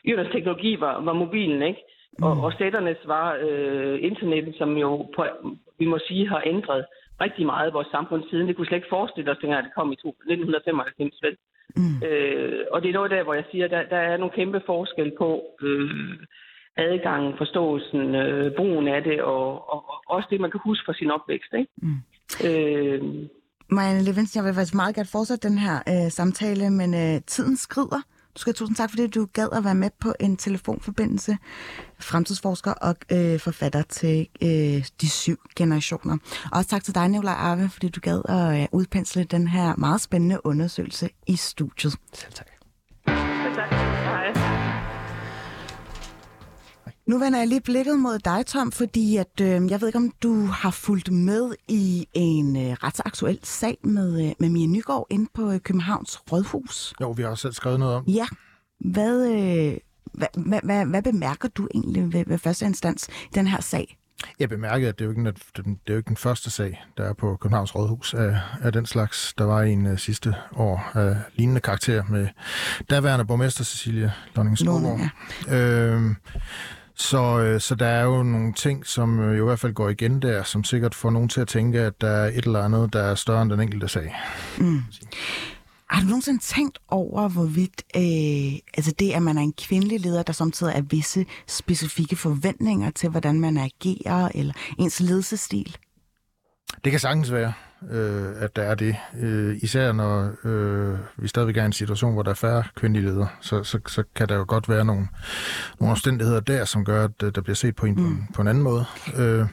yernes 0.08 0.32
teknologi 0.32 0.80
var, 0.80 1.00
var 1.04 1.12
mobilen, 1.12 1.62
ikke? 1.62 1.80
Og, 2.22 2.36
mm. 2.36 2.44
og 2.44 2.52
sætternes 2.58 2.98
var 3.04 3.38
øh, 3.48 3.98
internettet, 4.02 4.54
som 4.58 4.76
jo, 4.76 4.96
på, 5.16 5.24
vi 5.78 5.86
må 5.86 5.98
sige, 6.08 6.28
har 6.28 6.42
ændret 6.46 6.84
rigtig 7.20 7.46
meget 7.46 7.70
i 7.70 7.76
vores 7.76 7.90
samfund 7.96 8.22
siden. 8.30 8.48
Det 8.48 8.56
kunne 8.56 8.66
slet 8.66 8.80
ikke 8.80 8.96
forestille 8.96 9.30
os, 9.30 9.38
dengang 9.42 9.64
det 9.64 9.74
kom 9.74 9.92
i 9.92 9.98
1995, 9.98 11.22
vel? 11.22 11.36
Mm. 11.76 11.96
Øh, 12.08 12.64
og 12.72 12.82
det 12.82 12.88
er 12.88 12.98
noget 12.98 13.10
der, 13.10 13.22
hvor 13.22 13.34
jeg 13.34 13.44
siger, 13.50 13.68
der, 13.68 13.82
der 13.94 13.96
er 13.96 14.16
nogle 14.16 14.36
kæmpe 14.38 14.60
forskel 14.66 15.12
på 15.18 15.28
øh, 15.62 15.90
adgangen, 16.76 17.34
forståelsen, 17.38 18.14
øh, 18.14 18.56
brugen 18.56 18.88
af 18.88 19.02
det, 19.02 19.22
og, 19.22 19.72
og, 19.72 19.80
og 19.90 19.98
også 20.06 20.28
det, 20.30 20.40
man 20.40 20.50
kan 20.50 20.60
huske 20.64 20.84
fra 20.86 20.94
sin 20.94 21.10
opvækst. 21.10 21.52
Ikke? 21.60 21.72
Mm. 21.82 21.98
Øh, 22.48 23.00
Marianne 23.70 24.02
Levinsen, 24.02 24.38
jeg 24.38 24.44
vil 24.44 24.54
faktisk 24.54 24.74
meget 24.74 24.94
gerne 24.94 25.14
fortsætte 25.16 25.48
den 25.48 25.58
her 25.58 25.76
øh, 25.92 26.10
samtale, 26.10 26.70
men 26.70 26.90
øh, 26.94 27.20
tiden 27.26 27.56
skrider. 27.56 28.02
Du 28.38 28.40
skal 28.40 28.50
have 28.50 28.56
tusind 28.56 28.76
tak, 28.76 28.90
fordi 28.90 29.06
du 29.06 29.28
gad 29.32 29.48
at 29.52 29.64
være 29.64 29.74
med 29.74 29.90
på 30.00 30.14
en 30.20 30.36
telefonforbindelse. 30.36 31.38
Fremtidsforsker 32.00 32.72
og 32.72 32.96
øh, 33.12 33.40
forfatter 33.40 33.82
til 33.82 34.28
øh, 34.42 34.84
de 35.00 35.10
syv 35.10 35.36
generationer. 35.56 36.16
Også 36.52 36.70
tak 36.70 36.84
til 36.84 36.94
dig, 36.94 37.08
Nicolaj 37.08 37.34
Arve, 37.34 37.68
fordi 37.68 37.88
du 37.88 38.00
gad 38.00 38.22
at 38.28 38.60
øh, 38.60 38.66
udpensle 38.72 39.24
den 39.24 39.48
her 39.48 39.76
meget 39.76 40.00
spændende 40.00 40.46
undersøgelse 40.46 41.08
i 41.26 41.36
studiet. 41.36 41.96
Selv 42.12 42.32
tak. 42.32 42.46
Nu 47.08 47.18
vender 47.18 47.38
jeg 47.38 47.48
lige 47.48 47.60
blikket 47.60 47.98
mod 47.98 48.18
dig, 48.18 48.46
Tom, 48.46 48.72
fordi 48.72 49.16
at, 49.16 49.40
øh, 49.40 49.70
jeg 49.70 49.80
ved 49.80 49.88
ikke, 49.88 49.96
om 49.96 50.12
du 50.22 50.44
har 50.44 50.70
fulgt 50.70 51.12
med 51.12 51.54
i 51.68 52.08
en 52.12 52.56
øh, 52.56 52.72
ret 52.72 52.96
så 52.96 53.02
aktuel 53.06 53.38
sag 53.42 53.78
med, 53.84 54.26
øh, 54.26 54.32
med 54.40 54.48
Mia 54.48 54.66
Nygaard 54.66 55.06
inde 55.10 55.30
på 55.34 55.52
øh, 55.52 55.60
Københavns 55.60 56.32
Rådhus. 56.32 56.94
Jo, 57.00 57.10
vi 57.10 57.22
har 57.22 57.28
også 57.28 57.42
selv 57.42 57.52
skrevet 57.52 57.80
noget 57.80 57.94
om. 57.94 58.04
Ja. 58.04 58.26
Hvad, 58.80 59.26
øh, 59.26 59.76
hvad, 60.12 60.28
hvad, 60.46 60.60
hvad, 60.64 60.86
hvad 60.86 61.02
bemærker 61.02 61.48
du 61.48 61.68
egentlig 61.74 62.12
ved, 62.12 62.24
ved 62.26 62.38
første 62.38 62.66
instans 62.66 63.08
i 63.08 63.34
den 63.34 63.46
her 63.46 63.60
sag? 63.60 63.98
Jeg 64.38 64.48
bemærkede, 64.48 64.88
at 64.88 64.98
det 64.98 65.04
er 65.04 65.06
jo 65.06 65.10
ikke 65.10 65.32
den, 65.56 65.64
det 65.64 65.78
er 65.86 65.92
jo 65.92 65.96
ikke 65.96 66.08
den 66.08 66.16
første 66.16 66.50
sag, 66.50 66.84
der 66.96 67.04
er 67.04 67.12
på 67.12 67.36
Københavns 67.36 67.74
Rådhus 67.74 68.14
af, 68.14 68.40
af 68.62 68.72
den 68.72 68.86
slags. 68.86 69.34
Der 69.38 69.44
var 69.44 69.62
en 69.62 69.86
uh, 69.86 69.98
sidste 69.98 70.34
år 70.56 70.90
af 70.94 71.16
lignende 71.34 71.60
karakter 71.60 72.04
med 72.08 72.28
daværende 72.90 73.24
borgmester 73.24 73.64
Cecilie 73.64 74.12
Lonning 74.34 74.58
Ja. 75.48 75.56
Øh, 75.56 76.14
så, 76.98 77.38
øh, 77.38 77.60
så 77.60 77.74
der 77.74 77.86
er 77.86 78.04
jo 78.04 78.22
nogle 78.22 78.52
ting, 78.52 78.86
som 78.86 79.20
øh, 79.20 79.38
i 79.38 79.40
hvert 79.40 79.60
fald 79.60 79.72
går 79.72 79.88
igen 79.88 80.22
der, 80.22 80.42
som 80.42 80.64
sikkert 80.64 80.94
får 80.94 81.10
nogen 81.10 81.28
til 81.28 81.40
at 81.40 81.48
tænke, 81.48 81.80
at 81.80 82.00
der 82.00 82.08
er 82.08 82.28
et 82.28 82.44
eller 82.44 82.62
andet, 82.62 82.92
der 82.92 83.02
er 83.02 83.14
større 83.14 83.42
end 83.42 83.50
den 83.50 83.60
enkelte 83.60 83.88
sag. 83.88 84.14
Mm. 84.58 84.82
Har 85.90 86.00
du 86.00 86.06
nogensinde 86.06 86.42
tænkt 86.42 86.78
over, 86.88 87.28
hvorvidt 87.28 87.82
øh, 87.96 88.58
altså 88.74 88.92
det, 88.98 89.12
at 89.12 89.22
man 89.22 89.38
er 89.38 89.42
en 89.42 89.52
kvindelig 89.52 90.00
leder, 90.00 90.22
der 90.22 90.32
samtidig 90.32 90.72
er 90.76 90.80
visse 90.80 91.26
specifikke 91.46 92.16
forventninger 92.16 92.90
til, 92.90 93.08
hvordan 93.08 93.40
man 93.40 93.56
agerer, 93.56 94.28
eller 94.34 94.54
ens 94.78 95.00
ledelsestil? 95.00 95.76
Det 96.84 96.92
kan 96.92 97.00
sagtens 97.00 97.32
være 97.32 97.52
øh, 97.90 98.42
at 98.42 98.56
der 98.56 98.62
er 98.62 98.74
det. 98.74 98.96
Øh, 99.20 99.56
især 99.62 99.92
når 99.92 100.32
øh, 100.44 100.98
vi 101.16 101.28
stadigvæk 101.28 101.56
er 101.56 101.62
i 101.62 101.66
en 101.66 101.72
situation, 101.72 102.12
hvor 102.12 102.22
der 102.22 102.30
er 102.30 102.34
færre 102.34 102.64
kvindelige 102.76 103.06
ledere, 103.06 103.28
så, 103.40 103.64
så, 103.64 103.78
så 103.86 104.04
kan 104.14 104.28
der 104.28 104.36
jo 104.36 104.44
godt 104.48 104.68
være 104.68 104.84
nogle, 104.84 105.08
nogle 105.80 105.92
omstændigheder 105.92 106.40
der, 106.40 106.64
som 106.64 106.84
gør, 106.84 107.04
at 107.04 107.22
øh, 107.22 107.34
der 107.34 107.40
bliver 107.40 107.54
set 107.54 107.76
på 107.76 107.86
en, 107.86 107.94
mm. 107.94 108.16
på, 108.26 108.32
på 108.34 108.42
en 108.42 108.48
anden 108.48 108.62
måde. 108.62 108.84
Øh, 109.16 109.46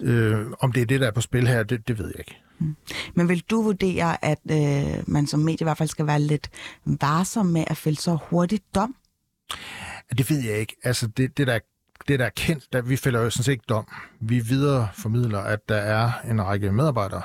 øh, 0.00 0.46
om 0.60 0.72
det 0.72 0.82
er 0.82 0.86
det, 0.86 1.00
der 1.00 1.06
er 1.06 1.12
på 1.12 1.20
spil 1.20 1.48
her, 1.48 1.62
det, 1.62 1.88
det 1.88 1.98
ved 1.98 2.06
jeg 2.06 2.18
ikke. 2.18 2.36
Mm. 2.58 2.76
Men 3.14 3.28
vil 3.28 3.44
du 3.50 3.62
vurdere, 3.62 4.24
at 4.24 4.38
øh, 4.50 5.02
man 5.06 5.26
som 5.26 5.40
medie 5.40 5.58
i 5.60 5.64
hvert 5.64 5.78
fald 5.78 5.88
skal 5.88 6.06
være 6.06 6.20
lidt 6.20 6.50
varsom 6.84 7.46
med 7.46 7.64
at 7.66 7.76
fælde 7.76 8.00
så 8.00 8.18
hurtigt 8.30 8.74
dom? 8.74 8.94
Det 10.18 10.30
ved 10.30 10.40
jeg 10.44 10.58
ikke. 10.58 10.76
Altså, 10.84 11.06
det, 11.06 11.38
det 11.38 11.46
der 11.46 11.58
det, 12.08 12.18
der 12.18 12.24
er 12.24 12.30
kendt, 12.36 12.72
der, 12.72 12.82
vi 12.82 12.96
fælder 12.96 13.20
jo 13.20 13.30
sådan 13.30 13.44
set 13.44 13.52
ikke 13.52 13.64
dom. 13.68 13.86
Vi 14.20 14.40
videre 14.40 14.88
formidler, 14.94 15.38
at 15.38 15.68
der 15.68 15.76
er 15.76 16.12
en 16.30 16.42
række 16.42 16.72
medarbejdere, 16.72 17.22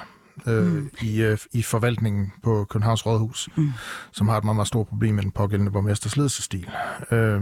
øh, 0.48 0.66
mm. 0.66 0.90
i, 1.02 1.22
øh, 1.22 1.38
i 1.52 1.62
forvaltningen 1.62 2.32
på 2.44 2.66
Københavns 2.70 3.06
Rådhus, 3.06 3.50
mm. 3.56 3.72
som 4.12 4.28
har 4.28 4.38
et 4.38 4.44
meget, 4.44 4.56
meget 4.56 4.68
stort 4.68 4.88
problem 4.88 5.16
med 5.16 5.24
den 5.24 5.32
pågældende 5.32 5.72
borgmesters 5.72 6.18
ledelsestil. 6.18 6.70
Øh, 7.12 7.42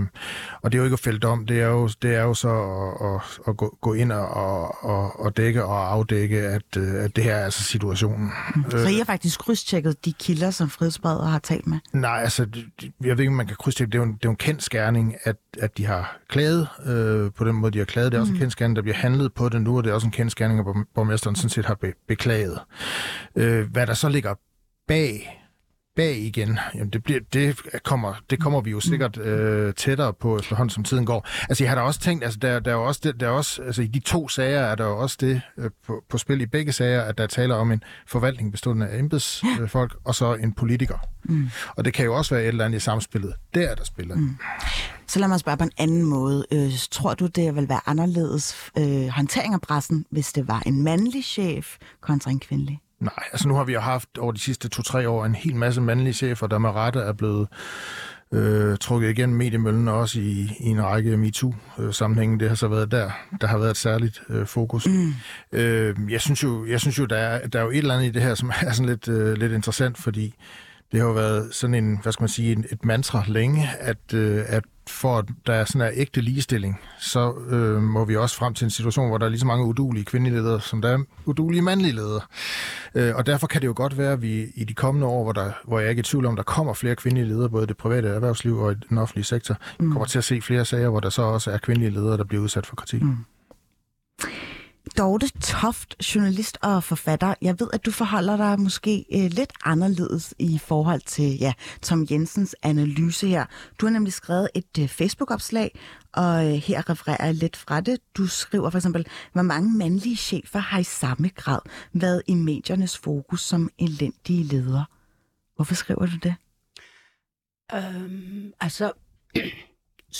og 0.61 0.71
det 0.71 0.77
er 0.77 0.79
jo 0.79 0.83
ikke 0.83 0.93
at 0.93 0.99
fælde 0.99 1.27
om, 1.27 1.45
det 1.45 1.61
er 1.61 1.67
jo, 1.67 1.89
det 2.01 2.15
er 2.15 2.23
jo 2.23 2.33
så 2.33 2.49
at, 2.49 3.13
at, 3.13 3.21
at 3.47 3.57
gå, 3.57 3.77
gå 3.81 3.93
ind 3.93 4.11
og, 4.11 4.83
og, 4.85 5.19
og 5.19 5.37
dække 5.37 5.65
og 5.65 5.91
afdække, 5.91 6.39
at, 6.39 6.77
øh, 6.77 7.03
at 7.03 7.15
det 7.15 7.23
her 7.23 7.35
er 7.35 7.45
altså 7.45 7.63
situationen. 7.63 8.31
Mm. 8.55 8.71
Så 8.71 8.87
I 8.87 8.97
har 8.97 9.05
faktisk 9.05 9.39
krydstjekket 9.39 10.05
de 10.05 10.13
kilder, 10.13 10.51
som 10.51 10.69
Frihedsbredet 10.69 11.27
har 11.27 11.39
talt 11.39 11.67
med? 11.67 11.77
Nej, 11.93 12.19
altså, 12.21 12.47
jeg 12.81 13.17
ved 13.17 13.19
ikke, 13.19 13.29
om 13.29 13.35
man 13.35 13.47
kan 13.47 13.55
krydstjekke. 13.59 13.91
Det 13.91 13.97
er 13.97 13.99
jo 13.99 14.09
en, 14.09 14.13
det 14.13 14.25
er 14.25 14.29
jo 14.29 14.29
en 14.29 14.35
kendt 14.35 14.63
skærning, 14.63 15.15
at, 15.23 15.35
at 15.59 15.77
de 15.77 15.85
har 15.85 16.17
klaget 16.29 16.67
øh, 16.85 17.31
på 17.31 17.45
den 17.45 17.55
måde, 17.55 17.71
de 17.71 17.77
har 17.77 17.85
klaget. 17.85 18.11
Det 18.11 18.17
er 18.17 18.21
mm. 18.21 18.21
også 18.21 18.31
en 18.31 18.35
mm. 18.35 18.39
kendt 18.39 18.51
skærning, 18.51 18.75
der 18.75 18.81
bliver 18.81 18.95
handlet 18.95 19.33
på 19.33 19.49
det 19.49 19.61
nu, 19.61 19.77
og 19.77 19.83
det 19.83 19.89
er 19.89 19.93
også 19.93 20.07
en 20.07 20.11
kendt 20.11 20.31
skærning, 20.31 20.59
at 20.59 20.65
borgmesteren 20.95 21.35
sådan 21.35 21.49
set 21.49 21.65
har 21.65 21.75
be- 21.75 21.93
beklaget. 22.07 22.59
Øh, 23.35 23.71
hvad 23.71 23.87
der 23.87 23.93
så 23.93 24.09
ligger 24.09 24.35
bag 24.87 25.39
bag 25.95 26.17
igen, 26.17 26.59
jamen 26.75 26.89
det, 26.89 27.03
bliver, 27.03 27.19
det, 27.33 27.59
kommer, 27.83 28.13
det 28.29 28.39
kommer 28.39 28.61
vi 28.61 28.71
jo 28.71 28.79
sikkert 28.79 29.17
øh, 29.17 29.73
tættere 29.73 30.13
på 30.13 30.39
efterhånden, 30.39 30.69
som 30.69 30.83
tiden 30.83 31.05
går. 31.05 31.27
Altså 31.49 31.63
jeg 31.63 31.71
har 31.71 31.75
da 31.75 31.81
også 31.81 31.99
tænkt, 31.99 32.23
altså 32.23 32.39
der, 32.39 32.59
der 32.59 32.71
er 32.71 32.75
også, 32.75 33.01
det, 33.03 33.19
der 33.19 33.27
er 33.27 33.31
også 33.31 33.61
altså 33.61 33.81
i 33.81 33.87
de 33.87 33.99
to 33.99 34.27
sager 34.27 34.59
er 34.59 34.75
der 34.75 34.85
jo 34.85 34.97
også 34.97 35.17
det 35.19 35.41
øh, 35.57 35.69
på, 35.85 36.03
på 36.09 36.17
spil 36.17 36.41
i 36.41 36.45
begge 36.45 36.71
sager, 36.71 37.01
at 37.01 37.17
der 37.17 37.27
taler 37.27 37.55
om 37.55 37.71
en 37.71 37.83
forvaltning 38.07 38.51
bestående 38.51 38.87
af 38.87 38.99
embedsfolk 38.99 39.95
og 40.03 40.15
så 40.15 40.35
en 40.35 40.53
politiker. 40.53 40.97
Mm. 41.23 41.49
Og 41.75 41.85
det 41.85 41.93
kan 41.93 42.05
jo 42.05 42.15
også 42.15 42.35
være 42.35 42.43
et 42.43 42.47
eller 42.47 42.65
andet 42.65 42.77
i 42.77 42.79
samspillet. 42.79 43.33
Der 43.53 43.75
der 43.75 43.83
spiller. 43.83 44.15
Mm. 44.15 44.37
Så 45.07 45.19
lad 45.19 45.27
mig 45.27 45.39
spørge 45.39 45.57
på 45.57 45.63
en 45.63 45.71
anden 45.77 46.03
måde. 46.03 46.45
Øh, 46.51 46.71
tror 46.91 47.13
du, 47.13 47.27
det 47.27 47.55
vil 47.55 47.69
være 47.69 47.81
anderledes 47.85 48.55
øh, 48.77 49.07
håndtering 49.07 49.53
af 49.53 49.61
pressen, 49.61 50.05
hvis 50.09 50.33
det 50.33 50.47
var 50.47 50.63
en 50.65 50.83
mandlig 50.83 51.23
chef 51.23 51.77
kontra 52.01 52.31
en 52.31 52.39
kvindelig? 52.39 52.79
Nej, 52.99 53.23
altså 53.31 53.47
nu 53.47 53.55
har 53.55 53.63
vi 53.63 53.73
jo 53.73 53.79
haft 53.79 54.17
over 54.17 54.31
de 54.31 54.39
sidste 54.39 54.69
to-tre 54.69 55.09
år 55.09 55.25
en 55.25 55.35
hel 55.35 55.55
masse 55.55 55.81
mandlige 55.81 56.13
chefer, 56.13 56.47
der 56.47 56.57
med 56.57 56.69
rette 56.69 56.99
er 56.99 57.13
blevet 57.13 57.47
øh, 58.33 58.77
trukket 58.77 59.09
igennem 59.09 59.37
mediemøllen, 59.37 59.87
også 59.87 60.19
i, 60.19 60.49
i 60.59 60.65
en 60.65 60.83
række 60.83 61.17
MeToo-sammenhænge. 61.17 62.39
Det 62.39 62.49
har 62.49 62.55
så 62.55 62.67
været 62.67 62.91
der, 62.91 63.11
der 63.41 63.47
har 63.47 63.57
været 63.57 63.71
et 63.71 63.77
særligt 63.77 64.21
øh, 64.29 64.45
fokus. 64.45 64.87
Mm. 64.87 65.13
Øh, 65.51 65.95
jeg 66.09 66.21
synes 66.21 66.43
jo, 66.43 66.65
jeg 66.65 66.79
synes 66.79 66.99
jo 66.99 67.05
der, 67.05 67.17
er, 67.17 67.47
der 67.47 67.59
er 67.59 67.63
jo 67.63 67.69
et 67.69 67.77
eller 67.77 67.95
andet 67.95 68.07
i 68.07 68.11
det 68.11 68.21
her, 68.21 68.35
som 68.35 68.51
er 68.61 68.71
sådan 68.71 68.89
lidt, 68.89 69.07
øh, 69.07 69.37
lidt 69.37 69.51
interessant, 69.51 69.97
fordi 69.97 70.35
det 70.91 70.99
har 70.99 71.07
jo 71.07 71.13
været 71.13 71.53
sådan 71.53 71.73
en, 71.73 71.99
hvad 72.01 72.11
skal 72.11 72.23
man 72.23 72.29
sige, 72.29 72.51
en, 72.51 72.65
et 72.71 72.85
mantra 72.85 73.23
længe, 73.27 73.69
at, 73.79 74.13
øh, 74.13 74.43
at 74.47 74.63
for 74.87 75.17
at 75.17 75.25
der 75.47 75.53
er 75.53 75.65
sådan 75.65 75.87
en 75.87 75.99
ægte 75.99 76.21
ligestilling, 76.21 76.79
så 76.99 77.33
øh, 77.49 77.81
må 77.81 78.05
vi 78.05 78.15
også 78.15 78.35
frem 78.35 78.53
til 78.53 78.65
en 78.65 78.71
situation, 78.71 79.07
hvor 79.07 79.17
der 79.17 79.25
er 79.25 79.29
lige 79.29 79.39
så 79.39 79.45
mange 79.45 79.65
udulige 79.65 80.05
kvindelige 80.05 80.35
ledere, 80.35 80.61
som 80.61 80.81
der 80.81 80.89
er 80.89 81.03
udulige 81.25 81.61
mandlige 81.61 81.93
ledere. 81.93 82.21
Øh, 82.95 83.15
og 83.15 83.25
derfor 83.25 83.47
kan 83.47 83.61
det 83.61 83.67
jo 83.67 83.73
godt 83.75 83.97
være, 83.97 84.11
at 84.11 84.21
vi 84.21 84.47
i 84.55 84.63
de 84.63 84.73
kommende 84.73 85.07
år, 85.07 85.23
hvor, 85.23 85.33
der, 85.33 85.51
hvor 85.63 85.79
jeg 85.79 85.89
ikke 85.89 85.99
er 85.99 86.03
i 86.03 86.05
tvivl 86.05 86.25
om, 86.25 86.35
der 86.35 86.43
kommer 86.43 86.73
flere 86.73 86.95
kvindelige 86.95 87.27
ledere, 87.27 87.49
både 87.49 87.63
i 87.63 87.67
det 87.67 87.77
private 87.77 88.07
erhvervsliv 88.07 88.57
og 88.57 88.71
i 88.71 88.75
den 88.89 88.97
offentlige 88.97 89.25
sektor, 89.25 89.57
mm. 89.79 89.91
kommer 89.91 90.05
til 90.05 90.17
at 90.17 90.23
se 90.23 90.41
flere 90.41 90.65
sager, 90.65 90.89
hvor 90.89 90.99
der 90.99 91.09
så 91.09 91.21
også 91.21 91.51
er 91.51 91.57
kvindelige 91.57 91.91
ledere, 91.91 92.17
der 92.17 92.23
bliver 92.23 92.43
udsat 92.43 92.65
for 92.65 92.75
kritik. 92.75 93.01
Mm. 93.01 93.17
Dorte 94.97 95.29
Toft, 95.39 96.15
journalist 96.15 96.57
og 96.61 96.83
forfatter. 96.83 97.33
Jeg 97.41 97.59
ved, 97.59 97.67
at 97.73 97.85
du 97.85 97.91
forholder 97.91 98.37
dig 98.37 98.59
måske 98.59 99.05
øh, 99.13 99.31
lidt 99.31 99.53
anderledes 99.65 100.33
i 100.39 100.57
forhold 100.57 101.01
til 101.01 101.37
ja, 101.37 101.53
Tom 101.81 102.07
Jensens 102.11 102.55
analyse 102.63 103.27
her. 103.27 103.45
Du 103.79 103.85
har 103.85 103.93
nemlig 103.93 104.13
skrevet 104.13 104.49
et 104.55 104.79
øh, 104.79 104.87
Facebook-opslag, 104.87 105.79
og 106.13 106.45
øh, 106.45 106.53
her 106.53 106.89
refererer 106.89 107.25
jeg 107.25 107.35
lidt 107.35 107.57
fra 107.57 107.81
det. 107.81 107.99
Du 108.17 108.27
skriver 108.27 108.69
for 108.69 108.77
eksempel, 108.77 109.07
hvor 109.33 109.41
mange 109.41 109.77
mandlige 109.77 110.15
chefer 110.17 110.59
har 110.59 110.79
i 110.79 110.83
samme 110.83 111.29
grad 111.35 111.59
været 111.93 112.21
i 112.27 112.33
mediernes 112.33 112.97
fokus 112.97 113.41
som 113.41 113.69
elendige 113.79 114.43
ledere. 114.43 114.85
Hvorfor 115.55 115.75
skriver 115.75 116.05
du 116.05 116.17
det? 116.23 116.35
Øhm, 117.75 118.53
altså, 118.59 118.91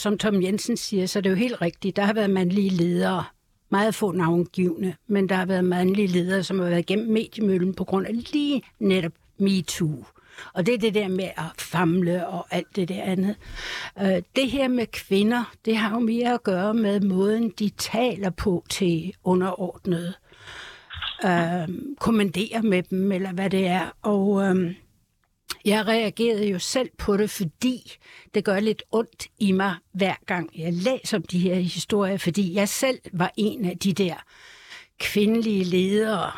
som 0.01 0.17
Tom 0.17 0.43
Jensen 0.43 0.77
siger, 0.77 1.05
så 1.05 1.19
er 1.19 1.21
det 1.21 1.29
jo 1.29 1.35
helt 1.35 1.61
rigtigt. 1.61 1.95
Der 1.95 2.05
har 2.05 2.13
været 2.13 2.29
mandlige 2.29 2.69
ledere, 2.69 3.23
meget 3.73 3.95
få 3.95 4.11
navngivende, 4.11 4.93
men 5.07 5.29
der 5.29 5.35
har 5.35 5.45
været 5.45 5.65
mandlige 5.65 6.07
ledere, 6.07 6.43
som 6.43 6.59
har 6.59 6.69
været 6.69 6.85
gennem 6.85 7.13
mediemøllen 7.13 7.73
på 7.73 7.83
grund 7.83 8.07
af 8.07 8.13
lige 8.33 8.63
netop 8.79 9.11
MeToo. 9.39 10.05
Og 10.53 10.65
det 10.65 10.73
er 10.73 10.77
det 10.77 10.93
der 10.93 11.07
med 11.07 11.29
at 11.37 11.61
famle 11.61 12.27
og 12.27 12.45
alt 12.51 12.75
det 12.75 12.89
der 12.89 13.03
andet. 13.03 13.35
Øh, 14.01 14.21
det 14.35 14.51
her 14.51 14.67
med 14.67 14.85
kvinder, 14.85 15.53
det 15.65 15.77
har 15.77 15.91
jo 15.91 15.99
mere 15.99 16.33
at 16.33 16.43
gøre 16.43 16.73
med 16.73 16.99
måden, 16.99 17.49
de 17.59 17.69
taler 17.69 18.29
på 18.29 18.63
til 18.69 19.13
underordnede. 19.23 20.13
Øh, 21.25 21.69
kommandere 21.99 22.61
med 22.61 22.83
dem, 22.83 23.11
eller 23.11 23.33
hvad 23.33 23.49
det 23.49 23.67
er. 23.67 23.95
Og 24.01 24.43
øh, 24.43 24.73
jeg 25.65 25.87
reagerede 25.87 26.47
jo 26.47 26.59
selv 26.59 26.89
på 26.97 27.17
det, 27.17 27.29
fordi 27.29 27.97
det 28.33 28.45
gør 28.45 28.59
lidt 28.59 28.83
ondt 28.91 29.27
i 29.39 29.51
mig 29.51 29.75
hver 29.93 30.15
gang 30.25 30.49
jeg 30.57 30.73
læser 30.73 31.17
om 31.17 31.23
de 31.23 31.39
her 31.39 31.55
historier, 31.55 32.17
fordi 32.17 32.53
jeg 32.53 32.69
selv 32.69 32.99
var 33.13 33.31
en 33.37 33.65
af 33.65 33.77
de 33.77 33.93
der 33.93 34.15
kvindelige 34.99 35.63
ledere, 35.63 36.31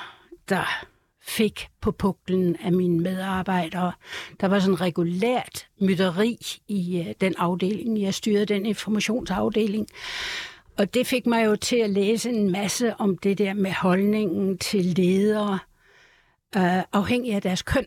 der 0.49 0.85
fik 1.21 1.67
på 1.81 1.91
puklen 1.91 2.55
af 2.63 2.71
mine 2.71 2.99
medarbejdere. 2.99 3.91
Der 4.41 4.47
var 4.47 4.59
sådan 4.59 4.81
regulært 4.81 5.67
mytteri 5.81 6.37
i 6.67 6.99
øh, 6.99 7.13
den 7.21 7.35
afdeling. 7.37 8.01
Jeg 8.01 8.13
styrede 8.13 8.45
den 8.45 8.65
informationsafdeling. 8.65 9.87
Og 10.77 10.93
det 10.93 11.07
fik 11.07 11.25
mig 11.25 11.45
jo 11.45 11.55
til 11.55 11.75
at 11.75 11.89
læse 11.89 12.29
en 12.29 12.51
masse 12.51 12.95
om 12.95 13.17
det 13.17 13.37
der 13.37 13.53
med 13.53 13.71
holdningen 13.71 14.57
til 14.57 14.85
ledere, 14.85 15.59
øh, 16.57 16.83
afhængig 16.93 17.33
af 17.33 17.41
deres 17.41 17.61
køn. 17.61 17.85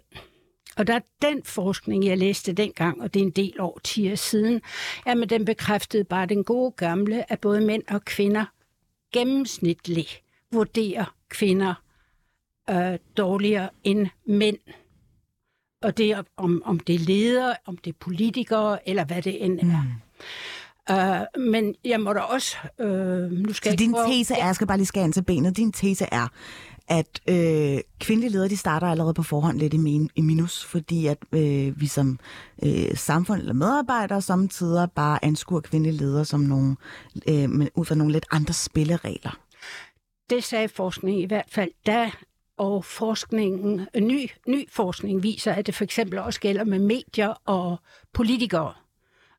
Og 0.78 0.86
der 0.86 0.94
er 0.94 1.00
den 1.22 1.42
forskning, 1.44 2.04
jeg 2.06 2.18
læste 2.18 2.52
dengang, 2.52 3.02
og 3.02 3.14
det 3.14 3.20
er 3.20 3.24
en 3.24 3.30
del 3.30 3.60
år 3.60 3.80
10 3.84 4.16
siden, 4.16 4.60
jamen 5.06 5.28
den 5.28 5.44
bekræftede 5.44 6.04
bare 6.04 6.26
den 6.26 6.44
gode 6.44 6.70
gamle, 6.70 7.32
at 7.32 7.40
både 7.40 7.60
mænd 7.60 7.82
og 7.90 8.04
kvinder 8.04 8.44
gennemsnitligt 9.12 10.22
vurderer 10.52 11.14
kvinder 11.28 11.74
øh, 12.70 12.98
dårligere 13.16 13.68
end 13.84 14.06
mænd. 14.26 14.58
Og 15.82 15.96
det 15.96 16.10
er, 16.10 16.22
om, 16.36 16.62
om 16.64 16.80
det 16.80 16.94
er 16.94 16.98
ledere, 16.98 17.54
om 17.66 17.76
det 17.76 17.90
er 17.90 17.96
politikere, 18.00 18.88
eller 18.88 19.04
hvad 19.04 19.22
det 19.22 19.44
end 19.44 19.60
er. 19.60 19.82
Mm. 19.82 19.88
Uh, 20.90 21.42
men 21.52 21.74
jeg 21.84 22.00
må 22.00 22.12
da 22.12 22.20
også... 22.20 22.56
Uh, 22.78 22.86
nu 23.32 23.52
skal 23.52 23.68
Så 23.68 23.72
jeg 23.72 23.78
din 23.78 23.92
prøve- 23.92 24.06
tese 24.08 24.34
er, 24.34 24.46
jeg 24.46 24.54
skal 24.54 24.66
bare 24.66 24.76
lige 24.76 24.86
skære 24.86 25.04
ind 25.04 25.12
til 25.12 25.22
benet, 25.24 25.56
din 25.56 25.72
tese 25.72 26.06
er, 26.12 26.28
at 26.88 27.20
øh, 27.28 27.80
kvindelige 28.00 28.32
ledere, 28.32 28.48
de 28.48 28.56
starter 28.56 28.86
allerede 28.86 29.14
på 29.14 29.22
forhånd 29.22 29.58
lidt 29.58 29.74
i, 29.74 29.76
min, 29.76 30.10
i 30.16 30.20
minus, 30.20 30.64
fordi 30.64 31.06
at 31.06 31.18
øh, 31.32 31.80
vi 31.80 31.86
som 31.86 32.18
øh, 32.62 32.96
samfund 32.96 33.40
eller 33.40 33.54
medarbejdere 33.54 34.22
samtidig 34.22 34.88
bare 34.94 35.24
anskuer 35.24 35.60
kvindelige 35.60 35.96
ledere 35.96 36.24
som 36.24 36.40
nogle, 36.40 36.76
øh, 37.28 37.50
men 37.50 37.68
ud 37.74 37.84
fra 37.84 37.94
nogle 37.94 38.12
lidt 38.12 38.26
andre 38.30 38.54
spilleregler. 38.54 39.40
Det 40.30 40.44
sagde 40.44 40.68
forskning 40.68 41.20
i 41.20 41.26
hvert 41.26 41.48
fald 41.48 41.70
da, 41.86 42.10
og 42.56 42.84
forskningen, 42.84 43.86
ny, 44.00 44.28
ny 44.48 44.70
forskning 44.70 45.22
viser, 45.22 45.52
at 45.52 45.66
det 45.66 45.74
for 45.74 45.84
eksempel 45.84 46.18
også 46.18 46.40
gælder 46.40 46.64
med 46.64 46.78
medier 46.78 47.42
og 47.46 47.76
politikere, 48.12 48.72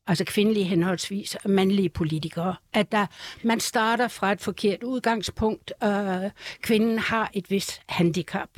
altså 0.10 0.24
kvindelige 0.24 0.66
henholdsvis 0.66 1.36
og 1.36 1.50
mandlige 1.50 1.90
politikere, 1.90 2.56
at 2.74 2.92
der, 2.92 3.06
man 3.44 3.60
starter 3.60 4.08
fra 4.08 4.32
et 4.32 4.42
forkert 4.42 4.84
udgangspunkt. 4.84 5.74
Øh, 5.84 6.30
kvinden 6.62 7.00
har 7.00 7.30
et 7.34 7.52
vist 7.52 7.82
handicap. 7.90 8.50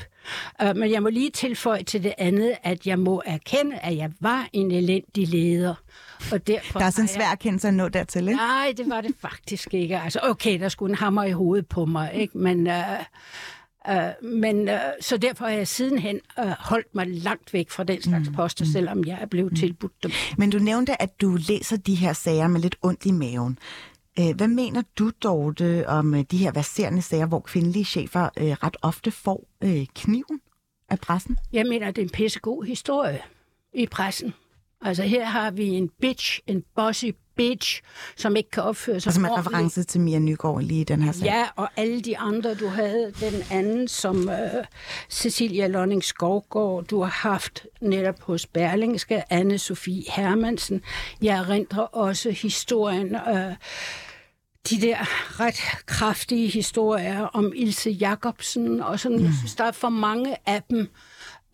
Øh, 0.61 0.75
men 0.75 0.91
jeg 0.91 1.03
må 1.03 1.09
lige 1.09 1.29
tilføje 1.29 1.83
til 1.83 2.03
det 2.03 2.13
andet, 2.17 2.53
at 2.63 2.87
jeg 2.87 2.99
må 2.99 3.21
erkende, 3.25 3.77
at 3.77 3.97
jeg 3.97 4.11
var 4.19 4.47
en 4.53 4.71
elendig 4.71 5.27
leder. 5.27 5.75
Og 6.31 6.47
derfor 6.47 6.79
Der 6.79 6.85
er 6.85 6.89
sådan 6.89 7.03
en 7.03 7.07
svær 7.07 7.31
erkendelse 7.31 7.67
at 7.67 7.73
nå 7.73 7.89
dertil, 7.89 8.27
ikke? 8.27 8.35
Nej, 8.35 8.73
det 8.77 8.89
var 8.89 9.01
det 9.01 9.15
faktisk 9.21 9.73
ikke. 9.73 9.99
Altså, 9.99 10.19
okay, 10.23 10.59
der 10.59 10.69
skulle 10.69 10.91
en 10.91 10.97
hammer 10.97 11.23
i 11.23 11.31
hovedet 11.31 11.67
på 11.67 11.85
mig, 11.85 12.11
ikke? 12.13 12.37
Men, 12.37 12.67
øh, 12.67 12.99
øh, 13.89 14.29
men 14.29 14.69
øh, 14.69 14.79
så 15.01 15.17
derfor 15.17 15.45
har 15.45 15.51
jeg 15.51 15.67
sidenhen 15.67 16.19
øh, 16.39 16.45
holdt 16.59 16.95
mig 16.95 17.07
langt 17.07 17.53
væk 17.53 17.69
fra 17.69 17.83
den 17.83 18.01
slags 18.01 18.29
poster, 18.35 18.65
selvom 18.65 19.03
jeg 19.05 19.17
er 19.21 19.25
blevet 19.25 19.57
tilbudt 19.57 20.03
dem. 20.03 20.11
Men 20.37 20.49
du 20.49 20.57
nævnte, 20.57 21.01
at 21.01 21.21
du 21.21 21.37
læser 21.47 21.77
de 21.77 21.95
her 21.95 22.13
sager 22.13 22.47
med 22.47 22.61
lidt 22.61 22.75
ondt 22.81 23.05
i 23.05 23.11
maven. 23.11 23.57
Hvad 24.35 24.47
mener 24.47 24.81
du, 24.99 25.11
Dorte, 25.23 25.87
om 25.87 26.25
de 26.25 26.37
her 26.37 26.51
verserende 26.51 27.01
sager, 27.01 27.25
hvor 27.25 27.39
kvindelige 27.39 27.85
chefer 27.85 28.29
øh, 28.37 28.51
ret 28.51 28.77
ofte 28.81 29.11
får 29.11 29.47
øh, 29.63 29.85
kniven 29.95 30.41
af 30.89 30.99
pressen? 30.99 31.37
Jeg 31.53 31.65
mener, 31.65 31.91
det 31.91 31.97
er 31.97 32.05
en 32.05 32.09
pissegod 32.09 32.65
historie 32.65 33.21
i 33.73 33.85
pressen. 33.85 34.33
Altså 34.81 35.03
her 35.03 35.25
har 35.25 35.51
vi 35.51 35.67
en 35.67 35.89
bitch, 36.01 36.39
en 36.47 36.63
bossy 36.75 37.05
bitch, 37.35 37.81
som 38.15 38.35
ikke 38.35 38.51
kan 38.51 38.63
opføre 38.63 38.99
sig 38.99 39.09
Altså 39.09 39.21
med 39.21 39.29
reference 39.37 39.83
til 39.83 40.01
Mia 40.01 40.19
Nygaard 40.19 40.61
lige 40.61 40.81
i 40.81 40.83
den 40.83 41.01
her 41.01 41.11
sag. 41.11 41.25
Ja, 41.25 41.47
og 41.55 41.69
alle 41.77 42.01
de 42.01 42.17
andre, 42.17 42.53
du 42.53 42.67
havde 42.67 43.13
den 43.19 43.43
anden 43.51 43.87
som 43.87 44.29
øh, 44.29 44.65
Cecilia 45.09 45.67
Lonning 45.67 46.03
Skovgaard, 46.03 46.85
du 46.85 47.01
har 47.01 47.29
haft 47.29 47.65
netop 47.81 48.21
hos 48.21 48.45
Berlingske, 48.45 49.33
anne 49.33 49.57
Sofie 49.57 50.03
Hermansen. 50.07 50.81
Jeg 51.21 51.37
erindrer 51.37 51.83
også 51.83 52.31
historien, 52.31 53.15
øh, 53.15 53.55
de 54.69 54.81
der 54.81 54.97
ret 55.39 55.61
kraftige 55.85 56.47
historier 56.47 57.21
om 57.23 57.53
Ilse 57.55 57.89
Jacobsen, 57.89 58.81
og 58.81 58.99
sådan, 58.99 59.19
jeg 59.19 59.33
synes, 59.39 59.55
der 59.55 59.63
er 59.63 59.71
for 59.71 59.89
mange 59.89 60.35
af 60.45 60.63
dem, 60.69 60.89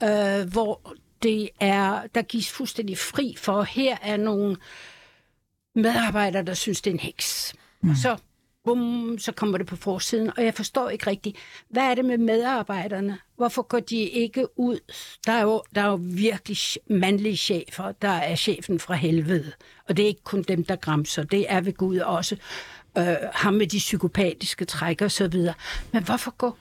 øh, 0.04 0.52
hvor 0.52 0.94
det 1.24 1.50
er, 1.60 2.02
der 2.16 2.22
gives 2.22 2.50
fuldstændig 2.50 2.98
fri 2.98 3.36
for, 3.38 3.62
her 3.62 3.98
er 4.02 4.18
nogle 4.18 4.58
medarbejdere, 5.78 6.44
der 6.44 6.54
synes, 6.54 6.82
det 6.82 6.92
er 6.92 6.94
en 6.94 7.00
heks. 7.00 7.54
Mm. 7.82 7.96
Så, 7.96 8.18
bum, 8.64 9.18
så 9.20 9.32
kommer 9.32 9.58
det 9.58 9.68
på 9.68 9.76
forsiden, 9.76 10.32
og 10.38 10.46
jeg 10.46 10.54
forstår 10.54 10.90
ikke 10.90 11.08
rigtigt, 11.08 11.38
hvad 11.70 11.84
er 11.84 11.96
det 11.96 12.06
med 12.06 12.18
medarbejderne? 12.18 13.18
Hvorfor 13.36 13.62
går 13.62 13.80
de 13.80 13.98
ikke 13.98 14.60
ud? 14.60 14.80
Der 15.26 15.32
er 15.32 15.42
jo, 15.42 15.64
der 15.76 15.82
er 15.82 15.90
jo 15.90 16.00
virkelig 16.02 16.58
mandlige 16.90 17.38
chefer, 17.38 17.92
der 17.92 18.10
er 18.10 18.36
chefen 18.36 18.80
fra 18.80 18.94
helvede, 18.94 19.52
og 19.90 19.98
det 19.98 20.04
er 20.04 20.08
ikke 20.08 20.24
kun 20.24 20.44
dem, 20.44 20.64
der 20.64 20.76
græmser, 20.76 21.24
det 21.24 21.46
er 21.50 21.62
ved 21.62 21.74
Gud 21.74 21.98
også 21.98 22.38
øh, 22.98 23.16
ham 23.34 23.54
med 23.54 23.68
de 23.68 23.78
psykopatiske 23.78 24.66
træk 24.66 25.02
og 25.02 25.12
så 25.12 25.28
videre. 25.28 25.54
Men 25.94 26.04
hvorfor 26.04 26.32
går, 26.32 26.58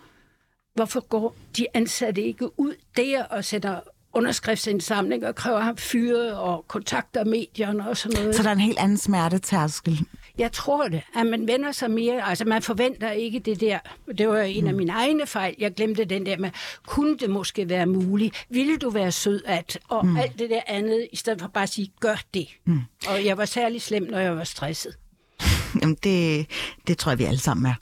hvorfor 0.74 1.00
går 1.00 1.36
de 1.56 1.66
ansatte 1.74 2.22
ikke 2.22 2.60
ud 2.60 2.74
der 2.96 3.24
og 3.24 3.44
sætter 3.44 3.80
underskriftsindsamling 4.16 5.26
og 5.26 5.34
kræver 5.34 5.60
ham 5.60 5.76
fyret 5.76 6.34
og 6.34 6.64
kontakter 6.68 7.24
medierne 7.24 7.88
og 7.88 7.96
sådan 7.96 8.20
noget. 8.20 8.34
Så 8.34 8.42
der 8.42 8.48
er 8.48 8.52
en 8.52 8.60
helt 8.60 8.78
anden 8.78 8.98
smertetærskel. 8.98 10.06
Jeg 10.38 10.52
tror 10.52 10.88
det, 10.88 11.02
at 11.16 11.26
man 11.26 11.46
vender 11.46 11.72
sig 11.72 11.90
mere, 11.90 12.28
altså 12.28 12.44
man 12.44 12.62
forventer 12.62 13.10
ikke 13.10 13.38
det 13.38 13.60
der, 13.60 13.78
det 14.18 14.28
var 14.28 14.40
en 14.40 14.66
af 14.66 14.74
mine 14.74 14.92
egne 14.92 15.26
fejl, 15.26 15.54
jeg 15.58 15.74
glemte 15.74 16.04
den 16.04 16.26
der 16.26 16.38
med, 16.38 16.50
kunne 16.86 17.18
det 17.18 17.30
måske 17.30 17.68
være 17.68 17.86
muligt, 17.86 18.46
ville 18.50 18.76
du 18.76 18.90
være 18.90 19.12
sød 19.12 19.42
at, 19.46 19.78
og 19.88 20.06
mm. 20.06 20.16
alt 20.16 20.38
det 20.38 20.50
der 20.50 20.60
andet, 20.66 21.08
i 21.12 21.16
stedet 21.16 21.40
for 21.40 21.48
bare 21.48 21.62
at 21.62 21.68
sige, 21.68 21.92
gør 22.00 22.16
det. 22.34 22.48
Mm. 22.64 22.80
Og 23.08 23.24
jeg 23.24 23.36
var 23.36 23.44
særlig 23.44 23.82
slem, 23.82 24.02
når 24.02 24.18
jeg 24.18 24.36
var 24.36 24.44
stresset. 24.44 24.96
Jamen, 25.82 25.96
det, 26.02 26.46
det 26.86 26.98
tror 26.98 27.12
jeg, 27.12 27.18
vi 27.18 27.24
alle 27.24 27.40
sammen 27.40 27.72
er. 27.72 27.74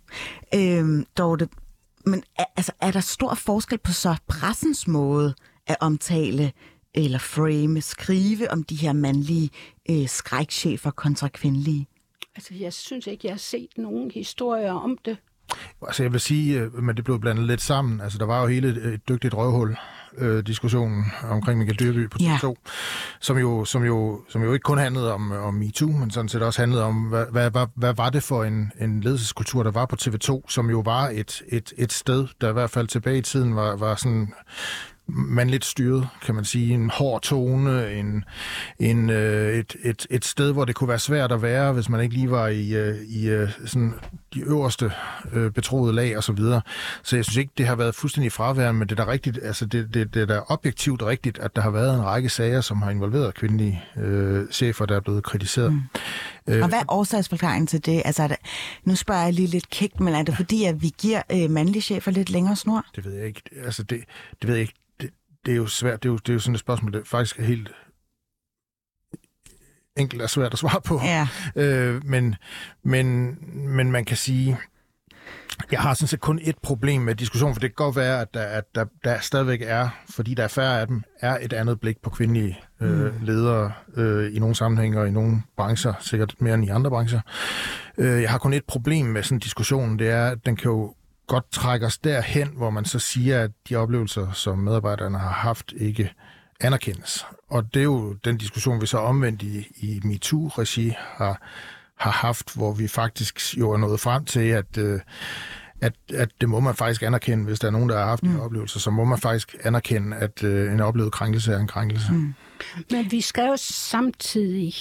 Øhm, 0.54 1.06
Dorte, 1.18 1.48
men 2.06 2.22
er, 2.38 2.44
altså, 2.56 2.72
er 2.80 2.90
der 2.90 3.00
stor 3.00 3.34
forskel 3.34 3.78
på 3.78 3.92
så 3.92 4.16
pressens 4.28 4.88
måde 4.88 5.34
at 5.66 5.76
omtale 5.80 6.52
eller 6.94 7.18
frame, 7.18 7.80
skrive 7.80 8.50
om 8.50 8.64
de 8.64 8.76
her 8.76 8.92
mandlige 8.92 9.50
øh, 9.90 10.08
skrækchefer 10.08 10.90
kontra 10.90 11.28
kvindelige? 11.28 11.88
Altså, 12.36 12.54
jeg 12.54 12.72
synes 12.72 13.06
ikke, 13.06 13.26
jeg 13.26 13.32
har 13.32 13.38
set 13.38 13.68
nogen 13.76 14.10
historier 14.10 14.72
om 14.72 14.98
det. 15.04 15.16
Altså 15.82 16.02
jeg 16.02 16.12
vil 16.12 16.20
sige, 16.20 16.60
øh, 16.60 16.74
men 16.74 16.96
det 16.96 17.04
blev 17.04 17.20
blandet 17.20 17.46
lidt 17.46 17.62
sammen. 17.62 18.00
Altså 18.00 18.18
der 18.18 18.26
var 18.26 18.40
jo 18.40 18.46
hele 18.46 18.94
et, 18.94 19.08
dygtigt 19.08 19.34
røvhul 19.34 19.76
øh, 20.18 20.46
diskussionen 20.46 21.04
omkring 21.30 21.58
Michael 21.58 21.78
Dyrby 21.78 22.10
på 22.10 22.18
Ja. 22.20 22.38
TV2, 22.42 22.54
som, 23.20 23.38
jo, 23.38 23.64
som, 23.64 23.84
jo, 23.84 24.20
som 24.28 24.42
jo 24.42 24.52
ikke 24.52 24.62
kun 24.62 24.78
handlede 24.78 25.12
om, 25.14 25.32
om 25.32 25.54
MeToo, 25.54 25.88
men 25.88 26.10
sådan 26.10 26.28
set 26.28 26.42
også 26.42 26.62
handlede 26.62 26.84
om, 26.84 27.02
hvad, 27.02 27.26
hvad, 27.30 27.50
hvad, 27.50 27.66
hvad 27.74 27.94
var 27.94 28.10
det 28.10 28.22
for 28.22 28.44
en, 28.44 28.72
en 28.80 29.00
ledelseskultur, 29.00 29.62
der 29.62 29.70
var 29.70 29.86
på 29.86 29.96
TV2, 30.00 30.42
som 30.48 30.70
jo 30.70 30.80
var 30.80 31.08
et, 31.08 31.42
et, 31.48 31.72
et 31.76 31.92
sted, 31.92 32.26
der 32.40 32.50
i 32.50 32.52
hvert 32.52 32.70
fald 32.70 32.88
tilbage 32.88 33.18
i 33.18 33.22
tiden 33.22 33.56
var, 33.56 33.76
var 33.76 33.94
sådan 33.94 34.32
mandligt 35.06 35.64
styret, 35.64 36.08
kan 36.24 36.34
man 36.34 36.44
sige. 36.44 36.74
En 36.74 36.90
hård 36.90 37.22
tone, 37.22 37.92
en, 37.92 38.24
en, 38.78 39.10
øh, 39.10 39.58
et, 39.58 39.76
et, 39.82 40.06
et 40.10 40.24
sted, 40.24 40.52
hvor 40.52 40.64
det 40.64 40.74
kunne 40.74 40.88
være 40.88 40.98
svært 40.98 41.32
at 41.32 41.42
være, 41.42 41.72
hvis 41.72 41.88
man 41.88 42.00
ikke 42.00 42.14
lige 42.14 42.30
var 42.30 42.48
i, 42.48 42.74
øh, 42.74 42.96
i 43.08 43.28
øh, 43.28 43.48
sådan 43.66 43.94
de 44.34 44.40
øverste 44.40 44.92
øh, 45.32 45.50
betroede 45.50 45.92
lag 45.92 46.16
og 46.16 46.24
så 46.24 46.32
videre. 46.32 46.60
Så 47.02 47.16
jeg 47.16 47.24
synes 47.24 47.36
ikke, 47.36 47.52
det 47.58 47.66
har 47.66 47.76
været 47.76 47.94
fuldstændig 47.94 48.32
fraværende, 48.32 48.78
men 48.78 48.88
det 48.88 49.00
er 49.00 49.04
da 49.04 49.10
rigtigt, 49.10 49.38
altså 49.42 49.66
det, 49.66 49.94
det, 49.94 50.14
det 50.14 50.22
er 50.22 50.26
da 50.26 50.40
objektivt 50.48 51.02
rigtigt, 51.02 51.38
at 51.38 51.56
der 51.56 51.62
har 51.62 51.70
været 51.70 51.94
en 51.94 52.04
række 52.04 52.28
sager, 52.28 52.60
som 52.60 52.82
har 52.82 52.90
involveret 52.90 53.34
kvindelige 53.34 53.82
øh, 53.96 54.48
chefer, 54.50 54.86
der 54.86 54.96
er 54.96 55.00
blevet 55.00 55.24
kritiseret. 55.24 55.72
Mm. 55.72 55.82
Og 56.46 56.68
hvad 56.68 56.78
er 56.78 56.84
årsagsforklaringen 56.88 57.66
til 57.66 57.86
det? 57.86 58.02
Altså, 58.04 58.22
er 58.22 58.28
det, 58.28 58.36
nu 58.84 58.96
spørger 58.96 59.24
jeg 59.24 59.32
lige 59.32 59.48
lidt 59.48 59.70
kægt, 59.70 60.00
men 60.00 60.14
er 60.14 60.22
det 60.22 60.36
fordi, 60.36 60.64
at 60.64 60.82
vi 60.82 60.92
giver 60.98 61.22
øh, 61.32 61.50
mandlige 61.50 61.82
chefer 61.82 62.10
lidt 62.10 62.30
længere 62.30 62.56
snor? 62.56 62.84
Det 62.96 63.04
ved 63.04 63.12
jeg 63.12 63.26
ikke. 63.26 63.42
Altså, 63.64 63.82
det, 63.82 64.00
det 64.42 64.48
ved 64.48 64.54
jeg 64.54 64.62
ikke. 64.62 64.74
Det, 65.46 65.52
er 65.52 65.56
jo 65.56 65.66
svært. 65.66 66.02
Det 66.02 66.08
er 66.08 66.12
jo, 66.12 66.16
det 66.16 66.28
er 66.28 66.34
jo 66.34 66.40
sådan 66.40 66.54
et 66.54 66.60
spørgsmål, 66.60 66.92
der 66.92 67.00
faktisk 67.04 67.38
er 67.38 67.44
helt 67.44 67.70
enkelt 69.96 70.22
er 70.22 70.26
svært 70.26 70.52
at 70.52 70.58
svare 70.58 70.80
på. 70.80 71.00
Ja. 71.04 71.28
Øh, 71.56 72.04
men, 72.04 72.34
men, 72.82 73.38
men 73.52 73.92
man 73.92 74.04
kan 74.04 74.16
sige, 74.16 74.58
jeg 75.70 75.80
har 75.80 75.94
sådan 75.94 76.08
set 76.08 76.20
kun 76.20 76.40
et 76.42 76.58
problem 76.62 77.02
med 77.02 77.14
diskussionen, 77.14 77.54
for 77.54 77.60
det 77.60 77.70
kan 77.70 77.84
godt 77.84 77.96
være, 77.96 78.20
at 78.20 78.34
der, 78.34 78.42
at 78.42 78.64
der, 78.74 78.84
der 79.04 79.20
stadigvæk 79.20 79.62
er, 79.62 79.88
fordi 80.10 80.34
der 80.34 80.44
er 80.44 80.48
færre 80.48 80.80
af 80.80 80.86
dem, 80.86 81.02
er 81.20 81.38
et 81.42 81.52
andet 81.52 81.80
blik 81.80 82.02
på 82.02 82.10
kvindelige 82.10 82.60
øh, 82.80 83.22
ledere 83.22 83.72
øh, 83.96 84.36
i 84.36 84.38
nogle 84.38 84.54
sammenhænge 84.54 85.00
og 85.00 85.08
i 85.08 85.10
nogle 85.10 85.42
brancher, 85.56 85.94
sikkert 86.00 86.34
mere 86.38 86.54
end 86.54 86.64
i 86.64 86.68
andre 86.68 86.90
brancher. 86.90 87.20
Øh, 87.98 88.22
jeg 88.22 88.30
har 88.30 88.38
kun 88.38 88.52
et 88.52 88.64
problem 88.64 89.06
med 89.06 89.22
sådan 89.22 89.36
en 89.36 89.40
diskussion, 89.40 89.98
det 89.98 90.10
er, 90.10 90.26
at 90.26 90.46
den 90.46 90.56
kan 90.56 90.70
jo 90.70 90.94
godt 91.26 91.50
trække 91.50 91.86
os 91.86 91.98
derhen, 91.98 92.48
hvor 92.48 92.70
man 92.70 92.84
så 92.84 92.98
siger, 92.98 93.40
at 93.40 93.50
de 93.68 93.76
oplevelser, 93.76 94.32
som 94.32 94.58
medarbejderne 94.58 95.18
har 95.18 95.32
haft, 95.32 95.72
ikke 95.76 96.12
anerkendes. 96.60 97.26
Og 97.48 97.74
det 97.74 97.80
er 97.80 97.84
jo 97.84 98.12
den 98.12 98.36
diskussion, 98.36 98.80
vi 98.80 98.86
så 98.86 98.98
omvendt 98.98 99.42
i, 99.42 99.66
i 99.76 100.00
MeToo-regi 100.04 100.92
har, 100.98 101.42
har 101.96 102.10
haft, 102.10 102.54
hvor 102.54 102.72
vi 102.72 102.88
faktisk 102.88 103.58
jo 103.58 103.70
er 103.70 103.78
nået 103.78 104.00
frem 104.00 104.24
til, 104.24 104.40
at, 104.40 104.78
øh, 104.78 105.00
at, 105.80 105.92
at 106.14 106.28
det 106.40 106.48
må 106.48 106.60
man 106.60 106.74
faktisk 106.74 107.02
anerkende, 107.02 107.44
hvis 107.44 107.60
der 107.60 107.66
er 107.66 107.72
nogen, 107.72 107.88
der 107.88 107.98
har 107.98 108.06
haft 108.06 108.22
mm. 108.22 108.34
en 108.34 108.40
oplevelse, 108.40 108.80
så 108.80 108.90
må 108.90 109.04
man 109.04 109.18
faktisk 109.18 109.56
anerkende, 109.64 110.16
at 110.16 110.44
øh, 110.44 110.72
en 110.72 110.80
oplevet 110.80 111.12
krænkelse 111.12 111.52
er 111.52 111.58
en 111.58 111.66
krænkelse. 111.66 112.12
Mm. 112.12 112.34
Men 112.90 113.10
vi 113.10 113.20
skal 113.20 113.46
jo 113.46 113.56
samtidig, 113.56 114.74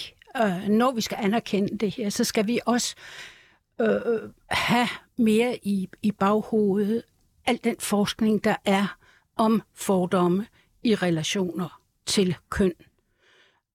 øh, 0.43 0.69
når 0.69 0.91
vi 0.91 1.01
skal 1.01 1.17
anerkende 1.21 1.77
det 1.77 1.91
her, 1.91 2.09
så 2.09 2.23
skal 2.23 2.47
vi 2.47 2.59
også 2.65 2.95
øh, 3.81 3.89
have 4.49 4.87
mere 5.17 5.59
i, 5.63 5.89
i 6.01 6.11
baghovedet 6.11 7.03
al 7.45 7.59
den 7.63 7.75
forskning, 7.79 8.43
der 8.43 8.55
er 8.65 8.97
om 9.35 9.61
fordomme 9.73 10.47
i 10.83 10.95
relationer 10.95 11.81
til 12.05 12.35
køn. 12.49 12.73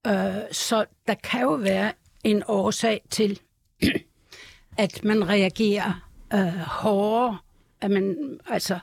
Øh, 0.06 0.52
så 0.52 0.84
der 1.06 1.14
kan 1.14 1.40
jo 1.40 1.52
være 1.52 1.92
en 2.24 2.42
årsag 2.46 3.06
til, 3.10 3.40
at 4.78 5.04
man 5.04 5.28
reagerer 5.28 6.10
øh, 6.34 6.58
hårdere. 6.58 7.38
At 7.80 7.90
man, 7.90 8.40
altså, 8.46 8.78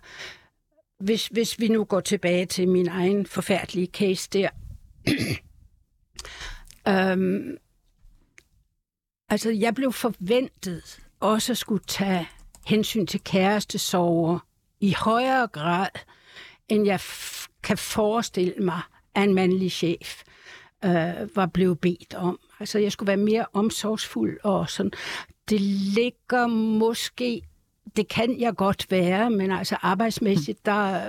hvis, 0.99 1.27
hvis 1.27 1.59
vi 1.59 1.67
nu 1.67 1.83
går 1.83 1.99
tilbage 1.99 2.45
til 2.45 2.67
min 2.67 2.87
egen 2.87 3.25
forfærdelige 3.25 3.87
case 3.87 4.29
der. 4.33 4.49
øhm, 6.87 7.57
altså, 9.29 9.51
jeg 9.51 9.75
blev 9.75 9.93
forventet 9.93 10.99
også 11.19 11.53
at 11.53 11.57
skulle 11.57 11.83
tage 11.87 12.29
hensyn 12.65 13.05
til 13.05 13.23
kærestesover 13.23 14.39
i 14.79 14.93
højere 14.97 15.47
grad, 15.47 15.89
end 16.69 16.85
jeg 16.85 16.99
kan 17.63 17.77
forestille 17.77 18.53
mig, 18.59 18.81
at 19.15 19.23
en 19.23 19.33
mandlig 19.33 19.71
chef 19.71 20.23
øh, 20.85 21.35
var 21.35 21.45
blevet 21.45 21.79
bedt 21.79 22.13
om. 22.13 22.39
Altså, 22.59 22.79
jeg 22.79 22.91
skulle 22.91 23.07
være 23.07 23.17
mere 23.17 23.45
omsorgsfuld 23.53 24.39
og 24.43 24.69
sådan. 24.69 24.91
Det 25.49 25.61
ligger 25.61 26.47
måske 26.47 27.41
det 27.95 28.07
kan 28.07 28.39
jeg 28.39 28.55
godt 28.55 28.91
være, 28.91 29.29
men 29.29 29.51
altså 29.51 29.77
arbejdsmæssigt, 29.81 30.65
der, 30.65 31.01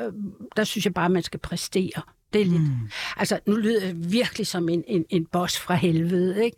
der 0.57 0.65
synes 0.65 0.85
jeg 0.85 0.95
bare, 0.95 1.05
at 1.05 1.11
man 1.11 1.23
skal 1.23 1.41
præstere. 1.41 2.03
Det 2.37 2.47
er 2.47 2.51
lidt, 2.51 2.63
mm. 2.63 2.89
Altså, 3.17 3.41
nu 3.47 3.57
lyder 3.57 3.87
jeg 3.87 3.95
virkelig 3.97 4.47
som 4.47 4.69
en, 4.69 4.85
en, 4.87 5.05
en 5.11 5.27
boss 5.33 5.59
fra 5.59 5.75
helvede, 5.75 6.45
ikke? 6.45 6.57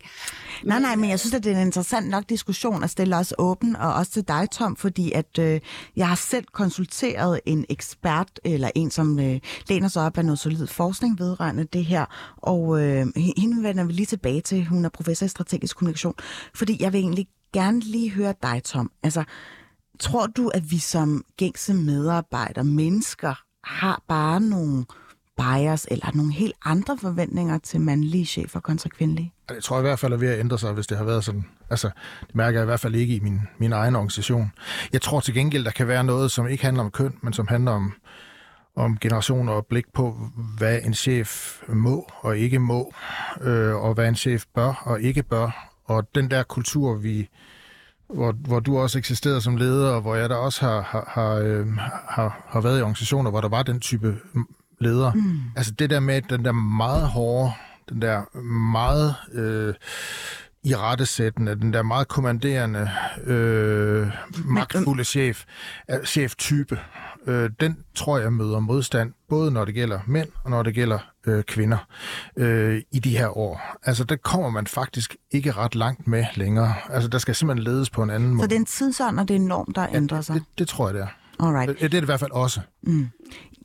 Nej, 0.63 0.79
nej, 0.79 0.95
men 0.95 1.09
jeg 1.09 1.19
synes, 1.19 1.33
at 1.33 1.43
det 1.43 1.51
er 1.51 1.55
en 1.55 1.65
interessant 1.67 2.09
nok 2.09 2.29
diskussion 2.29 2.83
at 2.83 2.89
stille 2.89 3.17
os 3.17 3.33
åben, 3.37 3.75
og 3.75 3.93
også 3.93 4.11
til 4.11 4.27
dig, 4.27 4.47
Tom, 4.51 4.75
fordi 4.75 5.11
at 5.11 5.39
øh, 5.39 5.59
jeg 5.95 6.07
har 6.07 6.15
selv 6.15 6.45
konsulteret 6.53 7.39
en 7.45 7.65
ekspert, 7.69 8.39
eller 8.45 8.71
en, 8.75 8.91
som 8.91 9.19
øh, 9.19 9.39
læner 9.69 9.87
sig 9.87 10.05
op 10.05 10.17
af 10.17 10.25
noget 10.25 10.39
solid 10.39 10.67
forskning 10.67 11.19
vedrørende 11.19 11.63
det 11.63 11.85
her, 11.85 12.05
og 12.37 12.81
øh, 12.81 13.07
hende 13.37 13.63
vender 13.63 13.83
vi 13.83 13.93
lige 13.93 14.05
tilbage 14.05 14.41
til. 14.41 14.65
Hun 14.65 14.85
er 14.85 14.89
professor 14.89 15.25
i 15.25 15.29
strategisk 15.29 15.77
kommunikation, 15.77 16.15
fordi 16.55 16.77
jeg 16.79 16.93
vil 16.93 16.99
egentlig 16.99 17.27
gerne 17.53 17.79
lige 17.79 18.11
høre 18.11 18.33
dig, 18.43 18.61
Tom. 18.63 18.91
Altså, 19.03 19.23
tror 19.99 20.27
du, 20.27 20.47
at 20.47 20.71
vi 20.71 20.77
som 20.77 21.23
gængse 21.37 21.73
medarbejdere, 21.73 22.65
mennesker, 22.65 23.33
har 23.63 24.03
bare 24.07 24.41
nogle 24.41 24.85
bias 25.39 25.87
eller 25.91 26.11
nogle 26.13 26.33
helt 26.33 26.55
andre 26.65 26.97
forventninger 27.01 27.57
til 27.57 27.81
mandlige 27.81 28.25
chefer 28.25 28.59
kontra 28.59 28.89
kvindelige? 28.89 29.33
Altså, 29.49 29.55
jeg 29.55 29.63
tror 29.63 29.77
i 29.77 29.81
hvert 29.81 29.99
fald 29.99 30.13
er 30.13 30.17
ved 30.17 30.27
at 30.27 30.39
ændre 30.39 30.59
sig, 30.59 30.73
hvis 30.73 30.87
det 30.87 30.97
har 30.97 31.05
været 31.05 31.23
sådan. 31.23 31.45
Altså, 31.69 31.89
det 32.27 32.35
mærker 32.35 32.59
jeg 32.59 32.63
i 32.63 32.65
hvert 32.65 32.79
fald 32.79 32.95
ikke 32.95 33.15
i 33.15 33.19
min, 33.19 33.41
min 33.57 33.73
egen 33.73 33.95
organisation. 33.95 34.51
Jeg 34.93 35.01
tror 35.01 35.19
til 35.19 35.33
gengæld, 35.33 35.65
der 35.65 35.71
kan 35.71 35.87
være 35.87 36.03
noget, 36.03 36.31
som 36.31 36.47
ikke 36.47 36.63
handler 36.63 36.83
om 36.83 36.91
køn, 36.91 37.17
men 37.21 37.33
som 37.33 37.47
handler 37.47 37.71
om, 37.71 37.93
om 38.75 38.97
generationer 38.97 39.53
og 39.53 39.65
blik 39.65 39.85
på, 39.93 40.17
hvad 40.57 40.79
en 40.83 40.93
chef 40.93 41.61
må 41.67 42.09
og 42.19 42.37
ikke 42.37 42.59
må, 42.59 42.93
øh, 43.41 43.75
og 43.75 43.93
hvad 43.93 44.07
en 44.07 44.15
chef 44.15 44.45
bør 44.55 44.83
og 44.85 45.01
ikke 45.01 45.23
bør. 45.23 45.69
Og 45.85 46.15
den 46.15 46.31
der 46.31 46.43
kultur, 46.43 46.95
vi, 46.95 47.29
hvor, 48.13 48.31
hvor 48.31 48.59
du 48.59 48.77
også 48.77 48.97
eksisterede 48.97 49.41
som 49.41 49.57
leder, 49.57 49.91
og 49.91 50.01
hvor 50.01 50.15
jeg 50.15 50.29
da 50.29 50.35
også 50.35 50.65
har, 50.65 50.81
har, 50.81 51.03
har, 51.07 51.33
øh, 51.35 51.67
har, 52.09 52.45
har 52.47 52.61
været 52.61 52.79
i 52.79 52.81
organisationer, 52.81 53.31
hvor 53.31 53.41
der 53.41 53.49
var 53.49 53.63
den 53.63 53.79
type 53.79 54.17
leder. 54.81 55.13
Mm. 55.13 55.39
Altså 55.55 55.71
det 55.71 55.89
der 55.89 55.99
med 55.99 56.21
den 56.21 56.45
der 56.45 56.51
meget 56.51 57.07
hårde, 57.07 57.51
den 57.89 58.01
der 58.01 58.37
meget 58.71 59.15
øh, 59.33 59.73
i 60.63 60.75
rettesættende, 60.75 61.55
den 61.55 61.73
der 61.73 61.83
meget 61.83 62.07
kommanderende, 62.07 62.89
øh, 63.23 64.07
magtfulde 64.45 65.03
chef, 65.03 65.45
øh, 65.91 66.05
cheftype, 66.05 66.79
øh, 67.27 67.49
den 67.59 67.77
tror 67.95 68.17
jeg 68.17 68.33
møder 68.33 68.59
modstand, 68.59 69.13
både 69.29 69.51
når 69.51 69.65
det 69.65 69.73
gælder 69.73 69.99
mænd 70.07 70.27
og 70.43 70.51
når 70.51 70.63
det 70.63 70.73
gælder 70.73 70.99
øh, 71.27 71.43
kvinder 71.43 71.77
øh, 72.37 72.81
i 72.91 72.99
de 72.99 73.17
her 73.17 73.37
år. 73.37 73.77
Altså, 73.83 74.03
der 74.03 74.15
kommer 74.15 74.49
man 74.49 74.67
faktisk 74.67 75.15
ikke 75.31 75.51
ret 75.51 75.75
langt 75.75 76.07
med 76.07 76.25
længere. 76.35 76.73
Altså, 76.89 77.09
der 77.09 77.17
skal 77.17 77.35
simpelthen 77.35 77.73
ledes 77.73 77.89
på 77.89 78.03
en 78.03 78.09
anden 78.09 78.29
måde. 78.29 78.43
Så 78.43 78.47
det 78.47 78.55
er 78.55 78.59
en 78.59 78.65
tidsånd, 78.65 79.19
og 79.19 79.27
det 79.27 79.35
er 79.35 79.39
en 79.39 79.47
norm, 79.47 79.73
der 79.73 79.81
ja, 79.81 79.95
ændrer 79.95 80.21
sig? 80.21 80.35
Det, 80.35 80.43
det 80.57 80.67
tror 80.67 80.87
jeg, 80.87 80.93
det 80.93 81.01
er. 81.01 81.07
Alright. 81.39 81.69
Det, 81.69 81.79
det 81.79 81.85
er 81.85 81.89
det 81.89 82.01
i 82.01 82.05
hvert 82.05 82.19
fald 82.19 82.31
også. 82.31 82.61
Mm. 82.83 83.07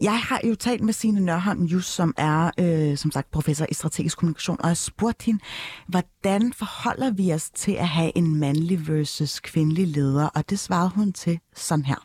Jeg 0.00 0.18
har 0.28 0.40
jo 0.48 0.54
talt 0.54 0.82
med 0.82 0.92
Signe 0.92 1.20
Nørholm 1.20 1.62
Just, 1.62 1.90
som 1.96 2.14
er, 2.18 2.40
øh, 2.64 2.96
som 2.96 3.10
sagt, 3.10 3.30
professor 3.30 3.66
i 3.70 3.74
strategisk 3.74 4.18
kommunikation, 4.18 4.58
og 4.62 4.68
jeg 4.68 4.76
spurgte 4.76 5.24
hende, 5.26 5.40
hvordan 5.88 6.42
forholder 6.62 7.10
vi 7.20 7.32
os 7.32 7.50
til 7.50 7.74
at 7.84 7.88
have 7.88 8.12
en 8.16 8.40
mandlig 8.40 8.78
versus 8.88 9.40
kvindelig 9.40 9.86
leder? 9.96 10.28
Og 10.36 10.50
det 10.50 10.58
svarede 10.58 10.90
hun 10.96 11.12
til 11.12 11.38
sådan 11.52 11.84
her. 11.84 12.00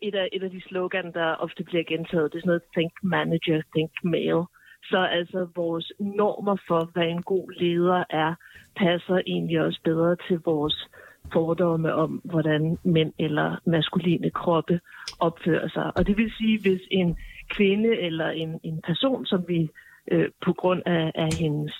Et 0.00 0.14
af, 0.14 0.28
et 0.32 0.42
af 0.42 0.50
de 0.50 0.62
slogan, 0.68 1.12
der 1.12 1.28
ofte 1.34 1.64
bliver 1.64 1.84
gentaget, 1.84 2.32
det 2.32 2.38
er 2.38 2.42
sådan 2.42 2.48
noget 2.48 2.62
think 2.76 2.92
manager, 3.02 3.62
think 3.74 3.92
male. 4.04 4.44
Så 4.90 5.00
altså 5.18 5.48
vores 5.54 5.92
normer 6.00 6.56
for, 6.68 6.90
hvad 6.92 7.08
en 7.16 7.22
god 7.22 7.50
leder 7.60 8.04
er, 8.10 8.34
passer 8.76 9.18
egentlig 9.26 9.60
også 9.60 9.80
bedre 9.84 10.16
til 10.28 10.38
vores 10.44 10.88
fordomme 11.32 11.94
om, 11.94 12.20
hvordan 12.24 12.78
mænd 12.84 13.12
eller 13.18 13.56
maskuline 13.66 14.30
kroppe 14.30 14.80
opfører 15.20 15.68
sig. 15.68 15.96
Og 15.96 16.06
det 16.06 16.16
vil 16.16 16.32
sige, 16.38 16.60
hvis 16.60 16.80
en 16.90 17.16
kvinde 17.50 18.00
eller 18.00 18.28
en, 18.28 18.60
en 18.62 18.80
person, 18.86 19.26
som 19.26 19.44
vi 19.48 19.68
øh, 20.12 20.28
på 20.44 20.52
grund 20.52 20.82
af, 20.86 21.12
af 21.14 21.28
hendes 21.40 21.74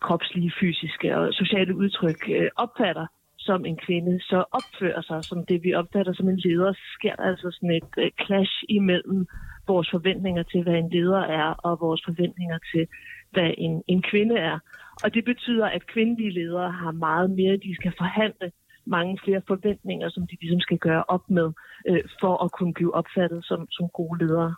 kropslige, 0.00 0.52
fysiske 0.60 1.16
og 1.16 1.32
sociale 1.32 1.76
udtryk 1.76 2.20
øh, 2.28 2.48
opfatter 2.56 3.06
som 3.38 3.64
en 3.64 3.76
kvinde, 3.76 4.20
så 4.20 4.44
opfører 4.58 5.02
sig 5.02 5.24
som 5.24 5.46
det, 5.46 5.64
vi 5.64 5.74
opfatter 5.74 6.12
som 6.12 6.28
en 6.28 6.40
leder, 6.44 6.72
så 6.72 6.86
sker 6.98 7.14
der 7.16 7.22
altså 7.22 7.50
sådan 7.50 7.70
et 7.70 7.92
øh, 7.98 8.10
clash 8.24 8.54
imellem 8.68 9.26
vores 9.68 9.90
forventninger 9.90 10.42
til, 10.42 10.62
hvad 10.62 10.74
en 10.74 10.90
leder 10.90 11.22
er, 11.42 11.48
og 11.66 11.80
vores 11.80 12.02
forventninger 12.04 12.58
til, 12.72 12.86
hvad 13.32 13.50
en, 13.58 13.82
en 13.88 14.02
kvinde 14.02 14.36
er. 14.38 14.58
Og 15.04 15.14
det 15.14 15.24
betyder, 15.24 15.66
at 15.66 15.86
kvindelige 15.86 16.30
ledere 16.30 16.70
har 16.72 16.92
meget 16.92 17.30
mere, 17.30 17.56
de 17.56 17.74
skal 17.74 17.92
forhandle 17.98 18.52
mange 18.90 19.18
flere 19.24 19.42
forventninger, 19.46 20.08
som 20.08 20.26
de 20.26 20.36
ligesom 20.40 20.60
skal 20.60 20.78
gøre 20.78 21.04
op 21.08 21.30
med, 21.30 21.48
øh, 21.88 22.02
for 22.20 22.44
at 22.44 22.52
kunne 22.52 22.74
blive 22.74 22.94
opfattet 22.94 23.44
som, 23.44 23.60
som 23.70 23.88
gode 23.88 24.18
ledere. 24.24 24.54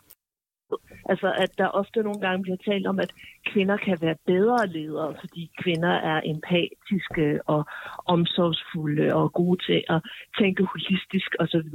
Altså, 1.09 1.29
at 1.45 1.59
der 1.59 1.69
ofte 1.81 2.03
nogle 2.03 2.21
gange 2.21 2.43
bliver 2.43 2.57
talt 2.57 2.87
om, 2.87 2.99
at 2.99 3.13
kvinder 3.47 3.77
kan 3.77 3.99
være 4.01 4.17
bedre 4.27 4.67
ledere, 4.67 5.15
fordi 5.21 5.51
kvinder 5.63 5.95
er 6.11 6.21
empatiske 6.25 7.41
og 7.47 7.65
omsorgsfulde 8.07 9.15
og 9.15 9.33
gode 9.33 9.59
til 9.67 9.85
at 9.89 10.01
tænke 10.39 10.65
holistisk 10.65 11.31
osv. 11.41 11.71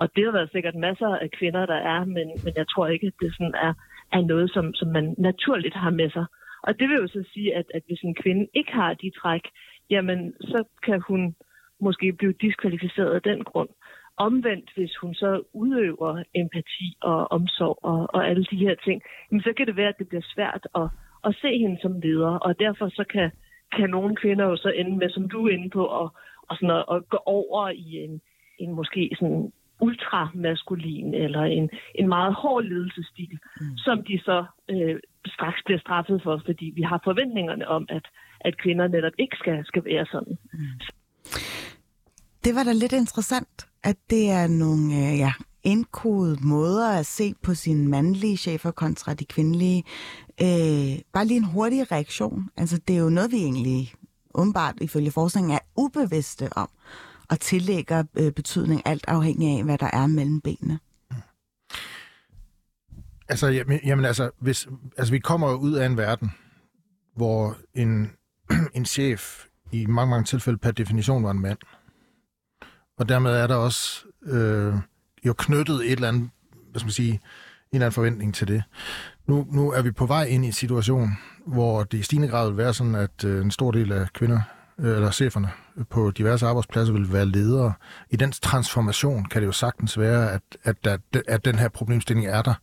Og 0.00 0.06
det 0.16 0.24
har 0.24 0.32
været 0.32 0.52
sikkert 0.52 0.74
masser 0.74 1.08
af 1.24 1.30
kvinder, 1.38 1.66
der 1.66 1.80
er, 1.94 2.04
men, 2.04 2.26
men 2.44 2.52
jeg 2.56 2.68
tror 2.68 2.86
ikke, 2.86 3.06
at 3.06 3.20
det 3.20 3.32
sådan 3.32 3.54
er, 3.66 3.72
er 4.12 4.20
noget, 4.20 4.50
som, 4.50 4.74
som 4.74 4.88
man 4.88 5.14
naturligt 5.18 5.74
har 5.74 5.90
med 5.90 6.10
sig. 6.10 6.26
Og 6.62 6.78
det 6.78 6.88
vil 6.88 6.96
jo 7.02 7.08
så 7.08 7.24
sige, 7.32 7.54
at, 7.54 7.66
at 7.74 7.82
hvis 7.86 8.02
en 8.02 8.14
kvinde 8.14 8.46
ikke 8.54 8.72
har 8.72 8.94
de 8.94 9.10
træk, 9.20 9.44
jamen 9.90 10.34
så 10.40 10.64
kan 10.82 11.00
hun 11.08 11.34
måske 11.80 12.12
blive 12.12 12.32
diskvalificeret 12.32 13.14
af 13.14 13.22
den 13.22 13.44
grund. 13.44 13.68
Omvendt, 14.16 14.70
hvis 14.76 14.96
hun 14.96 15.14
så 15.14 15.42
udøver 15.52 16.22
empati 16.34 16.96
og 17.02 17.32
omsorg 17.32 17.78
og, 17.82 18.06
og 18.14 18.28
alle 18.28 18.44
de 18.44 18.56
her 18.56 18.74
ting, 18.84 19.02
jamen, 19.30 19.42
så 19.42 19.52
kan 19.56 19.66
det 19.66 19.76
være, 19.76 19.88
at 19.88 19.98
det 19.98 20.08
bliver 20.08 20.26
svært 20.34 20.66
at, 20.74 20.88
at 21.24 21.36
se 21.42 21.58
hende 21.58 21.78
som 21.82 22.00
leder, 22.00 22.34
og 22.38 22.58
derfor 22.58 22.88
så 22.88 23.04
kan, 23.10 23.30
kan 23.76 23.90
nogle 23.90 24.16
kvinder 24.16 24.44
jo 24.44 24.56
så 24.56 24.68
ende 24.68 24.96
med, 24.96 25.10
som 25.10 25.28
du 25.28 25.46
er 25.46 25.52
inde 25.52 25.70
på, 25.70 25.84
at, 26.02 26.10
og 26.48 26.56
sådan 26.56 26.76
at, 26.76 26.84
at 26.90 27.08
gå 27.08 27.18
over 27.26 27.68
i 27.68 27.96
en, 28.04 28.20
en 28.58 28.74
måske 28.74 29.10
sådan 29.18 29.52
ultramaskulin 29.80 31.14
eller 31.14 31.42
en, 31.42 31.70
en 31.94 32.08
meget 32.08 32.34
hård 32.34 32.64
ledelsesstil, 32.64 33.38
mm. 33.60 33.76
som 33.76 34.04
de 34.04 34.18
så 34.18 34.44
øh, 34.70 35.00
straks 35.26 35.62
bliver 35.64 35.78
straffet 35.78 36.22
for, 36.22 36.42
fordi 36.46 36.72
vi 36.74 36.82
har 36.82 37.00
forventningerne 37.04 37.68
om, 37.68 37.86
at, 37.88 38.06
at 38.40 38.58
kvinder 38.58 38.88
netop 38.88 39.12
ikke 39.18 39.36
skal, 39.36 39.64
skal 39.64 39.84
være 39.84 40.06
sådan. 40.06 40.38
Det 42.46 42.54
var 42.54 42.62
da 42.62 42.72
lidt 42.72 42.92
interessant, 42.92 43.66
at 43.82 43.96
det 44.10 44.30
er 44.30 44.46
nogle 44.46 44.94
øh, 44.94 45.18
ja, 45.18 45.32
indkodede 45.62 46.38
måder 46.40 46.98
at 46.98 47.06
se 47.06 47.34
på 47.42 47.54
sine 47.54 47.88
mandlige 47.88 48.36
chefer 48.36 48.70
kontra 48.70 49.14
de 49.14 49.24
kvindelige. 49.24 49.84
Øh, 50.40 50.98
bare 51.12 51.26
lige 51.26 51.36
en 51.36 51.44
hurtig 51.44 51.92
reaktion. 51.92 52.50
Altså, 52.56 52.78
det 52.88 52.96
er 52.96 53.00
jo 53.00 53.08
noget, 53.08 53.32
vi 53.32 53.36
egentlig 53.36 53.94
åbenbart 54.34 54.74
ifølge 54.80 55.10
forskningen 55.10 55.52
er 55.52 55.58
ubevidste 55.76 56.48
om, 56.52 56.68
og 57.28 57.40
tillægger 57.40 58.04
øh, 58.16 58.32
betydning 58.32 58.82
alt 58.84 59.04
afhængig 59.08 59.58
af, 59.58 59.64
hvad 59.64 59.78
der 59.78 59.90
er 59.92 60.06
mellem 60.06 60.40
benene. 60.40 60.78
Mm. 61.10 61.16
Altså, 63.28 63.46
jamen, 63.46 63.80
jamen 63.84 64.04
altså, 64.04 64.30
hvis, 64.40 64.68
altså, 64.98 65.12
vi 65.12 65.18
kommer 65.18 65.50
jo 65.50 65.56
ud 65.56 65.72
af 65.72 65.86
en 65.86 65.96
verden, 65.96 66.30
hvor 67.16 67.56
en, 67.74 68.10
en 68.76 68.84
chef 68.84 69.44
i 69.72 69.86
mange, 69.86 70.10
mange 70.10 70.24
tilfælde 70.24 70.58
per 70.58 70.70
definition 70.70 71.24
var 71.24 71.30
en 71.30 71.40
mand. 71.40 71.58
Og 72.98 73.08
dermed 73.08 73.30
er 73.30 73.46
der 73.46 73.54
også 73.54 74.04
øh, 74.26 74.74
jo 75.26 75.34
knyttet 75.38 75.76
et 75.76 75.92
eller 75.92 76.08
andet, 76.08 76.30
hvad 76.70 76.80
skal 76.80 76.86
man 76.86 76.92
sige, 76.92 77.12
en 77.12 77.20
eller 77.72 77.86
anden 77.86 77.94
forventning 77.94 78.34
til 78.34 78.48
det. 78.48 78.62
Nu, 79.26 79.46
nu 79.50 79.72
er 79.72 79.82
vi 79.82 79.90
på 79.90 80.06
vej 80.06 80.24
ind 80.24 80.44
i 80.44 80.46
en 80.46 80.52
situation, 80.52 81.10
hvor 81.46 81.82
det 81.82 81.98
i 81.98 82.02
stigende 82.02 82.28
grad 82.28 82.48
vil 82.48 82.56
være 82.56 82.74
sådan, 82.74 82.94
at 82.94 83.24
øh, 83.24 83.44
en 83.44 83.50
stor 83.50 83.70
del 83.70 83.92
af 83.92 84.12
kvinder, 84.12 84.40
øh, 84.78 84.94
eller 84.94 85.10
cheferne 85.10 85.50
på 85.90 86.10
diverse 86.10 86.46
arbejdspladser 86.46 86.92
vil 86.92 87.12
være 87.12 87.26
ledere. 87.26 87.72
I 88.10 88.16
den 88.16 88.32
transformation 88.32 89.24
kan 89.24 89.42
det 89.42 89.46
jo 89.46 89.52
sagtens 89.52 89.98
være, 89.98 90.32
at, 90.32 90.42
at, 90.64 90.84
der, 90.84 90.96
at 91.28 91.44
den 91.44 91.54
her 91.54 91.68
problemstilling 91.68 92.26
er 92.26 92.42
der. 92.42 92.54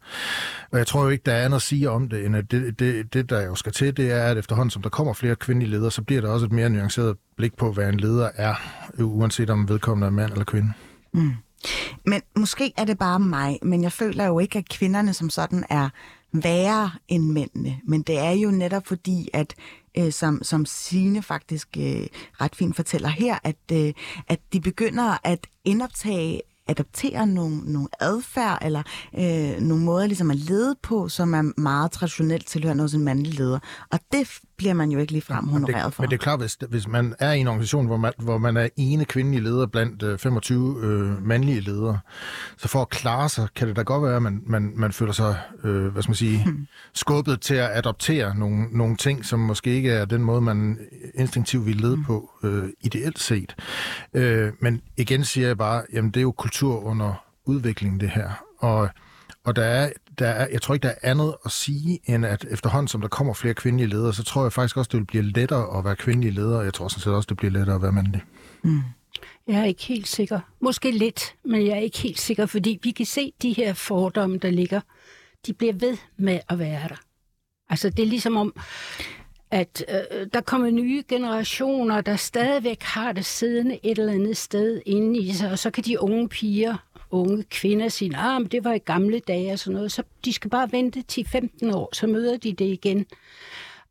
Og 0.72 0.78
jeg 0.78 0.88
tror 0.88 1.04
jo 1.04 1.10
ikke, 1.10 1.24
der 1.26 1.34
er 1.34 1.46
andet 1.46 1.56
at 1.56 1.62
sige 1.62 1.90
om 1.90 2.10
det, 2.10 2.26
end 2.26 2.36
at 2.36 2.52
det, 2.52 2.80
det, 2.80 3.14
det, 3.14 3.30
der 3.30 3.42
jo 3.46 3.56
skal 3.56 3.72
til, 3.72 3.98
det 3.98 4.12
er, 4.12 4.24
at 4.24 4.38
efterhånden 4.38 4.70
som 4.70 4.82
der 4.82 4.90
kommer 4.90 5.14
flere 5.14 5.36
kvindelige 5.36 5.72
ledere, 5.72 5.92
så 5.92 6.02
bliver 6.02 6.22
der 6.22 6.30
også 6.30 6.46
et 6.46 6.52
mere 6.52 6.70
nuanceret 6.70 7.18
blik 7.38 7.56
på, 7.58 7.72
hvad 7.72 7.90
en 7.90 8.00
leder 8.00 8.30
er, 8.36 8.56
uanset 9.00 9.50
om 9.50 9.70
vedkommende 9.70 10.08
er 10.08 10.12
mand 10.12 10.32
eller 10.32 10.46
kvinde. 10.46 10.74
Mm. 11.14 11.32
Men 12.06 12.22
måske 12.36 12.74
er 12.78 12.86
det 12.86 12.98
bare 12.98 13.20
mig, 13.20 13.60
men 13.62 13.84
jeg 13.84 13.92
føler 13.92 14.26
jo 14.26 14.40
ikke, 14.40 14.60
at 14.60 14.70
kvinderne 14.70 15.14
som 15.14 15.30
sådan 15.30 15.66
er 15.70 15.90
værre 16.34 16.92
end 17.08 17.32
mændene. 17.32 17.80
Men 17.88 18.02
det 18.02 18.20
er 18.20 18.32
jo 18.32 18.52
netop 18.52 18.88
fordi, 18.88 19.30
at 19.34 19.56
øh, 19.98 20.12
som, 20.12 20.44
som 20.44 20.66
Sine 20.66 21.22
faktisk 21.22 21.68
øh, 21.78 22.08
ret 22.42 22.56
fint 22.56 22.76
fortæller 22.76 23.10
her, 23.10 23.40
at, 23.44 23.56
øh, 23.72 23.94
at 24.28 24.40
de 24.54 24.62
begynder 24.62 25.18
at 25.24 25.48
indoptage 25.66 26.42
adoptere 26.68 27.28
nogle, 27.28 27.58
nogle 27.58 27.88
adfærd 28.00 28.60
eller 28.62 28.84
øh, 29.20 29.62
nogle 29.62 29.84
måder 29.84 30.08
ligesom 30.08 30.32
at 30.32 30.38
lede 30.38 30.76
på, 30.84 31.10
som 31.10 31.34
er 31.34 31.62
meget 31.62 31.92
traditionelt 31.92 32.48
tilhørende 32.48 32.84
hos 32.84 32.94
en 32.94 33.04
mandlig 33.04 33.34
leder. 33.34 33.60
Og 33.92 34.00
det 34.12 34.40
bliver 34.58 34.74
man 34.74 34.92
jo 34.92 35.00
ikke 35.00 35.12
lige 35.12 35.22
frem 35.22 35.48
honoreret 35.48 35.94
for. 35.94 36.04
Men 36.04 36.10
det 36.10 36.18
er 36.18 36.22
klart, 36.24 36.40
hvis, 36.40 36.58
hvis 36.70 36.88
man 36.88 37.16
er 37.20 37.32
i 37.32 37.40
en 37.40 37.48
organisation, 37.48 37.86
hvor 37.86 37.98
man, 37.98 38.14
hvor 38.20 38.38
man 38.38 38.58
er 38.58 38.70
ene 38.78 39.06
kvindelige 39.06 39.44
leder 39.44 39.66
blandt 39.66 40.04
øh, 40.04 40.18
25 40.18 40.80
øh, 40.84 41.28
mandlige 41.28 41.62
ledere, 41.62 42.00
så 42.58 42.68
for 42.68 42.82
at 42.82 42.90
klare 42.90 43.30
sig, 43.30 43.48
kan 43.56 43.68
det 43.68 43.76
da 43.76 43.82
godt 43.82 44.04
være, 44.04 44.16
at 44.16 44.22
man, 44.22 44.42
man, 44.46 44.74
man 44.76 44.92
føler 44.94 45.14
sig, 45.14 45.40
øh, 45.64 45.88
hvad 45.88 46.02
skal 46.02 46.10
man 46.10 46.16
sige, 46.16 46.44
hmm. 46.46 46.68
skubbet 46.94 47.42
til 47.42 47.56
at 47.56 47.70
adoptere 47.74 48.36
nogle, 48.38 48.68
nogle 48.72 48.96
ting, 48.96 49.26
som 49.26 49.40
måske 49.40 49.70
ikke 49.70 49.92
er 49.92 50.06
den 50.06 50.24
måde, 50.24 50.42
man 50.42 50.80
instinktivt 51.16 51.66
vil 51.66 51.76
lede 51.76 51.96
hmm. 51.96 52.06
på, 52.06 52.32
øh, 52.44 52.70
ideelt 52.82 53.20
set. 53.20 53.56
Øh, 54.14 54.52
men 54.60 54.82
igen 54.98 55.24
siger 55.24 55.48
jeg 55.48 55.58
bare, 55.58 55.84
jamen 55.94 56.12
det 56.12 56.18
er 56.18 56.22
jo 56.22 56.32
kultur 56.32 56.84
under 56.84 57.24
udvikling, 57.46 58.02
det 58.02 58.10
her. 58.10 58.30
Og 58.60 58.90
og 59.46 59.56
der 59.56 59.64
er, 59.64 59.90
der 60.20 60.28
er, 60.28 60.48
jeg 60.52 60.62
tror 60.62 60.74
ikke, 60.74 60.84
der 60.84 60.94
er 61.02 61.10
andet 61.12 61.36
at 61.46 61.52
sige, 61.52 62.00
end 62.06 62.26
at 62.26 62.46
efterhånden, 62.52 62.88
som 62.88 63.02
der 63.02 63.08
kommer 63.08 63.34
flere 63.34 63.54
kvindelige 63.54 63.90
ledere, 63.90 64.14
så 64.14 64.24
tror 64.24 64.44
jeg 64.44 64.54
faktisk 64.54 64.78
også, 64.78 64.90
det 64.92 65.00
vil 65.00 65.06
blive 65.06 65.24
lettere 65.24 65.78
at 65.78 65.86
være 65.86 65.96
kvindelig 65.96 66.34
leder, 66.34 66.58
og 66.58 66.66
jeg 66.66 66.74
tror 66.74 66.88
sådan 66.88 67.02
set 67.02 67.14
også, 67.14 67.28
det 67.28 67.38
bliver 67.38 67.52
lettere 67.52 67.76
at 67.76 67.82
være 67.82 67.92
mandlig. 67.92 68.22
Mm. 68.64 68.82
Jeg 69.48 69.60
er 69.60 69.66
ikke 69.66 69.84
helt 69.84 70.08
sikker. 70.08 70.40
Måske 70.60 70.92
lidt, 70.92 71.36
men 71.46 71.68
jeg 71.68 71.74
er 71.74 71.80
ikke 71.80 71.98
helt 71.98 72.20
sikker, 72.20 72.46
fordi 72.46 72.80
vi 72.84 72.92
kan 72.92 73.06
se 73.06 73.34
de 73.42 73.54
her 73.54 73.74
fordomme, 73.74 74.38
der 74.38 74.50
ligger, 74.50 74.82
de 75.46 75.54
bliver 75.54 75.74
ved 75.74 75.98
med 76.18 76.40
at 76.50 76.60
være 76.60 76.88
der. 76.90 77.02
Altså, 77.70 77.90
det 77.90 78.04
er 78.04 78.08
ligesom 78.08 78.38
om, 78.38 78.56
at 79.52 79.86
øh, 79.90 80.28
der 80.34 80.42
kommer 80.42 80.70
nye 80.70 81.04
generationer, 81.08 82.02
der 82.02 82.16
stadigvæk 82.16 82.82
har 82.82 83.12
det 83.12 83.26
siddende 83.26 83.80
et 83.84 84.00
eller 84.00 84.14
andet 84.14 84.38
sted 84.38 84.82
inde 84.86 85.20
i 85.20 85.34
sig, 85.34 85.52
og 85.52 85.60
så 85.60 85.72
kan 85.72 85.84
de 85.84 86.02
unge 86.02 86.30
piger 86.30 86.78
unge 87.14 87.44
kvinder 87.44 87.90
sin 87.90 88.16
at 88.16 88.20
ah, 88.20 88.52
det 88.52 88.64
var 88.64 88.74
i 88.74 88.78
gamle 88.78 89.20
dage 89.20 89.54
og 89.54 89.60
sådan 89.60 89.76
noget, 89.76 89.92
så 89.92 90.04
de 90.26 90.34
skal 90.34 90.50
bare 90.50 90.72
vente 90.72 91.04
10-15 91.12 91.76
år, 91.76 91.90
så 91.96 92.08
møder 92.08 92.38
de 92.38 92.54
det 92.54 92.66
igen. 92.66 93.06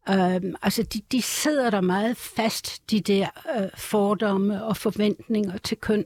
Øhm, 0.09 0.55
altså, 0.63 0.83
de, 0.83 1.01
de 1.13 1.23
sidder 1.23 1.71
der 1.71 1.81
meget 1.81 2.17
fast, 2.17 2.91
de 2.91 3.01
der 3.01 3.27
øh, 3.57 3.69
fordomme 3.75 4.65
og 4.65 4.77
forventninger 4.77 5.59
til 5.59 5.79
køn. 5.79 6.05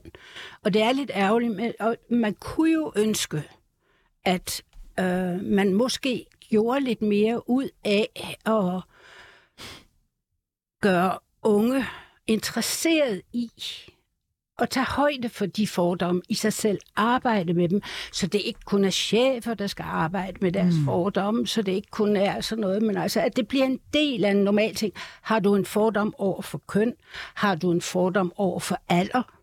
Og 0.63 0.73
det 0.73 0.81
er 0.81 0.91
lidt 0.91 1.11
ærgerligt, 1.13 1.55
men, 1.55 1.73
og 1.79 1.95
man 2.09 2.33
kunne 2.33 2.71
jo 2.71 2.93
ønske, 2.95 3.43
at 4.25 4.63
øh, 4.99 5.41
man 5.43 5.73
måske 5.73 6.25
gjorde 6.49 6.79
lidt 6.79 7.01
mere 7.01 7.49
ud 7.49 7.69
af 7.83 8.35
at 8.45 8.81
gøre 10.81 11.19
unge 11.43 11.85
interesseret 12.27 13.21
i 13.33 13.51
at 14.61 14.69
tage 14.69 14.85
højde 14.85 15.29
for 15.29 15.45
de 15.45 15.67
fordomme 15.67 16.21
i 16.29 16.33
sig 16.33 16.53
selv, 16.53 16.79
arbejde 16.95 17.53
med 17.53 17.69
dem, 17.69 17.81
så 18.11 18.27
det 18.27 18.41
ikke 18.45 18.59
kun 18.65 18.85
er 18.85 18.89
chefer, 18.89 19.53
der 19.53 19.67
skal 19.67 19.85
arbejde 19.87 20.37
med 20.41 20.51
deres 20.51 20.75
mm. 20.75 20.85
fordomme, 20.85 21.47
så 21.47 21.61
det 21.61 21.71
ikke 21.71 21.91
kun 21.91 22.15
er 22.15 22.41
sådan 22.41 22.61
noget, 22.61 22.83
men 22.83 22.97
altså, 22.97 23.21
at 23.21 23.35
det 23.35 23.47
bliver 23.47 23.65
en 23.65 23.79
del 23.93 24.25
af 24.25 24.31
en 24.31 24.37
normal 24.43 24.75
ting. 24.75 24.93
Har 25.21 25.39
du 25.39 25.55
en 25.55 25.65
fordom 25.65 26.13
over 26.17 26.41
for 26.41 26.61
køn? 26.67 26.93
Har 27.35 27.55
du 27.55 27.71
en 27.71 27.81
fordom 27.81 28.31
over 28.37 28.59
for 28.59 28.79
alder? 28.89 29.36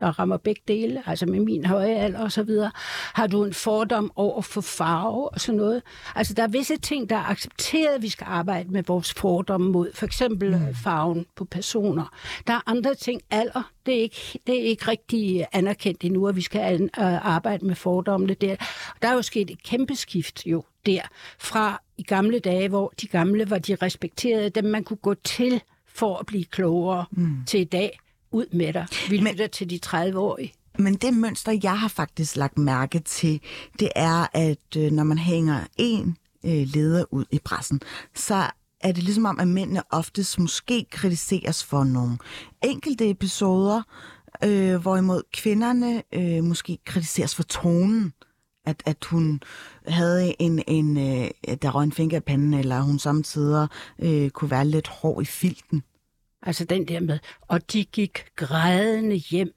Der 0.00 0.18
rammer 0.18 0.36
begge 0.36 0.62
dele, 0.68 1.02
altså 1.06 1.26
med 1.26 1.40
min 1.40 1.64
høje 1.64 1.94
alder 1.94 2.20
og 2.20 2.32
så 2.32 2.42
videre. 2.42 2.70
Har 3.14 3.26
du 3.26 3.44
en 3.44 3.54
fordom 3.54 4.12
over 4.16 4.42
for 4.42 4.60
farve 4.60 5.28
og 5.28 5.40
sådan 5.40 5.56
noget? 5.56 5.82
Altså, 6.14 6.34
der 6.34 6.42
er 6.42 6.48
visse 6.48 6.76
ting, 6.76 7.10
der 7.10 7.16
er 7.16 7.30
accepteret, 7.30 7.94
at 7.94 8.02
vi 8.02 8.08
skal 8.08 8.26
arbejde 8.30 8.70
med 8.70 8.82
vores 8.82 9.14
fordomme 9.14 9.72
mod. 9.72 9.90
For 9.94 10.06
eksempel 10.06 10.50
mm. 10.50 10.74
farven 10.74 11.26
på 11.36 11.44
personer. 11.44 12.14
Der 12.46 12.52
er 12.52 12.60
andre 12.66 12.94
ting, 12.94 13.20
alder, 13.30 13.70
det 13.86 13.96
er 13.96 14.02
ikke, 14.02 14.40
det 14.46 14.60
er 14.60 14.64
ikke 14.64 14.88
rigtig 14.88 15.46
anerkendt 15.52 16.04
endnu, 16.04 16.28
at 16.28 16.36
vi 16.36 16.42
skal 16.42 16.90
arbejde 17.22 17.66
med 17.66 17.74
fordommene 17.74 18.34
der. 18.34 18.56
Der 19.02 19.08
er 19.08 19.14
jo 19.14 19.22
sket 19.22 19.50
et 19.50 19.62
kæmpe 19.62 19.96
skift 19.96 20.46
jo 20.46 20.64
der, 20.86 21.02
fra 21.38 21.82
i 21.98 22.02
gamle 22.02 22.38
dage, 22.38 22.68
hvor 22.68 22.92
de 23.00 23.06
gamle 23.06 23.50
var 23.50 23.58
de 23.58 23.74
respekterede, 23.74 24.50
dem 24.50 24.64
man 24.64 24.84
kunne 24.84 24.96
gå 24.96 25.14
til 25.14 25.62
for 25.86 26.16
at 26.16 26.26
blive 26.26 26.44
klogere 26.44 27.04
mm. 27.10 27.44
til 27.46 27.60
i 27.60 27.64
dag 27.64 27.98
ud 28.32 28.46
med 28.52 28.72
dig. 28.72 28.86
Vi 29.10 29.16
lytter 29.16 29.46
til 29.46 29.70
de 29.70 29.80
30-årige. 29.86 30.52
Men 30.78 30.94
det 30.94 31.14
mønster, 31.14 31.58
jeg 31.62 31.80
har 31.80 31.88
faktisk 31.88 32.36
lagt 32.36 32.58
mærke 32.58 32.98
til, 32.98 33.40
det 33.78 33.88
er, 33.96 34.26
at 34.32 34.76
øh, 34.76 34.90
når 34.92 35.04
man 35.04 35.18
hænger 35.18 35.60
en 35.76 36.16
øh, 36.44 36.66
leder 36.74 37.04
ud 37.10 37.24
i 37.30 37.38
pressen, 37.44 37.80
så 38.14 38.50
er 38.80 38.92
det 38.92 39.02
ligesom 39.02 39.24
om, 39.24 39.40
at 39.40 39.48
mændene 39.48 39.82
oftest 39.90 40.38
måske 40.38 40.86
kritiseres 40.90 41.64
for 41.64 41.84
nogle 41.84 42.18
enkelte 42.64 43.10
episoder, 43.10 43.82
øh, 44.44 44.76
hvorimod 44.76 45.22
kvinderne 45.32 46.02
øh, 46.12 46.44
måske 46.44 46.78
kritiseres 46.84 47.34
for 47.34 47.42
tonen. 47.42 48.12
At, 48.66 48.82
at 48.86 49.04
hun 49.04 49.42
havde 49.86 50.42
en, 50.42 50.62
en 50.66 50.96
øh, 50.96 51.30
der 51.62 51.70
røg 51.70 51.84
en 51.84 51.92
finger 51.92 52.16
i 52.16 52.20
panden, 52.20 52.54
eller 52.54 52.80
hun 52.80 52.98
samtidig 52.98 53.68
øh, 53.98 54.30
kunne 54.30 54.50
være 54.50 54.64
lidt 54.64 54.88
hård 54.88 55.22
i 55.22 55.24
filten. 55.24 55.82
Altså 56.42 56.64
den 56.64 56.88
der 56.88 57.00
med, 57.00 57.18
og 57.40 57.72
de 57.72 57.84
gik 57.84 58.26
grædende 58.36 59.16
hjem. 59.16 59.52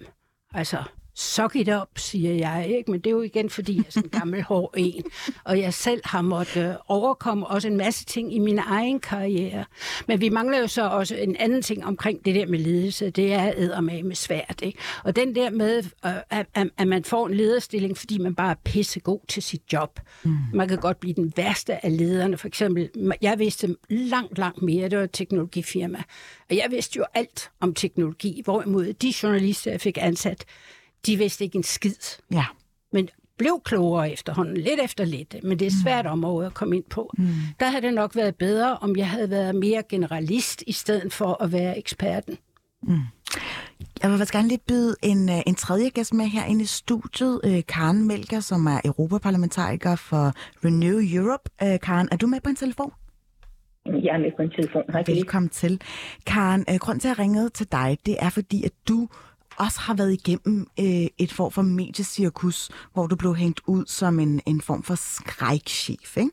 Altså, 0.53 0.83
suck 1.15 1.55
it 1.55 1.69
up, 1.81 1.87
siger 1.97 2.33
jeg, 2.33 2.67
ikke? 2.77 2.91
Men 2.91 2.99
det 2.99 3.07
er 3.07 3.11
jo 3.11 3.21
igen, 3.21 3.49
fordi 3.49 3.75
jeg 3.75 3.83
er 3.87 3.91
sådan 3.91 4.09
en 4.13 4.19
gammel 4.19 4.41
hård 4.51 4.73
en, 4.77 5.03
og 5.43 5.59
jeg 5.59 5.73
selv 5.73 6.01
har 6.05 6.21
måttet 6.21 6.77
overkomme 6.87 7.47
også 7.47 7.67
en 7.67 7.77
masse 7.77 8.05
ting 8.05 8.35
i 8.35 8.39
min 8.39 8.59
egen 8.59 8.99
karriere. 8.99 9.65
Men 10.07 10.21
vi 10.21 10.29
mangler 10.29 10.59
jo 10.59 10.67
så 10.67 10.89
også 10.89 11.15
en 11.15 11.35
anden 11.35 11.61
ting 11.61 11.85
omkring 11.85 12.25
det 12.25 12.35
der 12.35 12.45
med 12.45 12.59
ledelse, 12.59 13.09
det 13.09 13.33
er 13.33 13.81
med 13.81 14.15
svært, 14.15 14.59
ikke? 14.61 14.79
Og 15.03 15.15
den 15.15 15.35
der 15.35 15.49
med, 15.49 15.83
øh, 16.05 16.11
at, 16.29 16.69
at 16.77 16.87
man 16.87 17.03
får 17.03 17.27
en 17.27 17.33
lederstilling, 17.33 17.97
fordi 17.97 18.17
man 18.17 18.35
bare 18.35 18.51
er 18.51 18.55
pissegod 18.65 19.19
til 19.27 19.43
sit 19.43 19.61
job. 19.73 19.99
Mm. 20.23 20.37
Man 20.53 20.67
kan 20.67 20.77
godt 20.77 20.99
blive 20.99 21.13
den 21.13 21.33
værste 21.35 21.85
af 21.85 21.97
lederne. 21.97 22.37
For 22.37 22.47
eksempel, 22.47 22.89
jeg 23.21 23.39
vidste 23.39 23.75
langt, 23.89 24.37
langt 24.37 24.61
mere, 24.61 24.89
det 24.89 24.97
var 24.97 25.03
et 25.03 25.11
teknologifirma, 25.11 26.03
og 26.49 26.55
jeg 26.55 26.67
vidste 26.69 26.97
jo 26.97 27.05
alt 27.13 27.51
om 27.59 27.73
teknologi, 27.73 28.41
hvorimod 28.43 28.93
de 28.93 29.13
journalister, 29.23 29.71
jeg 29.71 29.81
fik 29.81 29.97
ansat, 30.01 30.45
de 31.05 31.17
vidste 31.17 31.43
ikke 31.43 31.55
en 31.55 31.63
skid. 31.63 32.19
Ja. 32.31 32.45
Men 32.93 33.09
blev 33.37 33.61
klogere 33.65 34.11
efterhånden, 34.11 34.57
lidt 34.57 34.79
efter 34.83 35.05
lidt, 35.05 35.35
men 35.43 35.59
det 35.59 35.67
er 35.67 35.71
svært 35.83 36.05
område 36.05 36.45
at 36.45 36.53
komme 36.53 36.75
ind 36.75 36.83
på. 36.89 37.13
Mm. 37.17 37.27
Der 37.59 37.69
havde 37.69 37.81
det 37.81 37.93
nok 37.93 38.15
været 38.15 38.35
bedre, 38.35 38.77
om 38.77 38.95
jeg 38.95 39.09
havde 39.09 39.29
været 39.29 39.55
mere 39.55 39.83
generalist, 39.89 40.63
i 40.67 40.71
stedet 40.71 41.13
for 41.13 41.43
at 41.43 41.51
være 41.51 41.77
eksperten. 41.77 42.37
Mm. 42.83 42.99
Jeg 44.01 44.09
vil 44.11 44.17
faktisk 44.17 44.33
gerne 44.33 44.47
lige 44.47 44.61
byde 44.67 44.95
en, 45.03 45.29
øh, 45.29 45.35
en 45.47 45.55
tredje 45.55 45.89
gæst 45.89 46.13
med 46.13 46.25
her 46.25 46.45
inde 46.45 46.61
i 46.61 46.65
studiet. 46.65 47.41
Øh, 47.43 47.61
Karen 47.67 48.07
Melker, 48.07 48.39
som 48.39 48.65
er 48.65 48.79
europaparlamentariker 48.85 49.95
for 49.95 50.33
Renew 50.65 50.99
Europe. 50.99 51.49
Øh, 51.63 51.79
Karen, 51.79 52.09
er 52.11 52.17
du 52.17 52.27
med 52.27 52.41
på 52.41 52.49
en 52.49 52.55
telefon? 52.55 52.91
Jeg 53.85 54.15
er 54.15 54.17
med 54.17 54.31
på 54.37 54.41
en 54.41 54.49
telefon. 54.49 54.83
Hej. 54.91 55.03
Velkommen 55.07 55.49
til. 55.49 55.81
Karen, 56.25 56.65
øh, 56.69 56.75
grund 56.75 56.99
til 56.99 57.07
at 57.07 57.19
ringe 57.19 57.49
til 57.49 57.71
dig, 57.71 57.97
det 58.05 58.17
er 58.19 58.29
fordi, 58.29 58.63
at 58.63 58.71
du 58.87 59.07
også 59.57 59.79
har 59.79 59.93
været 59.93 60.13
igennem 60.13 60.67
øh, 60.79 61.07
et 61.17 61.33
form 61.33 61.51
for 61.51 61.61
mediecirkus, 61.61 62.69
hvor 62.93 63.07
du 63.07 63.15
blev 63.15 63.35
hængt 63.35 63.61
ud 63.67 63.85
som 63.87 64.19
en, 64.19 64.41
en 64.45 64.61
form 64.61 64.83
for 64.83 64.95
skrækchef. 64.95 66.17
Ikke? 66.17 66.31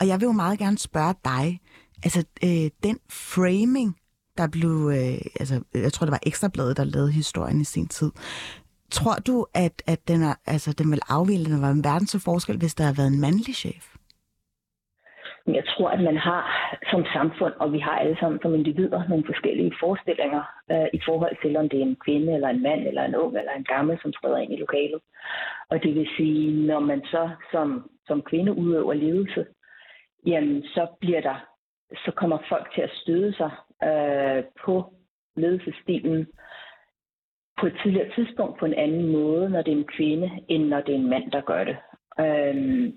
Og 0.00 0.06
jeg 0.06 0.20
vil 0.20 0.26
jo 0.26 0.32
meget 0.32 0.58
gerne 0.58 0.78
spørge 0.78 1.14
dig, 1.24 1.60
altså 2.02 2.24
øh, 2.44 2.70
den 2.82 2.98
framing, 3.10 3.96
der 4.38 4.46
blev, 4.46 4.90
øh, 4.94 5.18
altså 5.40 5.60
jeg 5.74 5.92
tror 5.92 6.04
det 6.04 6.12
var 6.12 6.20
Ekstrabladet, 6.22 6.76
der 6.76 6.84
lavede 6.84 7.12
historien 7.12 7.60
i 7.60 7.64
sin 7.64 7.88
tid. 7.88 8.10
Tror 8.90 9.14
du, 9.14 9.46
at, 9.54 9.82
at 9.86 10.08
den, 10.08 10.22
er, 10.22 10.34
altså, 10.46 10.72
den 10.72 10.90
vil 10.90 11.00
afvile, 11.08 11.44
den 11.44 11.62
var 11.62 11.70
en 11.70 11.84
verden 11.84 12.20
forskel, 12.20 12.58
hvis 12.58 12.74
der 12.74 12.84
havde 12.84 12.96
været 12.96 13.08
en 13.08 13.20
mandlig 13.20 13.54
chef? 13.54 13.95
Jeg 15.46 15.64
tror, 15.66 15.88
at 15.88 16.00
man 16.00 16.16
har 16.16 16.42
som 16.90 17.04
samfund, 17.12 17.54
og 17.60 17.72
vi 17.72 17.78
har 17.78 17.98
alle 17.98 18.16
sammen 18.20 18.40
som 18.42 18.54
individer, 18.54 19.08
nogle 19.08 19.24
forskellige 19.26 19.72
forestillinger 19.80 20.42
øh, 20.70 20.88
i 20.92 21.00
forhold 21.04 21.36
til, 21.42 21.56
om 21.56 21.68
det 21.68 21.78
er 21.78 21.82
en 21.82 22.02
kvinde, 22.04 22.34
eller 22.34 22.48
en 22.48 22.62
mand, 22.62 22.80
eller 22.86 23.04
en 23.04 23.16
ung, 23.16 23.38
eller 23.38 23.52
en 23.52 23.64
gammel, 23.64 23.98
som 24.02 24.12
træder 24.12 24.36
ind 24.36 24.52
i 24.52 24.56
lokalet. 24.56 25.00
Og 25.70 25.82
det 25.82 25.94
vil 25.94 26.08
sige, 26.16 26.66
når 26.66 26.80
man 26.80 27.04
så 27.04 27.30
som, 27.52 27.90
som 28.06 28.22
kvinde 28.22 28.52
udøver 28.52 28.94
ledelse, 28.94 29.46
jamen 30.26 30.62
så 30.62 30.86
bliver 31.00 31.20
der, 31.20 31.46
så 32.04 32.10
kommer 32.16 32.38
folk 32.48 32.74
til 32.74 32.82
at 32.82 32.90
støde 33.02 33.32
sig 33.32 33.50
øh, 33.88 34.44
på 34.64 34.92
ledelsesstilen 35.36 36.26
på 37.60 37.66
et 37.66 37.78
tidligere 37.82 38.10
tidspunkt 38.14 38.58
på 38.58 38.66
en 38.66 38.74
anden 38.74 39.12
måde, 39.12 39.50
når 39.50 39.62
det 39.62 39.72
er 39.72 39.76
en 39.76 39.92
kvinde, 39.96 40.30
end 40.48 40.64
når 40.68 40.80
det 40.80 40.94
er 40.94 40.98
en 40.98 41.10
mand, 41.10 41.30
der 41.30 41.40
gør 41.40 41.64
det. 41.64 41.76
Øhm, 42.20 42.92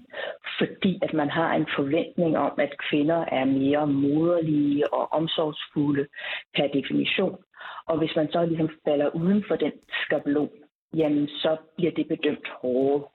fordi 0.60 1.00
at 1.02 1.14
man 1.14 1.30
har 1.30 1.54
en 1.56 1.68
forventning 1.76 2.38
om, 2.38 2.52
at 2.58 2.78
kvinder 2.90 3.26
er 3.26 3.46
mere 3.46 3.88
moderlige 3.88 4.94
og 4.94 5.14
omsorgsfulde 5.14 6.08
per 6.56 6.68
definition. 6.68 7.38
Og 7.86 7.98
hvis 7.98 8.16
man 8.16 8.32
så 8.32 8.46
ligesom 8.46 8.70
falder 8.88 9.10
uden 9.10 9.44
for 9.48 9.56
den 9.56 9.72
skabelon, 10.06 10.50
jamen 10.96 11.28
så 11.28 11.58
bliver 11.78 11.92
det 11.92 12.08
bedømt 12.08 12.48
hårdt. 12.62 13.06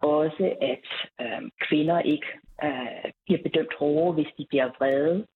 Også 0.00 0.54
at 0.60 0.86
øh, 1.20 1.50
kvinder 1.68 2.00
ikke 2.00 2.26
øh, 2.64 3.10
bliver 3.26 3.42
bedømt 3.42 3.74
hårdere, 3.78 4.12
hvis 4.12 4.32
de 4.38 4.46
bliver 4.48 4.68
vrede. 4.78 5.26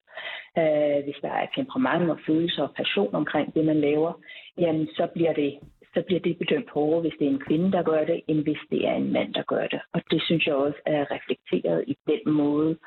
Øh, 0.57 1.03
hvis 1.03 1.19
der 1.21 1.31
er 1.31 1.47
temperament 1.55 2.11
og 2.11 2.19
følelser 2.27 2.63
og 2.63 2.75
passion 2.75 3.15
omkring 3.15 3.55
det, 3.55 3.65
man 3.65 3.81
laver, 3.81 4.13
jamen 4.57 4.87
så 4.87 5.07
bliver 5.13 5.33
det 5.33 5.59
så 5.93 6.03
bliver 6.05 6.19
det 6.19 6.37
bedømt 6.37 6.69
hårdere, 6.69 7.01
hvis 7.01 7.13
det 7.19 7.27
er 7.27 7.31
en 7.31 7.45
kvinde, 7.47 7.71
der 7.71 7.83
gør 7.83 8.03
det, 8.05 8.21
end 8.27 8.43
hvis 8.43 8.63
det 8.71 8.87
er 8.87 8.93
en 8.93 9.13
mand, 9.13 9.33
der 9.33 9.43
gør 9.43 9.67
det. 9.67 9.81
Og 9.93 10.01
det 10.11 10.21
synes 10.23 10.47
jeg 10.47 10.55
også 10.55 10.79
er 10.85 11.11
reflekteret 11.11 11.83
i 11.87 11.97
den 12.07 12.33
måde, 12.33 12.77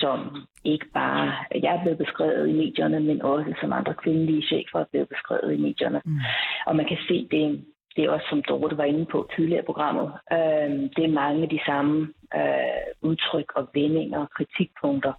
som 0.00 0.18
ikke 0.64 0.86
bare 0.94 1.34
jeg 1.54 1.74
er 1.76 1.82
blevet 1.82 1.98
beskrevet 1.98 2.48
i 2.48 2.52
medierne, 2.52 3.00
men 3.00 3.22
også 3.22 3.54
som 3.60 3.72
andre 3.72 3.94
kvindelige 3.94 4.42
chefer 4.42 4.78
er 4.80 4.90
blevet 4.90 5.08
beskrevet 5.08 5.54
i 5.54 5.60
medierne. 5.60 6.00
Mm. 6.04 6.18
Og 6.66 6.76
man 6.76 6.86
kan 6.88 6.98
se 7.08 7.28
det, 7.30 7.64
det 7.96 8.04
er 8.04 8.10
også 8.10 8.26
som 8.30 8.42
Dorte 8.42 8.78
var 8.78 8.84
inde 8.84 9.06
på 9.06 9.28
tidligere 9.36 9.62
i 9.62 9.70
programmet, 9.70 10.12
øh, 10.32 10.70
det 10.96 11.04
er 11.04 11.18
mange 11.22 11.42
af 11.42 11.48
de 11.48 11.60
samme 11.66 12.08
øh, 12.34 13.10
udtryk 13.10 13.52
og 13.54 13.68
vendinger 13.74 14.20
og 14.20 14.30
kritikpunkter, 14.30 15.12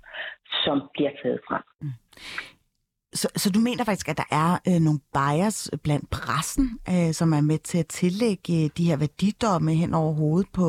som 0.63 0.89
bliver 0.93 1.11
taget 1.23 1.39
frem. 1.47 1.63
Mm. 1.81 1.89
Så, 3.13 3.27
så 3.35 3.51
du 3.51 3.59
mener 3.59 3.83
faktisk, 3.83 4.09
at 4.09 4.17
der 4.17 4.29
er 4.31 4.51
øh, 4.67 4.79
nogle 4.85 4.99
bias 5.17 5.71
blandt 5.83 6.09
pressen, 6.09 6.65
øh, 6.89 7.11
som 7.19 7.33
er 7.33 7.41
med 7.41 7.57
til 7.57 7.77
at 7.77 7.87
tillægge 7.87 8.53
øh, 8.63 8.69
de 8.77 8.87
her 8.89 8.97
værdidomme 8.97 9.71
hen 9.73 9.93
over 9.93 10.13
hovedet 10.13 10.49
på, 10.53 10.67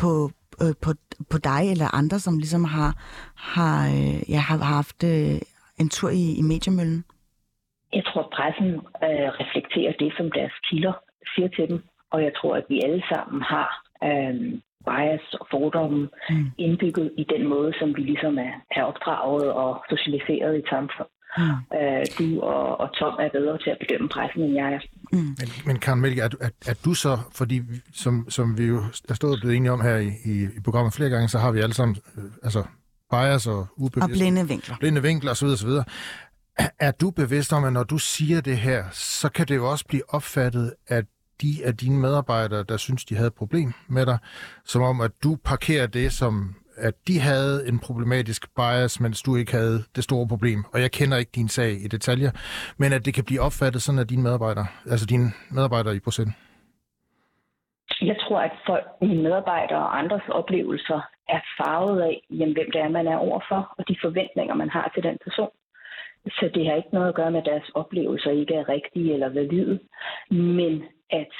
på, 0.00 0.30
øh, 0.62 0.74
på, 0.84 0.90
på 1.30 1.38
dig 1.38 1.62
eller 1.72 1.94
andre, 1.94 2.18
som 2.18 2.38
ligesom 2.38 2.64
har, 2.64 2.92
har, 3.54 3.78
øh, 3.86 4.30
ja, 4.30 4.40
har 4.48 4.58
haft 4.78 5.04
øh, 5.04 5.38
en 5.80 5.88
tur 5.88 6.10
i, 6.10 6.24
i 6.40 6.42
mediemøllen? 6.42 7.04
Jeg 7.92 8.04
tror, 8.04 8.28
pressen 8.36 8.70
øh, 9.06 9.28
reflekterer 9.42 9.92
det, 10.02 10.12
som 10.16 10.30
deres 10.38 10.52
kilder 10.70 10.92
siger 11.34 11.48
til 11.48 11.68
dem. 11.68 11.78
Og 12.10 12.22
jeg 12.22 12.32
tror, 12.38 12.56
at 12.56 12.64
vi 12.68 12.80
alle 12.86 13.02
sammen 13.12 13.42
har 13.42 13.70
øh, 14.08 14.34
bias 14.88 15.26
og 15.40 15.46
fordomme 15.50 16.08
mm. 16.30 16.46
indbygget 16.58 17.12
i 17.22 17.24
den 17.34 17.48
måde, 17.48 17.72
som 17.78 17.88
vi 17.96 18.02
ligesom 18.02 18.38
er, 18.38 18.52
er 18.70 18.82
opdraget 18.82 19.52
og 19.52 19.84
socialiseret 19.90 20.54
i 20.54 20.58
et 20.58 20.68
samfund. 20.70 21.08
Mm. 21.36 21.44
Øh, 21.78 22.06
du 22.18 22.40
og, 22.40 22.80
og 22.80 22.94
Tom 22.98 23.14
er 23.20 23.28
bedre 23.32 23.58
til 23.58 23.70
at 23.70 23.78
bedømme 23.80 24.08
pressen, 24.08 24.42
end 24.42 24.54
jeg 24.54 24.72
er. 24.72 24.80
Mm. 25.12 25.18
Men, 25.18 25.48
men 25.66 25.78
Karen 25.78 26.00
Melke, 26.00 26.20
er, 26.20 26.28
er, 26.40 26.50
er 26.66 26.74
du 26.84 26.94
så, 26.94 27.18
fordi 27.32 27.62
som, 27.92 28.26
som 28.30 28.58
vi 28.58 28.64
jo 28.64 28.82
er 29.08 29.14
stået 29.14 29.40
blevet 29.40 29.56
enige 29.56 29.72
om 29.72 29.80
her 29.80 29.96
i, 29.96 30.12
i, 30.24 30.42
i 30.56 30.60
programmet 30.64 30.94
flere 30.94 31.10
gange, 31.10 31.28
så 31.28 31.38
har 31.38 31.52
vi 31.52 31.60
alle 31.60 31.74
sammen 31.74 31.96
øh, 32.16 32.24
altså 32.42 32.62
bias 33.10 33.46
og 33.46 33.66
ubevidst. 33.76 34.04
Og 34.04 34.10
blinde 34.10 34.48
vinkler. 34.48 34.76
Blinde 34.80 35.02
vinkler 35.02 35.30
osv. 35.30 35.46
osv. 35.46 35.70
Er 36.78 36.90
du 36.90 37.10
bevidst 37.10 37.52
om, 37.52 37.64
at 37.64 37.72
når 37.72 37.82
du 37.84 37.98
siger 37.98 38.40
det 38.40 38.58
her, 38.58 38.84
så 38.92 39.28
kan 39.28 39.48
det 39.48 39.56
jo 39.56 39.70
også 39.70 39.84
blive 39.86 40.02
opfattet, 40.08 40.74
at 40.86 41.04
de 41.42 41.60
af 41.64 41.76
dine 41.76 41.98
medarbejdere, 41.98 42.62
der 42.62 42.76
synes, 42.76 43.04
de 43.04 43.14
havde 43.14 43.26
et 43.26 43.34
problem 43.34 43.72
med 43.88 44.06
dig, 44.06 44.18
som 44.64 44.82
om, 44.82 45.00
at 45.00 45.10
du 45.22 45.38
parkerer 45.44 45.86
det 45.86 46.12
som 46.12 46.54
at 46.80 46.94
de 47.08 47.20
havde 47.20 47.68
en 47.68 47.78
problematisk 47.78 48.42
bias, 48.56 49.00
mens 49.00 49.22
du 49.22 49.36
ikke 49.36 49.52
havde 49.52 49.78
det 49.96 50.04
store 50.04 50.28
problem. 50.28 50.64
Og 50.72 50.80
jeg 50.80 50.90
kender 50.90 51.16
ikke 51.16 51.30
din 51.34 51.48
sag 51.48 51.70
i 51.84 51.88
detaljer, 51.88 52.30
men 52.78 52.92
at 52.92 53.04
det 53.06 53.14
kan 53.14 53.24
blive 53.24 53.40
opfattet 53.40 53.82
sådan 53.82 53.98
af 53.98 54.06
dine 54.06 54.22
medarbejdere, 54.22 54.66
altså 54.90 55.06
dine 55.06 55.28
medarbejdere 55.50 55.96
i 55.96 56.00
processen. 56.00 56.34
Jeg 58.02 58.16
tror, 58.20 58.40
at 58.40 58.52
folk, 58.66 58.86
mine 59.00 59.22
medarbejdere 59.22 59.78
og 59.78 59.98
andres 59.98 60.28
oplevelser 60.28 61.00
er 61.28 61.40
farvet 61.58 62.00
af, 62.00 62.22
jamen, 62.30 62.54
hvem 62.54 62.70
det 62.72 62.80
er, 62.80 62.88
man 62.88 63.06
er 63.06 63.16
overfor, 63.16 63.74
og 63.78 63.88
de 63.88 63.96
forventninger, 64.02 64.54
man 64.54 64.70
har 64.70 64.90
til 64.94 65.02
den 65.02 65.18
person. 65.24 65.50
Så 66.26 66.50
det 66.54 66.66
har 66.66 66.74
ikke 66.74 66.88
noget 66.92 67.08
at 67.08 67.14
gøre 67.14 67.30
med, 67.30 67.40
at 67.40 67.46
deres 67.46 67.70
oplevelser 67.74 68.30
ikke 68.30 68.54
er 68.54 68.68
rigtige 68.68 69.14
eller 69.14 69.28
valide, 69.28 69.78
men 70.30 70.84
at 71.10 71.32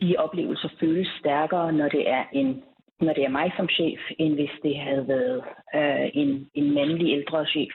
de 0.00 0.16
oplevelser 0.18 0.68
føles 0.80 1.08
stærkere, 1.20 1.72
når 1.72 1.88
det 1.88 2.10
er 2.10 2.24
en 2.32 2.62
når 3.00 3.12
det 3.12 3.24
er 3.24 3.28
mig 3.28 3.52
som 3.56 3.68
chef, 3.68 4.00
end 4.18 4.34
hvis 4.34 4.50
det 4.62 4.76
havde 4.78 5.08
været 5.08 5.42
øh, 5.74 6.10
en, 6.14 6.50
en 6.54 6.74
mandlig 6.74 7.12
ældre 7.12 7.46
chef, 7.46 7.72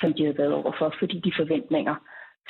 som 0.00 0.12
de 0.14 0.22
havde 0.22 0.38
været 0.38 0.54
overfor, 0.54 0.94
fordi 0.98 1.20
de 1.20 1.32
forventninger, 1.36 1.94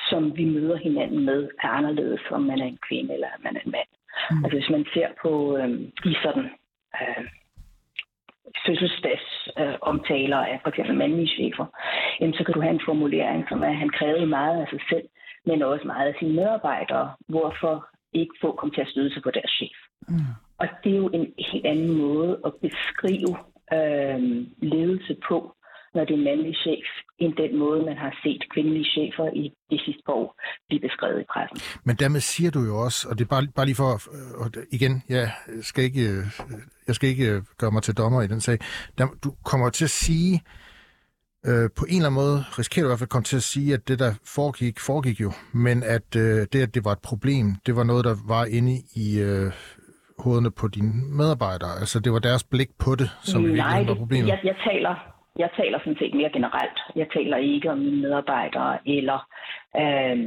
som 0.09 0.37
vi 0.37 0.45
møder 0.45 0.77
hinanden 0.77 1.25
med, 1.25 1.49
er 1.63 1.67
anderledes, 1.67 2.21
om 2.31 2.41
man 2.41 2.59
er 2.59 2.65
en 2.65 2.79
kvinde 2.87 3.13
eller 3.13 3.27
man 3.43 3.55
er 3.55 3.61
en 3.65 3.71
mand. 3.71 3.89
Mm. 4.31 4.45
Altså 4.45 4.57
hvis 4.57 4.69
man 4.69 4.85
ser 4.93 5.07
på 5.21 5.57
øh, 5.57 5.69
de 6.03 6.15
sådan 6.23 6.49
øh, 7.01 7.25
fødselsdags 8.65 9.49
øh, 9.59 9.75
omtaler 9.81 10.37
af 10.37 10.59
for 10.63 10.69
eksempel 10.69 10.95
mandlige 10.95 11.35
chefer, 11.35 11.65
jamen, 12.19 12.33
så 12.33 12.43
kan 12.43 12.53
du 12.53 12.61
have 12.61 12.73
en 12.73 12.85
formulering, 12.85 13.45
som 13.49 13.63
er, 13.63 13.67
at 13.67 13.75
han 13.75 13.89
krævede 13.89 14.27
meget 14.27 14.61
af 14.61 14.67
sig 14.69 14.79
selv, 14.89 15.07
men 15.45 15.61
også 15.61 15.87
meget 15.87 16.07
af 16.07 16.15
sine 16.19 16.33
medarbejdere. 16.33 17.13
Hvorfor 17.29 17.87
ikke 18.13 18.35
få 18.41 18.51
komme 18.51 18.75
til 18.75 18.81
at 18.81 18.87
støde 18.87 19.13
sig 19.13 19.23
på 19.23 19.31
deres 19.31 19.51
chef? 19.51 19.77
Mm. 20.07 20.44
Og 20.59 20.67
det 20.83 20.91
er 20.91 20.97
jo 20.97 21.09
en 21.09 21.27
helt 21.51 21.65
anden 21.65 21.91
måde 21.97 22.39
at 22.45 22.53
beskrive 22.61 23.31
øh, 23.73 24.19
ledelse 24.71 25.15
på, 25.29 25.37
når 25.95 26.05
det 26.05 26.13
er 26.13 26.17
en 26.17 26.23
mandlig 26.23 26.55
chef, 26.55 26.87
end 27.19 27.33
den 27.43 27.59
måde, 27.59 27.85
man 27.85 27.97
har 27.97 28.19
set 28.23 28.43
kvindelige 28.53 28.85
chefer 28.95 29.27
i 29.33 29.53
de 29.71 29.79
sidste 29.85 30.03
par 30.05 30.13
år 30.13 30.41
blive 30.67 30.81
beskrevet 30.81 31.21
i 31.21 31.25
pressen. 31.33 31.57
Men 31.83 31.95
dermed 31.95 32.19
siger 32.19 32.51
du 32.51 32.59
jo 32.59 32.75
også, 32.85 33.07
og 33.09 33.17
det 33.17 33.23
er 33.25 33.29
bare, 33.29 33.47
bare 33.55 33.65
lige 33.65 33.75
for, 33.75 33.91
øh, 34.15 34.41
og 34.41 34.47
igen, 34.71 35.03
jeg 35.09 35.31
skal 35.61 35.83
ikke, 35.83 36.01
øh, 36.01 36.23
jeg 36.87 36.95
skal 36.95 37.09
ikke 37.09 37.31
øh, 37.31 37.41
gøre 37.57 37.71
mig 37.71 37.83
til 37.83 37.97
dommer 37.97 38.21
i 38.21 38.27
den 38.27 38.41
sag, 38.41 38.57
der, 38.97 39.07
du 39.23 39.29
kommer 39.45 39.69
til 39.69 39.85
at 39.85 39.89
sige, 39.89 40.41
øh, 41.45 41.69
på 41.75 41.85
en 41.85 41.95
eller 41.95 42.09
anden 42.09 42.21
måde 42.23 42.43
risikerer 42.59 42.83
du 42.83 42.87
i 42.87 42.91
hvert 42.91 42.99
fald 42.99 43.07
at 43.07 43.15
komme 43.15 43.23
til 43.23 43.37
at 43.37 43.43
sige, 43.43 43.73
at 43.73 43.87
det, 43.87 43.99
der 43.99 44.13
foregik, 44.25 44.79
foregik 44.79 45.21
jo, 45.21 45.31
men 45.53 45.83
at 45.83 46.15
øh, 46.15 46.47
det, 46.53 46.61
at 46.61 46.75
det 46.75 46.85
var 46.85 46.91
et 46.91 46.99
problem, 46.99 47.55
det 47.65 47.75
var 47.75 47.83
noget, 47.83 48.05
der 48.05 48.15
var 48.27 48.45
inde 48.45 48.81
i, 48.95 49.19
øh, 49.19 49.51
hovederne 50.23 50.51
på 50.51 50.67
dine 50.67 50.91
medarbejdere? 51.19 51.73
Altså, 51.81 51.99
det 51.99 52.11
var 52.11 52.19
deres 52.19 52.43
blik 52.43 52.69
på 52.85 52.95
det, 52.95 53.09
som 53.21 53.41
Nej, 53.41 53.51
virkelig 53.51 53.87
var 53.87 53.95
problemet? 54.03 54.27
Jeg, 54.27 54.39
jeg, 54.43 54.55
taler, 54.67 54.95
jeg 55.39 55.49
taler 55.57 55.79
sådan 55.79 55.97
set 55.99 56.13
mere 56.13 56.31
generelt. 56.37 56.79
Jeg 56.95 57.07
taler 57.15 57.37
ikke 57.37 57.71
om 57.71 57.77
mine 57.77 58.01
medarbejdere 58.01 58.77
eller 58.97 59.19
øh, 59.81 60.17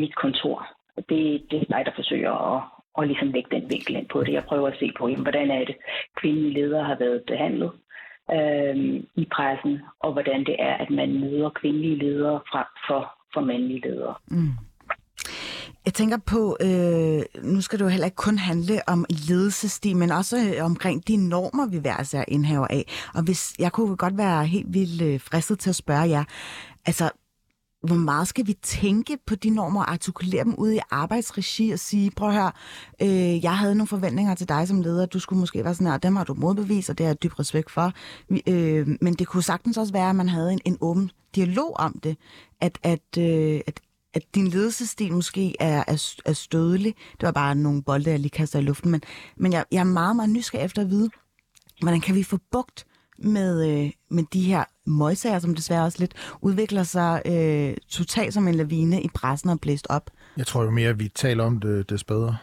mit 0.00 0.14
kontor. 0.16 0.66
Det, 0.96 1.22
det 1.50 1.58
er 1.60 1.64
mig, 1.74 1.86
der 1.86 1.92
forsøger 1.94 2.34
at, 2.54 2.62
at 2.98 3.06
ligesom 3.06 3.28
lægge 3.32 3.50
den 3.56 3.70
vinkel 3.70 3.96
ind 3.96 4.08
på 4.08 4.24
det. 4.24 4.32
Jeg 4.32 4.44
prøver 4.44 4.68
at 4.68 4.78
se 4.78 4.92
på, 4.98 5.08
jamen, 5.08 5.22
hvordan 5.22 5.50
er 5.50 5.64
det, 5.64 5.76
kvindelige 6.20 6.54
ledere 6.54 6.84
har 6.84 6.96
været 6.98 7.22
behandlet 7.26 7.72
øh, 8.36 8.76
i 9.22 9.24
pressen, 9.34 9.80
og 10.00 10.12
hvordan 10.12 10.40
det 10.48 10.56
er, 10.58 10.74
at 10.74 10.90
man 10.90 11.20
møder 11.20 11.50
kvindelige 11.50 11.98
ledere 11.98 12.40
frem 12.52 12.66
for, 12.88 13.02
for 13.34 13.40
mandlige 13.40 13.80
ledere. 13.80 14.14
Mm. 14.26 14.54
Jeg 15.84 15.94
tænker 15.94 16.16
på, 16.16 16.56
øh, 16.60 17.22
nu 17.42 17.60
skal 17.60 17.78
det 17.78 17.84
jo 17.84 17.88
heller 17.88 18.04
ikke 18.04 18.16
kun 18.16 18.38
handle 18.38 18.88
om 18.88 19.04
ledelsesstil, 19.08 19.96
men 19.96 20.10
også 20.10 20.54
øh, 20.56 20.64
omkring 20.64 21.08
de 21.08 21.16
normer, 21.16 21.66
vi 21.66 21.78
hver 21.78 22.00
især 22.00 22.24
indhaver 22.28 22.66
af. 22.66 22.86
Og 23.14 23.22
hvis 23.22 23.54
jeg 23.58 23.72
kunne 23.72 23.96
godt 23.96 24.18
være 24.18 24.46
helt 24.46 24.74
vildt 24.74 25.02
øh, 25.02 25.20
fristet 25.20 25.58
til 25.58 25.70
at 25.70 25.76
spørge 25.76 26.08
jer, 26.08 26.24
altså, 26.86 27.10
hvor 27.86 27.96
meget 27.96 28.28
skal 28.28 28.46
vi 28.46 28.52
tænke 28.62 29.18
på 29.26 29.34
de 29.34 29.50
normer 29.50 29.80
og 29.80 29.92
artikulere 29.92 30.44
dem 30.44 30.54
ud 30.54 30.72
i 30.72 30.78
arbejdsregi 30.90 31.70
og 31.70 31.78
sige, 31.78 32.10
prøv 32.10 32.28
at 32.28 32.34
høre, 32.34 32.52
øh, 33.02 33.44
jeg 33.44 33.58
havde 33.58 33.74
nogle 33.74 33.88
forventninger 33.88 34.34
til 34.34 34.48
dig 34.48 34.68
som 34.68 34.80
leder, 34.80 35.06
du 35.06 35.18
skulle 35.18 35.40
måske 35.40 35.64
være 35.64 35.74
sådan 35.74 35.86
her, 35.86 35.98
dem 35.98 36.16
har 36.16 36.24
du 36.24 36.34
modbevist, 36.34 36.90
og 36.90 36.98
det 36.98 37.06
har 37.06 37.10
jeg 37.10 37.22
dyb 37.22 37.38
respekt 37.38 37.70
for. 37.70 37.92
Øh, 38.48 38.88
men 39.00 39.14
det 39.14 39.26
kunne 39.26 39.42
sagtens 39.42 39.76
også 39.76 39.92
være, 39.92 40.10
at 40.10 40.16
man 40.16 40.28
havde 40.28 40.52
en, 40.52 40.60
en 40.64 40.78
åben 40.80 41.10
dialog 41.34 41.76
om 41.76 42.00
det, 42.02 42.16
at, 42.60 42.78
at, 42.82 43.18
øh, 43.18 43.60
at, 43.66 43.80
at 44.14 44.22
din 44.34 44.48
ledelsesstil 44.48 45.12
måske 45.12 45.54
er, 45.60 45.84
er, 45.86 46.14
er 46.24 46.32
stødelig. 46.32 46.94
Det 47.20 47.26
var 47.26 47.32
bare 47.32 47.54
nogle 47.54 47.82
bolde, 47.82 48.10
jeg 48.10 48.18
lige 48.18 48.30
kaster 48.30 48.58
i 48.58 48.62
luften, 48.62 48.90
men, 48.90 49.00
men 49.36 49.52
jeg, 49.52 49.64
jeg 49.72 49.80
er 49.80 49.84
meget, 49.84 50.16
meget 50.16 50.30
nysgerrig 50.30 50.64
efter 50.64 50.82
at 50.82 50.90
vide, 50.90 51.10
hvordan 51.80 52.00
kan 52.00 52.14
vi 52.14 52.22
få 52.22 52.38
bugt 52.52 52.86
med, 53.18 53.70
øh, 53.70 53.90
med 54.10 54.24
de 54.32 54.42
her 54.42 54.64
møgsager, 54.86 55.38
som 55.38 55.54
desværre 55.54 55.84
også 55.84 55.98
lidt 55.98 56.14
udvikler 56.40 56.82
sig 56.82 57.22
øh, 57.26 57.76
totalt 57.88 58.34
som 58.34 58.48
en 58.48 58.54
lavine 58.54 59.02
i 59.02 59.08
pressen 59.14 59.50
og 59.50 59.60
blæst 59.60 59.86
op. 59.90 60.10
Jeg 60.36 60.46
tror 60.46 60.62
jo 60.62 60.70
mere, 60.70 60.88
at 60.88 60.98
vi 60.98 61.08
taler 61.08 61.44
om 61.44 61.60
det, 61.60 61.90
des 61.90 62.04
bedre. 62.04 62.36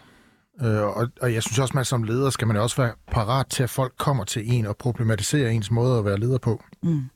Øh, 0.61 0.81
og, 0.81 1.07
og 1.21 1.33
jeg 1.33 1.43
synes 1.43 1.59
også, 1.59 1.71
at 1.71 1.75
man 1.75 1.85
som 1.85 2.03
leder 2.03 2.29
skal 2.29 2.47
man 2.47 2.57
også 2.57 2.81
være 2.81 2.93
parat 3.11 3.47
til, 3.47 3.63
at 3.63 3.69
folk 3.69 3.93
kommer 3.97 4.23
til 4.23 4.53
en 4.53 4.65
og 4.65 4.77
problematiserer 4.77 5.49
ens 5.49 5.71
måde 5.71 5.99
at 5.99 6.05
være 6.05 6.19
leder 6.19 6.37
på. 6.37 6.63
Mm 6.83 7.09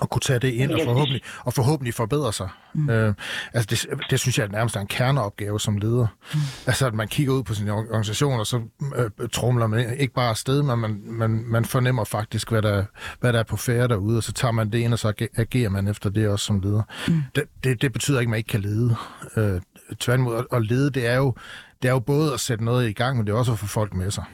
og 0.00 0.10
kunne 0.10 0.20
tage 0.20 0.38
det 0.38 0.52
ind 0.52 0.72
og 0.72 0.80
forhåbentlig, 0.84 1.22
og 1.44 1.52
forhåbentlig 1.52 1.94
forbedre 1.94 2.32
sig. 2.32 2.48
Mm. 2.74 2.90
Øh, 2.90 3.14
altså 3.54 3.66
det, 3.70 4.10
det 4.10 4.20
synes 4.20 4.38
jeg 4.38 4.44
er 4.44 4.48
nærmest 4.48 4.76
en 4.76 4.86
kerneopgave 4.86 5.60
som 5.60 5.78
leder. 5.78 6.06
Mm. 6.34 6.40
Altså 6.66 6.86
at 6.86 6.94
man 6.94 7.08
kigger 7.08 7.32
ud 7.32 7.42
på 7.42 7.54
sin 7.54 7.68
organisation, 7.68 8.40
og 8.40 8.46
så 8.46 8.60
øh, 8.96 9.28
trumler 9.32 9.66
man 9.66 9.96
ikke 9.98 10.14
bare 10.14 10.30
afsted, 10.30 10.62
men 10.62 10.78
man, 10.78 11.02
man, 11.04 11.44
man 11.46 11.64
fornemmer 11.64 12.04
faktisk, 12.04 12.50
hvad 12.50 12.62
der, 12.62 12.84
hvad 13.20 13.32
der 13.32 13.38
er 13.38 13.42
på 13.42 13.56
færre 13.56 13.88
derude, 13.88 14.16
og 14.16 14.22
så 14.22 14.32
tager 14.32 14.52
man 14.52 14.70
det 14.70 14.78
ind, 14.78 14.92
og 14.92 14.98
så 14.98 15.28
agerer 15.36 15.68
man 15.68 15.88
efter 15.88 16.10
det 16.10 16.28
også 16.28 16.44
som 16.44 16.60
leder. 16.60 16.82
Mm. 17.08 17.22
Det, 17.34 17.44
det, 17.64 17.82
det 17.82 17.92
betyder 17.92 18.20
ikke, 18.20 18.28
at 18.28 18.30
man 18.30 18.38
ikke 18.38 18.48
kan 18.48 18.60
lede. 18.60 18.96
Øh, 19.36 19.60
tværtimod, 19.98 20.44
at 20.52 20.66
lede, 20.66 20.90
det 20.90 21.06
er, 21.06 21.16
jo, 21.16 21.34
det 21.82 21.88
er 21.88 21.92
jo 21.92 22.00
både 22.00 22.32
at 22.32 22.40
sætte 22.40 22.64
noget 22.64 22.88
i 22.88 22.92
gang, 22.92 23.16
men 23.16 23.26
det 23.26 23.32
er 23.32 23.36
også 23.38 23.52
at 23.52 23.58
få 23.58 23.66
folk 23.66 23.94
med 23.94 24.10
sig. 24.10 24.24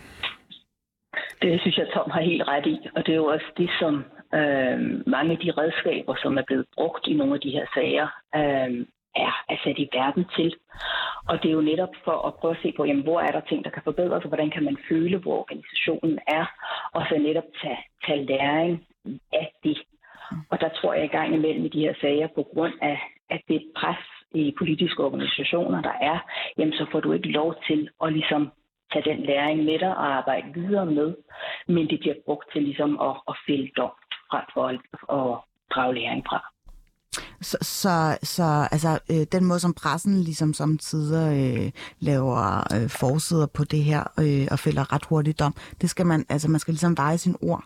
Det 1.42 1.60
synes 1.60 1.76
jeg, 1.78 1.86
Tom 1.94 2.10
har 2.10 2.22
helt 2.30 2.42
ret 2.48 2.66
i, 2.66 2.76
og 2.96 3.00
det 3.06 3.12
er 3.12 3.16
jo 3.16 3.24
også 3.24 3.48
det, 3.56 3.70
som 3.80 4.04
øh, 4.34 4.78
mange 5.06 5.32
af 5.32 5.38
de 5.38 5.50
redskaber, 5.50 6.14
som 6.22 6.38
er 6.38 6.42
blevet 6.46 6.66
brugt 6.74 7.06
i 7.06 7.14
nogle 7.14 7.34
af 7.34 7.40
de 7.40 7.50
her 7.50 7.66
sager, 7.74 8.08
øh, 8.34 8.86
er, 9.16 9.32
er 9.48 9.56
sat 9.64 9.78
i 9.78 9.88
verden 9.92 10.24
til. 10.36 10.54
Og 11.28 11.42
det 11.42 11.48
er 11.48 11.52
jo 11.52 11.60
netop 11.60 11.94
for 12.04 12.26
at 12.26 12.34
prøve 12.34 12.54
at 12.56 12.62
se 12.62 12.72
på, 12.76 12.84
jamen, 12.84 13.02
hvor 13.02 13.20
er 13.20 13.32
der 13.32 13.40
ting, 13.40 13.64
der 13.64 13.70
kan 13.70 13.82
forbedres, 13.84 14.24
og 14.24 14.28
hvordan 14.28 14.50
kan 14.50 14.64
man 14.64 14.76
føle, 14.88 15.18
hvor 15.18 15.38
organisationen 15.38 16.18
er, 16.26 16.44
og 16.92 17.02
så 17.08 17.18
netop 17.18 17.48
tage, 17.62 17.78
tage 18.06 18.24
læring 18.24 18.86
af 19.32 19.52
det. 19.64 19.78
Og 20.50 20.60
der 20.60 20.68
tror 20.68 20.94
jeg 20.94 21.04
i 21.04 21.16
gang 21.16 21.34
imellem 21.34 21.64
i 21.64 21.68
de 21.68 21.80
her 21.80 21.94
sager, 22.00 22.28
på 22.34 22.42
grund 22.42 22.74
af, 22.82 22.98
at 23.30 23.40
det 23.48 23.62
pres 23.76 24.04
i 24.34 24.54
politiske 24.58 25.04
organisationer, 25.04 25.82
der 25.82 25.96
er, 26.00 26.18
jamen 26.58 26.72
så 26.72 26.86
får 26.92 27.00
du 27.00 27.12
ikke 27.12 27.28
lov 27.28 27.54
til 27.66 27.90
at 28.04 28.12
ligesom 28.12 28.52
tage 28.92 29.10
den 29.10 29.22
læring 29.26 29.64
med 29.64 29.78
dig 29.78 29.96
og 29.96 30.14
arbejde 30.16 30.54
videre 30.54 30.86
med, 30.86 31.14
men 31.68 31.88
det 31.90 32.00
bliver 32.00 32.14
brugt 32.26 32.52
til 32.52 32.62
ligesom 32.62 33.00
at, 33.00 33.16
at 33.28 33.34
fælde 33.46 33.70
dom 33.76 33.92
frem 34.32 34.46
for 34.54 34.64
at, 34.72 34.80
at 35.18 35.30
drage 35.74 35.94
læring 35.94 36.22
fra. 36.28 36.40
Så, 37.40 37.56
så, 37.82 37.94
så 38.34 38.46
altså, 38.74 38.92
øh, 39.12 39.24
den 39.34 39.44
måde, 39.48 39.60
som 39.60 39.74
pressen 39.82 40.14
ligesom 40.28 40.50
som 40.60 40.78
tider 40.78 41.24
øh, 41.40 41.68
laver 42.08 42.40
øh, 42.74 42.88
forsider 43.00 43.46
på 43.56 43.62
det 43.72 43.82
her 43.90 44.02
øh, 44.22 44.46
og 44.52 44.58
fælder 44.64 44.92
ret 44.92 45.04
hurtigt 45.10 45.40
dom, 45.40 45.54
det 45.80 45.90
skal 45.90 46.06
man, 46.06 46.20
altså 46.28 46.50
man 46.50 46.60
skal 46.60 46.72
ligesom 46.72 46.96
veje 46.96 47.18
sin 47.18 47.36
ord. 47.50 47.64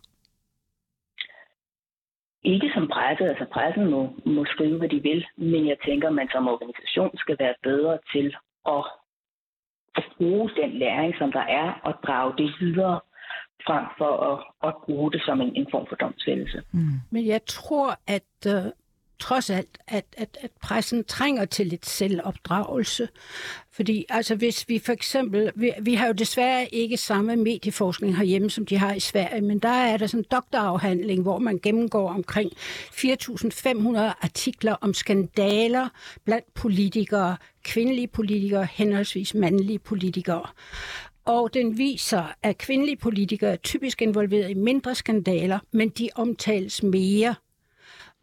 Ikke 2.55 2.71
som 2.75 2.89
presse, 2.95 3.25
altså 3.33 3.47
pressen 3.53 3.91
må, 3.91 4.01
må 4.27 4.45
skrive, 4.45 4.79
hvad 4.79 4.89
de 4.89 5.01
vil, 5.09 5.27
men 5.37 5.69
jeg 5.69 5.77
tænker, 5.87 6.11
man 6.11 6.29
som 6.33 6.49
organisation 6.49 7.11
skal 7.17 7.37
være 7.39 7.55
bedre 7.63 7.99
til 8.13 8.27
at, 8.75 8.85
at 9.99 10.05
bruge 10.17 10.51
den 10.61 10.71
læring, 10.79 11.15
som 11.19 11.33
der 11.33 11.45
er, 11.63 11.69
og 11.83 11.95
drage 12.07 12.33
det 12.39 12.51
videre 12.61 13.01
frem 13.67 13.85
for 13.99 14.13
at, 14.33 14.69
at 14.69 14.75
bruge 14.85 15.13
det 15.13 15.23
som 15.25 15.41
en, 15.41 15.57
en 15.57 15.67
form 15.71 15.87
for 15.89 15.97
domsfældelse. 15.97 16.63
Mm. 16.73 17.01
Men 17.11 17.27
jeg 17.27 17.41
tror, 17.47 17.99
at 18.07 18.23
uh, 18.47 18.71
trods 19.19 19.51
alt, 19.51 19.79
at, 19.89 20.05
at, 20.17 20.39
at 20.41 20.51
pressen 20.63 21.05
trænger 21.05 21.45
til 21.45 21.67
lidt 21.67 21.87
selvopdragelse. 21.87 23.09
Fordi 23.73 24.05
altså, 24.09 24.35
hvis 24.35 24.69
vi 24.69 24.79
for 24.79 24.93
eksempel, 24.93 25.53
vi, 25.55 25.73
vi 25.83 25.95
har 25.95 26.07
jo 26.07 26.13
desværre 26.13 26.67
ikke 26.75 26.97
samme 26.97 27.37
medieforskning 27.37 28.17
herhjemme, 28.17 28.51
som 28.51 28.67
de 28.67 28.79
har 28.79 28.95
i 28.95 29.01
Sverige, 29.01 29.41
men 29.41 29.59
der 29.59 29.69
er 29.69 29.97
der 29.97 30.07
sådan 30.07 30.21
en 30.21 30.27
doktorafhandling, 30.31 31.23
hvor 31.23 31.39
man 31.39 31.59
gennemgår 31.63 32.11
omkring 32.11 32.51
4.500 32.57 33.99
artikler 33.99 34.75
om 34.81 34.95
skandaler 34.95 35.89
blandt 36.25 36.55
politikere, 36.55 37.37
kvindelige 37.65 38.09
politikere, 38.09 38.69
henholdsvis 38.73 39.35
mandlige 39.35 39.79
politikere 39.79 40.47
og 41.27 41.55
den 41.55 41.79
viser, 41.79 42.25
at 42.43 42.59
kvindelige 42.59 42.97
politikere 42.97 43.53
er 43.53 43.57
typisk 43.57 44.03
involveret 44.03 44.51
i 44.51 44.55
mindre 44.55 44.95
skandaler, 44.95 45.59
men 45.73 45.89
de 45.89 46.09
omtales 46.15 46.83
mere. 46.83 47.35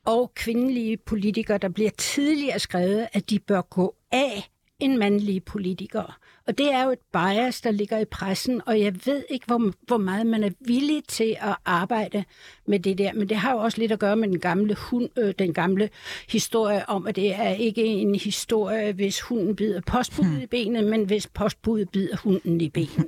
Og 0.06 0.32
kvindelige 0.36 0.98
politikere, 0.98 1.58
der 1.58 1.70
bliver 1.70 1.90
tidligere 1.90 2.60
skrevet, 2.60 3.08
at 3.14 3.30
de 3.30 3.40
bør 3.40 3.62
gå 3.62 3.96
af 4.12 4.50
end 4.80 4.98
mandlige 4.98 5.42
politikere. 5.42 6.14
Og 6.48 6.58
det 6.58 6.74
er 6.74 6.84
jo 6.84 6.92
et 6.92 7.00
bias, 7.14 7.62
der 7.62 7.72
ligger 7.72 7.98
i 7.98 8.06
pressen, 8.06 8.62
og 8.66 8.80
jeg 8.80 8.94
ved 9.06 9.24
ikke, 9.30 9.46
hvor, 9.46 9.72
hvor 9.88 9.98
meget 9.98 10.26
man 10.26 10.44
er 10.44 10.50
villig 10.60 11.04
til 11.08 11.38
at 11.42 11.56
arbejde 11.66 12.24
med 12.68 12.80
det 12.80 12.98
der. 12.98 13.14
Men 13.14 13.30
det 13.30 13.38
har 13.38 13.52
jo 13.52 13.58
også 13.58 13.78
lidt 13.78 13.92
at 13.92 14.00
gøre 14.00 14.16
med 14.16 14.28
den 14.28 14.40
gamle, 14.40 14.76
hund, 14.76 15.10
øh, 15.18 15.34
den 15.40 15.54
gamle 15.54 15.90
historie 16.30 16.90
om, 16.90 17.08
at 17.08 17.16
det 17.16 17.36
er 17.36 17.50
ikke 17.50 17.86
en 17.86 18.16
historie, 18.16 18.94
hvis 18.94 19.22
hunden 19.22 19.56
bider 19.56 19.82
postbuddet 19.82 20.34
hmm. 20.34 20.42
i 20.42 20.46
benet, 20.46 20.84
men 20.84 21.04
hvis 21.04 21.28
postbuddet 21.28 21.90
bider 21.90 22.18
hunden 22.18 22.62
i 22.62 22.70
benet. 22.70 23.08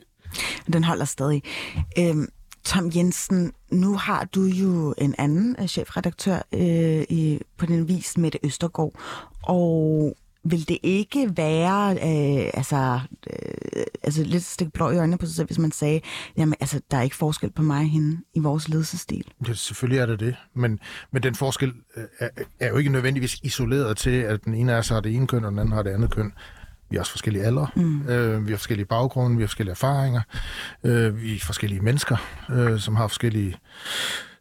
Den 0.74 0.84
holder 0.84 1.06
stadig. 1.06 1.44
Øhm, 2.00 2.28
Tom 2.64 2.92
Jensen, 2.96 3.54
nu 3.72 3.98
har 3.98 4.26
du 4.26 4.44
jo 4.44 4.94
en 4.98 5.16
anden 5.18 5.56
øh, 5.60 5.68
chefredaktør 5.68 6.42
øh, 6.54 7.06
i, 7.10 7.40
på 7.58 7.66
den 7.66 7.88
vis, 7.88 8.18
Mette 8.18 8.40
Østergaard, 8.44 8.92
og 9.44 10.16
vil 10.46 10.68
det 10.68 10.78
ikke 10.84 11.32
være 11.38 11.92
øh, 11.92 12.52
altså, 12.54 13.00
øh, 13.34 13.84
altså 14.04 14.24
lidt 14.24 14.44
stik 14.44 14.74
blå 14.74 14.92
i 14.92 14.98
øjnene 14.98 15.18
på 15.18 15.26
sig 15.26 15.36
selv, 15.36 15.48
hvis 15.48 15.60
man 15.60 15.72
sagde, 15.72 16.02
jamen 16.38 16.56
altså, 16.60 16.82
der 16.92 16.98
er 16.98 17.02
ikke 17.02 17.16
forskel 17.16 17.52
på 17.52 17.62
mig 17.62 17.80
og 17.80 17.90
hende 17.90 18.18
i 18.34 18.40
vores 18.40 18.70
ledelsesstil? 18.70 19.26
Ja, 19.48 19.54
selvfølgelig 19.54 20.00
er 20.00 20.06
det 20.06 20.20
det, 20.20 20.36
men, 20.54 20.80
men 21.12 21.24
den 21.24 21.36
forskel 21.36 21.74
øh, 21.98 22.04
er, 22.20 22.30
er 22.60 22.70
jo 22.70 22.78
ikke 22.78 22.90
nødvendigvis 22.90 23.40
isoleret 23.44 23.98
til, 23.98 24.10
at 24.10 24.46
den 24.46 24.54
ene 24.54 24.74
af 24.74 24.78
os 24.78 24.90
har 24.90 25.00
det 25.00 25.16
ene 25.16 25.28
køn, 25.28 25.46
og 25.46 25.52
den 25.52 25.60
anden 25.60 25.74
har 25.74 25.84
det 25.84 25.90
andet 25.90 26.12
køn. 26.12 26.34
Vi 26.90 26.96
har 26.96 27.00
også 27.00 27.12
forskellige 27.12 27.46
aldre, 27.46 27.68
mm. 27.76 28.08
øh, 28.10 28.48
vi 28.48 28.52
har 28.52 28.58
forskellige 28.58 28.86
baggrunde, 28.86 29.38
vi 29.38 29.44
har 29.44 29.48
forskellige 29.48 29.72
erfaringer, 29.72 30.22
øh, 30.84 31.22
vi 31.22 31.36
er 31.36 31.40
forskellige 31.40 31.82
mennesker, 31.82 32.18
øh, 32.52 32.80
som 32.80 32.96
har 32.96 33.08
forskellige 33.08 33.56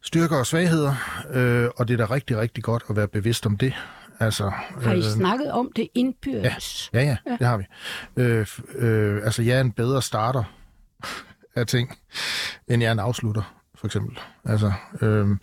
styrker 0.01 0.37
og 0.37 0.45
svagheder, 0.45 0.93
øh, 1.33 1.69
og 1.77 1.87
det 1.87 1.93
er 1.93 2.05
da 2.05 2.13
rigtig, 2.13 2.37
rigtig 2.37 2.63
godt 2.63 2.83
at 2.89 2.95
være 2.95 3.07
bevidst 3.07 3.45
om 3.45 3.57
det, 3.57 3.73
Altså, 4.19 4.51
har 4.83 4.93
I 4.93 4.97
øh, 4.97 5.03
snakket 5.03 5.51
om 5.51 5.71
det 5.75 5.87
indbyrdes? 5.93 6.89
Ja, 6.93 6.99
ja, 6.99 7.05
ja, 7.05 7.17
ja. 7.25 7.37
det 7.37 7.47
har 7.47 7.57
vi. 7.57 7.63
Øh, 8.17 8.47
øh, 8.75 9.21
altså, 9.25 9.41
jeg 9.41 9.57
er 9.57 9.61
en 9.61 9.71
bedre 9.71 10.01
starter 10.01 10.43
af 11.55 11.67
ting, 11.67 11.97
end 12.67 12.81
jeg 12.81 12.87
er 12.87 12.91
en 12.91 12.99
afslutter 12.99 13.54
for 13.85 13.87
eksempel. 13.87 14.19
Altså, 14.45 14.71
øhm, 15.01 15.39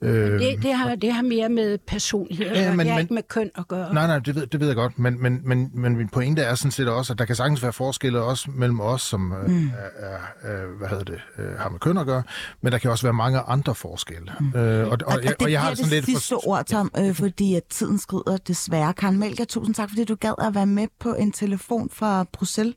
øh, 0.00 0.40
det, 0.40 0.62
det, 0.62 0.74
har, 0.74 0.94
det 0.94 1.12
har 1.12 1.22
mere 1.22 1.48
med 1.48 1.78
personlighed 1.78 2.46
ja, 2.46 2.70
men, 2.70 2.78
det 2.78 2.88
har 2.88 2.94
men, 2.94 3.02
ikke 3.02 3.14
med 3.14 3.22
køn 3.28 3.50
at 3.58 3.68
gøre. 3.68 3.94
Nej, 3.94 4.06
nej, 4.06 4.18
det 4.18 4.34
ved, 4.34 4.46
det 4.46 4.60
ved 4.60 4.66
jeg 4.66 4.76
godt, 4.76 4.98
men, 4.98 5.22
men, 5.22 5.40
men, 5.44 5.70
men 5.74 5.96
min 5.96 6.08
pointe 6.08 6.42
er 6.42 6.54
sådan 6.54 6.70
set 6.70 6.88
også, 6.88 7.12
at 7.12 7.18
der 7.18 7.24
kan 7.24 7.36
sagtens 7.36 7.62
være 7.62 7.72
forskelle 7.72 8.20
også 8.20 8.50
mellem 8.50 8.80
os, 8.80 9.02
som 9.02 9.32
øh, 9.32 9.50
mm. 9.50 9.70
er, 9.98 10.48
er, 10.50 10.66
hvad 10.78 10.88
hedder 10.88 11.04
det, 11.04 11.20
øh, 11.38 11.58
har 11.58 11.68
med 11.68 11.78
køn 11.78 11.98
at 11.98 12.06
gøre, 12.06 12.22
men 12.62 12.72
der 12.72 12.78
kan 12.78 12.90
også 12.90 13.06
være 13.06 13.14
mange 13.14 13.38
andre 13.38 13.74
forskelle. 13.74 14.32
Mm. 14.40 14.60
Øh, 14.60 14.86
og, 14.86 14.90
og, 14.90 14.98
og, 15.06 15.12
og, 15.26 15.34
og 15.40 15.52
jeg 15.52 15.60
har 15.60 15.74
sådan 15.74 15.84
det 15.84 15.92
lidt 15.92 16.04
sidste 16.04 16.34
for... 16.34 16.48
ord, 16.48 16.64
Tom, 16.64 16.90
øh, 16.98 17.14
fordi 17.14 17.54
at 17.54 17.64
tiden 17.64 17.98
skrider 17.98 18.36
desværre. 18.48 18.92
Karen 18.92 19.18
Melker, 19.18 19.44
tusind 19.44 19.74
tak, 19.74 19.88
fordi 19.88 20.04
du 20.04 20.14
gad 20.14 20.34
at 20.38 20.54
være 20.54 20.66
med 20.66 20.86
på 21.00 21.14
en 21.14 21.32
telefon 21.32 21.90
fra 21.92 22.24
Bruxelles. 22.32 22.74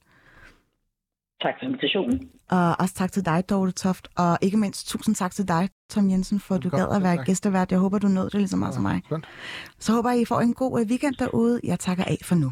Tak 1.44 1.54
for 1.60 1.66
invitationen. 1.66 2.30
Og 2.52 2.76
også 2.80 2.96
tak 2.96 3.12
til 3.12 3.26
dig, 3.26 3.44
Dorte 3.50 3.72
Toft. 3.72 4.08
Og 4.18 4.38
ikke 4.42 4.58
mindst 4.58 4.90
tusind 4.90 5.16
tak 5.16 5.32
til 5.32 5.48
dig, 5.48 5.70
Tom 5.90 6.10
Jensen, 6.10 6.40
for 6.40 6.56
at 6.56 6.64
du 6.64 6.70
gad 6.70 6.88
at 6.96 7.04
være 7.04 7.18
gæstevært. 7.26 7.72
Jeg 7.72 7.80
håber, 7.80 8.00
du 8.00 8.08
nåede 8.08 8.30
det 8.30 8.40
lige 8.40 8.48
så 8.48 8.58
meget 8.58 8.72
ja, 8.72 8.76
som 8.76 8.84
mig. 8.84 9.02
Så 9.80 9.94
håber 9.94 10.10
jeg, 10.10 10.22
I 10.22 10.26
får 10.26 10.40
en 10.40 10.54
god 10.54 10.80
øh, 10.80 10.88
weekend 10.88 11.16
derude. 11.20 11.60
Jeg 11.64 11.80
takker 11.80 12.04
af 12.04 12.18
for 12.24 12.36
nu. 12.36 12.52